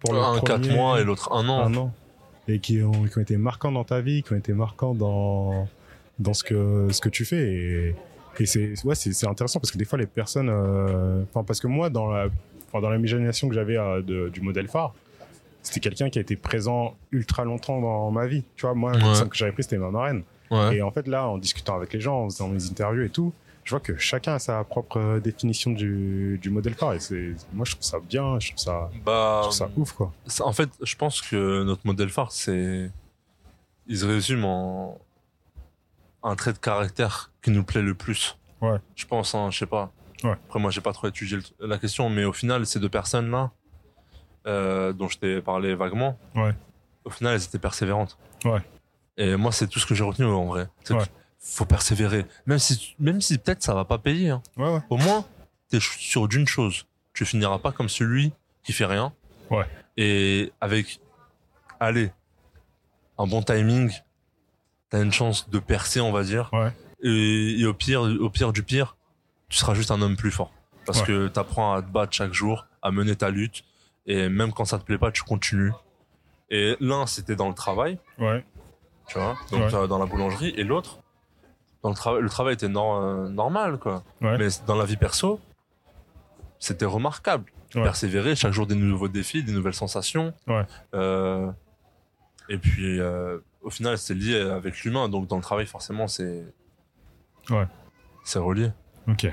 Pour 0.00 0.14
le 0.14 0.20
un 0.20 0.38
premier, 0.38 0.68
4 0.68 0.76
mois 0.76 1.00
et 1.00 1.04
l'autre 1.04 1.32
un 1.32 1.48
an. 1.48 1.64
un 1.64 1.74
an. 1.76 1.94
Et 2.48 2.58
qui 2.58 2.82
ont, 2.82 2.90
qui 3.04 3.18
ont 3.18 3.22
été 3.22 3.36
marquants 3.36 3.72
dans 3.72 3.84
ta 3.84 4.00
vie, 4.00 4.22
qui 4.22 4.32
ont 4.32 4.36
été 4.36 4.52
marquants 4.52 4.94
dans, 4.94 5.68
dans 6.18 6.34
ce 6.34 6.42
que, 6.42 6.88
ce 6.90 7.00
que 7.00 7.08
tu 7.08 7.24
fais. 7.24 7.42
Et, 7.52 7.94
et 8.40 8.46
c'est, 8.46 8.72
ouais, 8.84 8.94
c'est, 8.94 9.26
intéressant 9.26 9.60
parce 9.60 9.70
que 9.70 9.78
des 9.78 9.84
fois, 9.84 9.98
les 9.98 10.06
personnes, 10.06 10.48
euh, 10.50 11.22
parce 11.32 11.60
que 11.60 11.66
moi, 11.68 11.88
dans 11.90 12.10
la, 12.10 12.28
dans 12.72 12.90
l'imagination 12.90 13.48
que 13.48 13.54
j'avais 13.54 13.76
euh, 13.76 14.30
du 14.30 14.40
modèle 14.40 14.68
phare, 14.68 14.94
c'était 15.62 15.80
quelqu'un 15.80 16.10
qui 16.10 16.18
a 16.18 16.22
été 16.22 16.34
présent 16.34 16.96
ultra 17.12 17.44
longtemps 17.44 17.80
dans 17.80 18.10
ma 18.10 18.26
vie. 18.26 18.42
Tu 18.56 18.62
vois, 18.62 18.74
moi, 18.74 18.92
Ouais. 18.92 18.98
l'exemple 18.98 19.30
que 19.30 19.36
j'avais 19.36 19.52
pris, 19.52 19.62
c'était 19.62 19.78
ma 19.78 19.90
marraine. 19.90 20.22
Ouais. 20.50 20.76
Et 20.76 20.82
en 20.82 20.90
fait, 20.90 21.06
là, 21.06 21.28
en 21.28 21.38
discutant 21.38 21.76
avec 21.76 21.92
les 21.92 22.00
gens, 22.00 22.24
en 22.24 22.28
faisant 22.28 22.48
mes 22.48 22.64
interviews 22.66 23.04
et 23.04 23.08
tout, 23.10 23.32
je 23.64 23.70
vois 23.70 23.80
que 23.80 23.96
chacun 23.96 24.34
a 24.34 24.38
sa 24.38 24.62
propre 24.64 24.96
euh, 24.98 25.20
définition 25.20 25.70
du, 25.70 26.38
du 26.42 26.50
modèle 26.50 26.74
phare. 26.74 26.94
Et 26.94 27.00
c'est, 27.00 27.34
moi, 27.52 27.64
je 27.64 27.72
trouve 27.72 27.84
ça 27.84 27.98
bien, 28.00 28.38
je 28.40 28.48
trouve 28.48 28.58
ça, 28.58 28.90
je 28.94 28.98
Bah, 29.00 29.40
trouve 29.42 29.54
ça 29.54 29.70
ouf, 29.76 29.92
quoi. 29.92 30.12
ça- 30.26 30.44
en 30.46 30.52
fait, 30.52 30.68
je 30.82 30.96
pense 30.96 31.20
que 31.22 31.62
notre 31.64 31.86
modèle 31.86 32.08
phare, 32.08 32.32
c'est. 32.32 32.90
Il 33.86 33.98
se 33.98 34.04
résume 34.06 34.44
en. 34.44 34.98
un 36.24 36.36
trait 36.36 36.52
de 36.52 36.58
caractère 36.58 37.32
qui 37.42 37.50
nous 37.50 37.64
plaît 37.64 37.82
le 37.82 37.94
plus. 37.94 38.38
Ouais. 38.60 38.78
Je 38.94 39.06
pense, 39.06 39.34
hein, 39.34 39.50
je 39.50 39.58
sais 39.58 39.66
pas. 39.66 39.90
Ouais. 40.22 40.30
Après, 40.32 40.60
moi, 40.60 40.70
j'ai 40.70 40.80
pas 40.80 40.92
trop 40.92 41.08
étudié 41.08 41.38
le- 41.38 41.66
la 41.66 41.78
question, 41.78 42.08
mais 42.08 42.24
au 42.24 42.32
final, 42.32 42.64
ces 42.64 42.78
deux 42.78 42.88
personnes-là, 42.88 43.50
euh, 44.46 44.92
dont 44.92 45.08
je 45.08 45.18
t'ai 45.18 45.40
parlé 45.40 45.74
vaguement, 45.74 46.16
Ouais. 46.36 46.54
au 47.04 47.10
final, 47.10 47.34
elles 47.34 47.42
étaient 47.44 47.58
persévérantes. 47.58 48.16
Ouais. 48.44 48.60
Et 49.16 49.34
moi, 49.36 49.50
c'est 49.50 49.66
tout 49.66 49.80
ce 49.80 49.86
que 49.86 49.94
j'ai 49.96 50.04
retenu 50.04 50.24
en 50.26 50.44
vrai. 50.46 50.68
Ouais. 50.90 50.98
Faut 51.42 51.64
persévérer. 51.64 52.24
Même 52.46 52.58
si, 52.58 52.94
même 52.98 53.20
si 53.20 53.36
peut-être 53.38 53.62
ça 53.62 53.74
va 53.74 53.84
pas 53.84 53.98
payer. 53.98 54.30
hein. 54.30 54.42
Ouais, 54.56 54.72
ouais. 54.74 54.80
Au 54.90 54.96
moins, 54.96 55.24
tu 55.70 55.76
es 55.76 55.80
sûr 55.80 56.28
d'une 56.28 56.46
chose. 56.46 56.86
Tu 57.12 57.24
finiras 57.26 57.58
pas 57.58 57.72
comme 57.72 57.88
celui 57.88 58.32
qui 58.62 58.72
fait 58.72 58.86
rien. 58.86 59.12
Ouais. 59.50 59.66
Et 59.96 60.52
avec 60.60 61.00
allez, 61.80 62.10
un 63.18 63.26
bon 63.26 63.42
timing, 63.42 63.92
t'as 64.88 65.02
une 65.02 65.12
chance 65.12 65.50
de 65.50 65.58
percer, 65.58 66.00
on 66.00 66.12
va 66.12 66.22
dire. 66.22 66.48
Ouais. 66.52 66.70
Et, 67.02 67.60
et 67.60 67.66
au 67.66 67.74
pire, 67.74 68.02
au 68.02 68.30
pire 68.30 68.52
du 68.52 68.62
pire, 68.62 68.96
tu 69.48 69.58
seras 69.58 69.74
juste 69.74 69.90
un 69.90 70.00
homme 70.00 70.16
plus 70.16 70.30
fort. 70.30 70.52
Parce 70.86 71.00
Ouais. 71.00 71.06
que 71.06 71.28
t'apprends 71.28 71.74
à 71.74 71.82
te 71.82 71.88
battre 71.88 72.12
chaque 72.12 72.32
jour, 72.32 72.66
à 72.82 72.90
mener 72.90 73.14
ta 73.16 73.30
lutte. 73.30 73.64
Et 74.06 74.28
même 74.28 74.52
quand 74.52 74.64
ça 74.64 74.78
te 74.78 74.84
plaît 74.84 74.98
pas, 74.98 75.12
tu 75.12 75.22
continues. 75.22 75.72
Et 76.50 76.76
l'un, 76.80 77.06
c'était 77.06 77.36
dans 77.36 77.48
le 77.48 77.54
travail, 77.54 77.98
Ouais. 78.18 78.44
tu 79.08 79.18
vois, 79.18 79.36
donc 79.50 79.60
Ouais. 79.70 79.74
euh, 79.74 79.86
dans 79.86 79.98
la 79.98 80.06
boulangerie. 80.06 80.52
Et 80.56 80.64
l'autre, 80.64 80.98
dans 81.82 81.90
le 81.90 81.94
travail, 81.96 82.22
le 82.22 82.28
travail 82.28 82.54
était 82.54 82.68
nor- 82.68 83.02
euh, 83.02 83.28
normal, 83.28 83.78
quoi. 83.78 84.02
Ouais. 84.20 84.38
Mais 84.38 84.48
dans 84.66 84.76
la 84.76 84.84
vie 84.84 84.96
perso, 84.96 85.40
c'était 86.58 86.84
remarquable. 86.84 87.50
Ouais. 87.74 87.82
Persévérer, 87.82 88.36
chaque 88.36 88.52
jour 88.52 88.66
des 88.66 88.74
nouveaux 88.74 89.08
défis, 89.08 89.42
des 89.42 89.52
nouvelles 89.52 89.74
sensations. 89.74 90.32
Ouais. 90.46 90.64
Euh, 90.94 91.50
et 92.48 92.58
puis, 92.58 93.00
euh, 93.00 93.38
au 93.62 93.70
final, 93.70 93.96
c'est 93.98 94.14
lié 94.14 94.38
avec 94.40 94.82
l'humain. 94.84 95.08
Donc, 95.08 95.26
dans 95.26 95.36
le 95.36 95.42
travail, 95.42 95.66
forcément, 95.66 96.06
c'est. 96.06 96.44
Ouais. 97.50 97.66
C'est 98.24 98.38
relié. 98.38 98.70
Ok. 99.08 99.26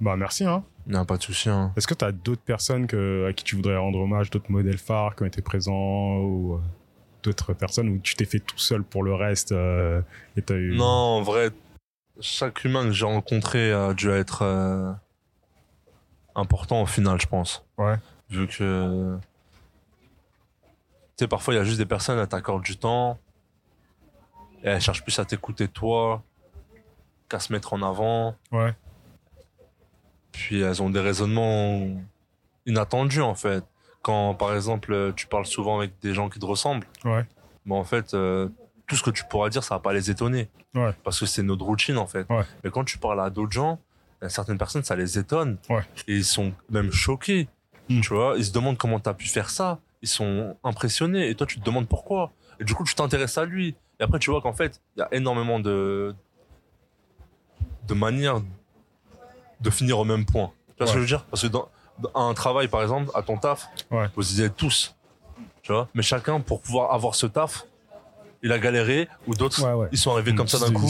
Bah 0.00 0.16
merci. 0.16 0.44
Hein. 0.44 0.62
Il 0.86 0.92
n'y 0.92 0.98
a 0.98 1.04
pas 1.04 1.16
de 1.16 1.22
souci. 1.22 1.48
Hein. 1.48 1.72
Est-ce 1.76 1.86
que 1.86 1.94
tu 1.94 2.04
as 2.04 2.12
d'autres 2.12 2.42
personnes 2.42 2.86
que, 2.86 3.26
à 3.28 3.32
qui 3.32 3.44
tu 3.44 3.56
voudrais 3.56 3.76
rendre 3.76 3.98
hommage, 3.98 4.30
d'autres 4.30 4.50
modèles 4.50 4.78
phares 4.78 5.16
qui 5.16 5.22
ont 5.22 5.26
été 5.26 5.42
présents 5.42 6.16
ou 6.18 6.54
euh, 6.54 6.58
d'autres 7.28 7.52
personnes 7.52 7.88
où 7.88 7.98
tu 7.98 8.14
t'es 8.14 8.24
fait 8.24 8.40
tout 8.40 8.58
seul 8.58 8.82
pour 8.82 9.02
le 9.02 9.14
reste 9.14 9.52
euh, 9.52 10.00
et 10.36 10.42
t'as 10.42 10.54
eu... 10.54 10.74
Non, 10.76 10.84
en 10.84 11.22
vrai, 11.22 11.50
chaque 12.20 12.64
humain 12.64 12.84
que 12.84 12.92
j'ai 12.92 13.04
rencontré 13.04 13.72
a 13.72 13.94
dû 13.94 14.10
être 14.10 14.42
euh, 14.42 14.92
important 16.34 16.82
au 16.82 16.86
final, 16.86 17.20
je 17.20 17.26
pense. 17.26 17.64
Ouais. 17.76 17.96
Vu 18.30 18.46
que. 18.46 19.16
Tu 21.16 21.24
sais, 21.24 21.28
parfois, 21.28 21.54
il 21.54 21.56
y 21.56 21.60
a 21.60 21.64
juste 21.64 21.78
des 21.78 21.86
personnes, 21.86 22.18
elles 22.18 22.28
t'accordent 22.28 22.64
du 22.64 22.76
temps. 22.76 23.18
Et 24.62 24.68
elles 24.68 24.80
cherchent 24.80 25.02
plus 25.02 25.18
à 25.18 25.24
t'écouter 25.24 25.68
toi 25.68 26.22
qu'à 27.28 27.38
se 27.40 27.52
mettre 27.52 27.72
en 27.72 27.82
avant. 27.82 28.36
Ouais. 28.52 28.74
Puis 30.32 30.60
elles 30.60 30.82
ont 30.82 30.90
des 30.90 31.00
raisonnements 31.00 31.86
inattendus, 32.66 33.20
en 33.20 33.34
fait. 33.34 33.64
Quand, 34.02 34.34
par 34.34 34.54
exemple, 34.54 35.12
tu 35.16 35.26
parles 35.26 35.46
souvent 35.46 35.78
avec 35.78 35.98
des 36.00 36.14
gens 36.14 36.28
qui 36.28 36.38
te 36.38 36.46
ressemblent. 36.46 36.86
Ouais. 37.04 37.24
Mais 37.66 37.74
en 37.74 37.84
fait, 37.84 38.14
euh, 38.14 38.48
tout 38.86 38.96
ce 38.96 39.02
que 39.02 39.10
tu 39.10 39.24
pourras 39.24 39.50
dire, 39.50 39.62
ça 39.62 39.74
va 39.74 39.80
pas 39.80 39.92
les 39.92 40.10
étonner. 40.10 40.48
Ouais. 40.74 40.94
Parce 41.04 41.20
que 41.20 41.26
c'est 41.26 41.42
notre 41.42 41.64
routine, 41.64 41.98
en 41.98 42.06
fait. 42.06 42.26
Ouais. 42.30 42.44
Mais 42.64 42.70
quand 42.70 42.84
tu 42.84 42.98
parles 42.98 43.20
à 43.20 43.28
d'autres 43.30 43.52
gens, 43.52 43.78
euh, 44.22 44.28
certaines 44.28 44.58
personnes, 44.58 44.84
ça 44.84 44.96
les 44.96 45.18
étonne. 45.18 45.58
Ouais. 45.68 45.82
Et 46.06 46.16
ils 46.16 46.24
sont 46.24 46.52
même 46.70 46.90
choqués. 46.90 47.48
Mm. 47.88 48.00
Tu 48.00 48.14
vois, 48.14 48.34
ils 48.36 48.44
se 48.44 48.52
demandent 48.52 48.78
comment 48.78 49.00
tu 49.00 49.08
as 49.08 49.14
pu 49.14 49.26
faire 49.26 49.50
ça. 49.50 49.78
Ils 50.02 50.08
sont 50.08 50.56
impressionnés. 50.64 51.28
Et 51.28 51.34
toi, 51.34 51.46
tu 51.46 51.60
te 51.60 51.64
demandes 51.64 51.88
pourquoi. 51.88 52.32
Et 52.60 52.64
du 52.64 52.74
coup, 52.74 52.84
tu 52.84 52.94
t'intéresses 52.94 53.36
à 53.36 53.44
lui. 53.44 53.76
Et 54.00 54.04
après, 54.04 54.18
tu 54.18 54.30
vois 54.30 54.40
qu'en 54.40 54.52
fait, 54.52 54.80
il 54.96 55.00
y 55.00 55.02
a 55.02 55.08
énormément 55.12 55.60
de, 55.60 56.14
de 57.86 57.94
manières 57.94 58.40
de 59.60 59.70
finir 59.70 59.98
au 59.98 60.04
même 60.04 60.24
point. 60.24 60.52
Tu 60.68 60.74
vois 60.78 60.86
ce 60.86 60.92
que 60.92 60.98
je 60.98 61.02
veux 61.02 61.08
dire? 61.08 61.24
Parce 61.24 61.42
que 61.42 61.48
dans, 61.48 61.68
dans 61.98 62.28
un 62.28 62.34
travail, 62.34 62.68
par 62.68 62.82
exemple, 62.82 63.10
à 63.14 63.22
ton 63.22 63.36
taf, 63.36 63.68
Ouais. 63.90 64.06
vous 64.16 64.40
y 64.40 64.44
êtes 64.44 64.56
tous. 64.56 64.94
Tu 65.62 65.72
vois 65.72 65.88
Mais 65.94 66.02
chacun, 66.02 66.40
pour 66.40 66.60
pouvoir 66.60 66.92
avoir 66.92 67.14
ce 67.14 67.26
taf, 67.26 67.66
il 68.42 68.52
a 68.52 68.58
galéré, 68.58 69.08
ou 69.26 69.34
d'autres, 69.34 69.64
Ouais, 69.64 69.72
ouais. 69.72 69.88
ils 69.92 69.98
sont 69.98 70.12
arrivés 70.12 70.34
comme 70.34 70.46
ça 70.48 70.58
d'un 70.58 70.72
coup. 70.72 70.86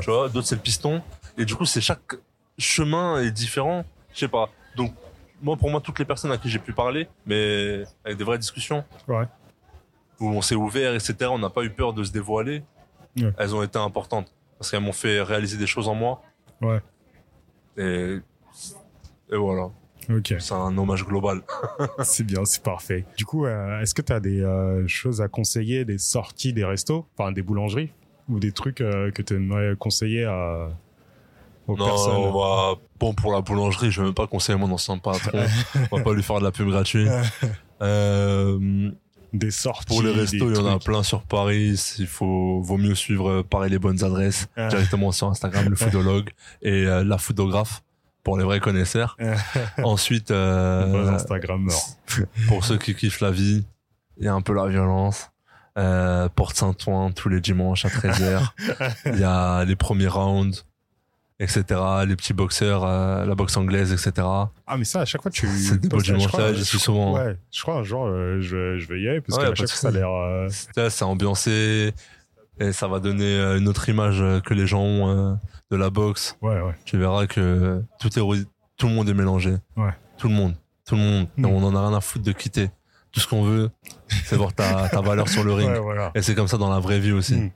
Tu 0.00 0.10
vois, 0.10 0.28
d'autres 0.28 0.46
c'est 0.46 0.54
le 0.54 0.60
piston. 0.60 1.02
Et 1.38 1.44
du 1.44 1.54
coup, 1.56 1.64
c'est 1.64 1.80
chaque 1.80 2.14
chemin 2.58 3.20
est 3.22 3.30
différent. 3.30 3.84
Je 4.12 4.18
sais 4.20 4.28
pas. 4.28 4.50
Donc, 4.76 4.92
moi, 5.42 5.56
pour 5.56 5.70
moi, 5.70 5.80
toutes 5.80 5.98
les 5.98 6.04
personnes 6.04 6.30
à 6.32 6.36
qui 6.38 6.50
j'ai 6.50 6.58
pu 6.58 6.72
parler, 6.74 7.08
mais 7.24 7.84
avec 8.04 8.18
des 8.18 8.24
vraies 8.24 8.36
discussions, 8.38 8.84
où 10.20 10.28
on 10.28 10.42
s'est 10.42 10.54
ouvert, 10.54 10.94
etc., 10.94 11.14
on 11.30 11.38
n'a 11.38 11.48
pas 11.48 11.62
eu 11.62 11.70
peur 11.70 11.92
de 11.94 12.04
se 12.04 12.12
dévoiler, 12.12 12.62
elles 13.38 13.54
ont 13.54 13.62
été 13.62 13.78
importantes. 13.78 14.30
Parce 14.58 14.70
qu'elles 14.70 14.80
m'ont 14.82 14.92
fait 14.92 15.22
réaliser 15.22 15.56
des 15.56 15.66
choses 15.66 15.88
en 15.88 15.94
moi. 15.94 16.20
Ouais. 16.60 16.80
Et, 17.78 18.18
et 19.32 19.36
voilà. 19.36 19.70
Ok, 20.08 20.34
C'est 20.38 20.54
un 20.54 20.76
hommage 20.78 21.04
global. 21.04 21.42
c'est 22.02 22.24
bien, 22.24 22.44
c'est 22.44 22.62
parfait. 22.62 23.04
Du 23.16 23.24
coup, 23.24 23.46
euh, 23.46 23.80
est-ce 23.80 23.94
que 23.94 24.02
tu 24.02 24.12
as 24.12 24.20
des 24.20 24.40
euh, 24.40 24.86
choses 24.88 25.20
à 25.20 25.28
conseiller, 25.28 25.84
des 25.84 25.98
sorties 25.98 26.52
des 26.52 26.64
restos, 26.64 27.06
enfin 27.16 27.32
des 27.32 27.42
boulangeries, 27.42 27.92
ou 28.28 28.40
des 28.40 28.52
trucs 28.52 28.80
euh, 28.80 29.10
que 29.10 29.22
tu 29.22 29.34
aimerais 29.34 29.74
conseiller 29.78 30.24
à, 30.24 30.68
aux 31.68 31.76
Non, 31.76 31.84
personnes? 31.86 32.16
on 32.16 32.32
va, 32.32 32.74
bon, 32.98 33.12
pour 33.14 33.32
la 33.32 33.40
boulangerie, 33.40 33.90
je 33.90 34.00
vais 34.00 34.06
même 34.06 34.14
pas 34.14 34.26
conseiller 34.26 34.58
mon 34.58 34.70
ancien 34.72 34.98
patron. 34.98 35.38
on 35.92 35.98
va 35.98 36.02
pas 36.02 36.12
lui 36.14 36.22
faire 36.22 36.38
de 36.40 36.44
la 36.44 36.50
pub 36.52 36.68
gratuite. 36.68 37.08
Des 39.32 39.52
sorties 39.52 39.86
Pour 39.86 40.02
les 40.02 40.10
restos, 40.10 40.50
il 40.50 40.56
y 40.56 40.58
en 40.58 40.66
a 40.66 40.80
plein 40.80 41.04
sur 41.04 41.22
Paris. 41.22 41.80
Il 42.00 42.08
faut, 42.08 42.60
vaut 42.62 42.78
mieux 42.78 42.96
suivre 42.96 43.42
pareil 43.42 43.70
les 43.70 43.78
bonnes 43.78 44.02
adresses 44.02 44.48
Ah. 44.56 44.66
directement 44.66 45.12
sur 45.12 45.28
Instagram, 45.28 45.68
le 45.68 45.76
foodologue 45.76 46.30
et 46.62 46.84
la 46.84 47.16
foodographe 47.16 47.84
pour 48.22 48.36
les 48.38 48.44
vrais 48.44 48.60
connaisseurs. 48.60 49.16
Ensuite, 49.82 50.30
euh, 50.30 51.18
pour 52.48 52.64
ceux 52.64 52.78
qui 52.78 52.94
kiffent 52.94 53.20
la 53.20 53.30
vie, 53.30 53.64
il 54.18 54.24
y 54.24 54.28
a 54.28 54.34
un 54.34 54.42
peu 54.42 54.52
la 54.54 54.66
violence. 54.66 55.30
Euh, 55.78 56.28
Porte 56.28 56.56
Saint-Ouen 56.56 57.12
tous 57.12 57.28
les 57.28 57.40
dimanches 57.40 57.84
à 57.84 57.88
13h. 57.88 58.40
Il 59.14 59.18
y 59.20 59.24
a 59.24 59.64
les 59.64 59.76
premiers 59.76 60.08
rounds, 60.08 60.66
etc. 61.38 61.64
Les 62.06 62.16
petits 62.16 62.32
boxeurs, 62.34 62.84
euh, 62.84 63.24
la 63.24 63.34
boxe 63.36 63.56
anglaise, 63.56 63.92
etc. 63.92 64.26
Ah, 64.66 64.76
mais 64.76 64.84
ça, 64.84 65.02
à 65.02 65.04
chaque 65.04 65.22
fois, 65.22 65.30
tu. 65.30 65.46
C'est 65.46 65.80
des 65.80 65.88
beaux 65.88 66.00
je 66.00 66.12
dimanches 66.12 66.32
j'y 66.54 66.58
je- 66.58 66.64
suis 66.64 66.78
souvent. 66.80 67.16
hein. 67.16 67.24
Ouais, 67.24 67.36
je 67.52 67.62
crois 67.62 67.82
jour, 67.84 68.04
euh, 68.04 68.40
je, 68.40 68.56
vais- 68.56 68.78
je 68.80 68.88
vais 68.88 69.00
y 69.00 69.08
aller 69.08 69.20
parce 69.20 69.38
Ouais, 69.38 69.46
chaque 69.54 69.68
fois, 69.68 69.76
ça 69.76 69.88
a 69.88 69.90
l'air. 69.92 70.10
euh, 70.10 70.48
Ça, 70.74 70.90
c'est 70.90 71.04
ambiancé 71.04 71.94
et 72.60 72.72
ça 72.72 72.86
va 72.86 73.00
donner 73.00 73.24
euh, 73.24 73.58
une 73.58 73.68
autre 73.68 73.88
image 73.88 74.20
euh, 74.20 74.40
que 74.40 74.54
les 74.54 74.66
gens 74.66 74.82
ont 74.82 75.08
euh, 75.08 75.34
de 75.70 75.76
la 75.76 75.90
boxe. 75.90 76.36
Ouais, 76.42 76.60
ouais. 76.60 76.74
Tu 76.84 76.98
verras 76.98 77.26
que 77.26 77.82
tout 77.98 78.08
est 78.08 78.46
tout 78.76 78.88
le 78.88 78.94
monde 78.94 79.08
est 79.08 79.14
mélangé. 79.14 79.56
Ouais. 79.76 79.92
Tout 80.16 80.28
le 80.28 80.34
monde, 80.34 80.54
tout 80.86 80.94
le 80.94 81.00
monde. 81.00 81.28
Mm. 81.36 81.44
Et 81.44 81.48
on 81.48 81.64
en 81.64 81.74
a 81.74 81.88
rien 81.88 81.96
à 81.96 82.00
foutre 82.00 82.24
de 82.24 82.32
quitter. 82.32 82.70
Tout 83.12 83.20
ce 83.20 83.26
qu'on 83.26 83.42
veut, 83.42 83.70
c'est 84.24 84.36
voir 84.36 84.54
ta, 84.54 84.88
ta 84.90 85.00
valeur 85.00 85.28
sur 85.28 85.42
le 85.42 85.52
ring. 85.52 85.70
Ouais, 85.70 85.80
voilà. 85.80 86.12
Et 86.14 86.22
c'est 86.22 86.34
comme 86.34 86.46
ça 86.46 86.58
dans 86.58 86.70
la 86.70 86.78
vraie 86.78 87.00
vie 87.00 87.12
aussi. 87.12 87.34
Mm. 87.34 87.50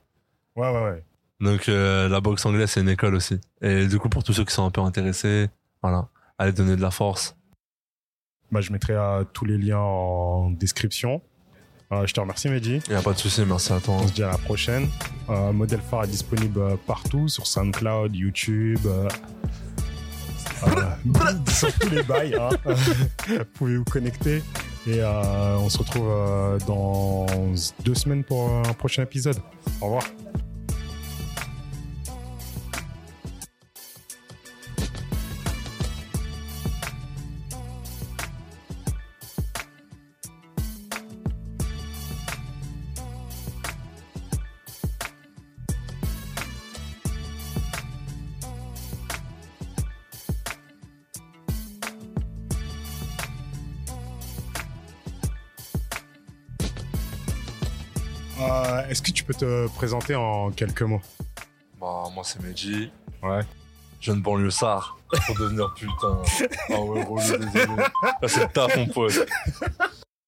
Ouais, 0.56 0.70
ouais, 0.70 0.84
ouais. 0.84 1.04
Donc 1.40 1.68
euh, 1.68 2.08
la 2.08 2.20
boxe 2.20 2.46
anglaise 2.46 2.70
c'est 2.70 2.80
une 2.80 2.88
école 2.88 3.14
aussi. 3.14 3.40
Et 3.60 3.86
du 3.86 3.98
coup 3.98 4.08
pour 4.08 4.24
tous 4.24 4.32
ceux 4.32 4.44
qui 4.44 4.52
sont 4.52 4.64
un 4.64 4.70
peu 4.70 4.80
intéressés, 4.80 5.48
voilà, 5.82 6.08
allez 6.38 6.52
donner 6.52 6.76
de 6.76 6.82
la 6.82 6.90
force. 6.90 7.36
Bah, 8.50 8.60
je 8.60 8.72
mettrai 8.72 8.94
euh, 8.94 9.24
tous 9.24 9.44
les 9.44 9.58
liens 9.58 9.78
en 9.78 10.50
description. 10.50 11.22
Euh, 11.92 12.06
je 12.06 12.14
te 12.14 12.20
remercie, 12.20 12.48
Mehdi. 12.48 12.80
Y 12.90 12.94
a 12.94 13.02
pas 13.02 13.12
de 13.12 13.18
souci, 13.18 13.42
merci 13.46 13.72
à 13.72 13.80
toi. 13.80 13.94
On 14.00 14.06
se 14.08 14.12
dit 14.12 14.22
à 14.22 14.28
la 14.32 14.38
prochaine. 14.38 14.88
Euh, 15.28 15.52
Modèle 15.52 15.80
phare 15.80 16.04
est 16.04 16.08
disponible 16.08 16.60
euh, 16.60 16.76
partout 16.86 17.28
sur 17.28 17.46
SoundCloud, 17.46 18.14
YouTube. 18.16 18.80
sur 21.48 21.72
tous 21.78 21.90
les 21.90 22.02
bails. 22.02 22.34
hein. 22.34 22.48
vous 23.28 23.44
pouvez 23.54 23.76
vous 23.76 23.84
connecter. 23.84 24.42
Et 24.86 25.02
on 25.02 25.68
se 25.68 25.78
retrouve 25.78 26.08
dans 26.66 27.26
deux 27.84 27.94
semaines 27.94 28.24
pour 28.24 28.50
un 28.50 28.74
prochain 28.74 29.02
épisode. 29.02 29.38
Au 29.80 29.86
revoir. 29.86 30.04
Tu 59.24 59.32
peux 59.32 59.34
te 59.34 59.68
présenter 59.76 60.14
en 60.14 60.50
quelques 60.50 60.82
mots 60.82 61.00
Bah 61.80 62.04
moi 62.14 62.22
c'est 62.24 62.42
Meji, 62.42 62.90
Ouais. 63.22 63.40
jeune 64.00 64.20
banlieusard 64.20 64.98
pour 65.26 65.34
devenir 65.38 65.72
putain. 65.74 66.20
Ah 66.70 66.80
ouais, 66.80 67.02
relou, 67.04 67.16
désolé. 67.52 67.76
Là 67.76 68.28
c'est 68.28 68.40
le 68.42 68.48
taf 68.52 68.76
mon 68.76 68.86
pote. 68.86 69.26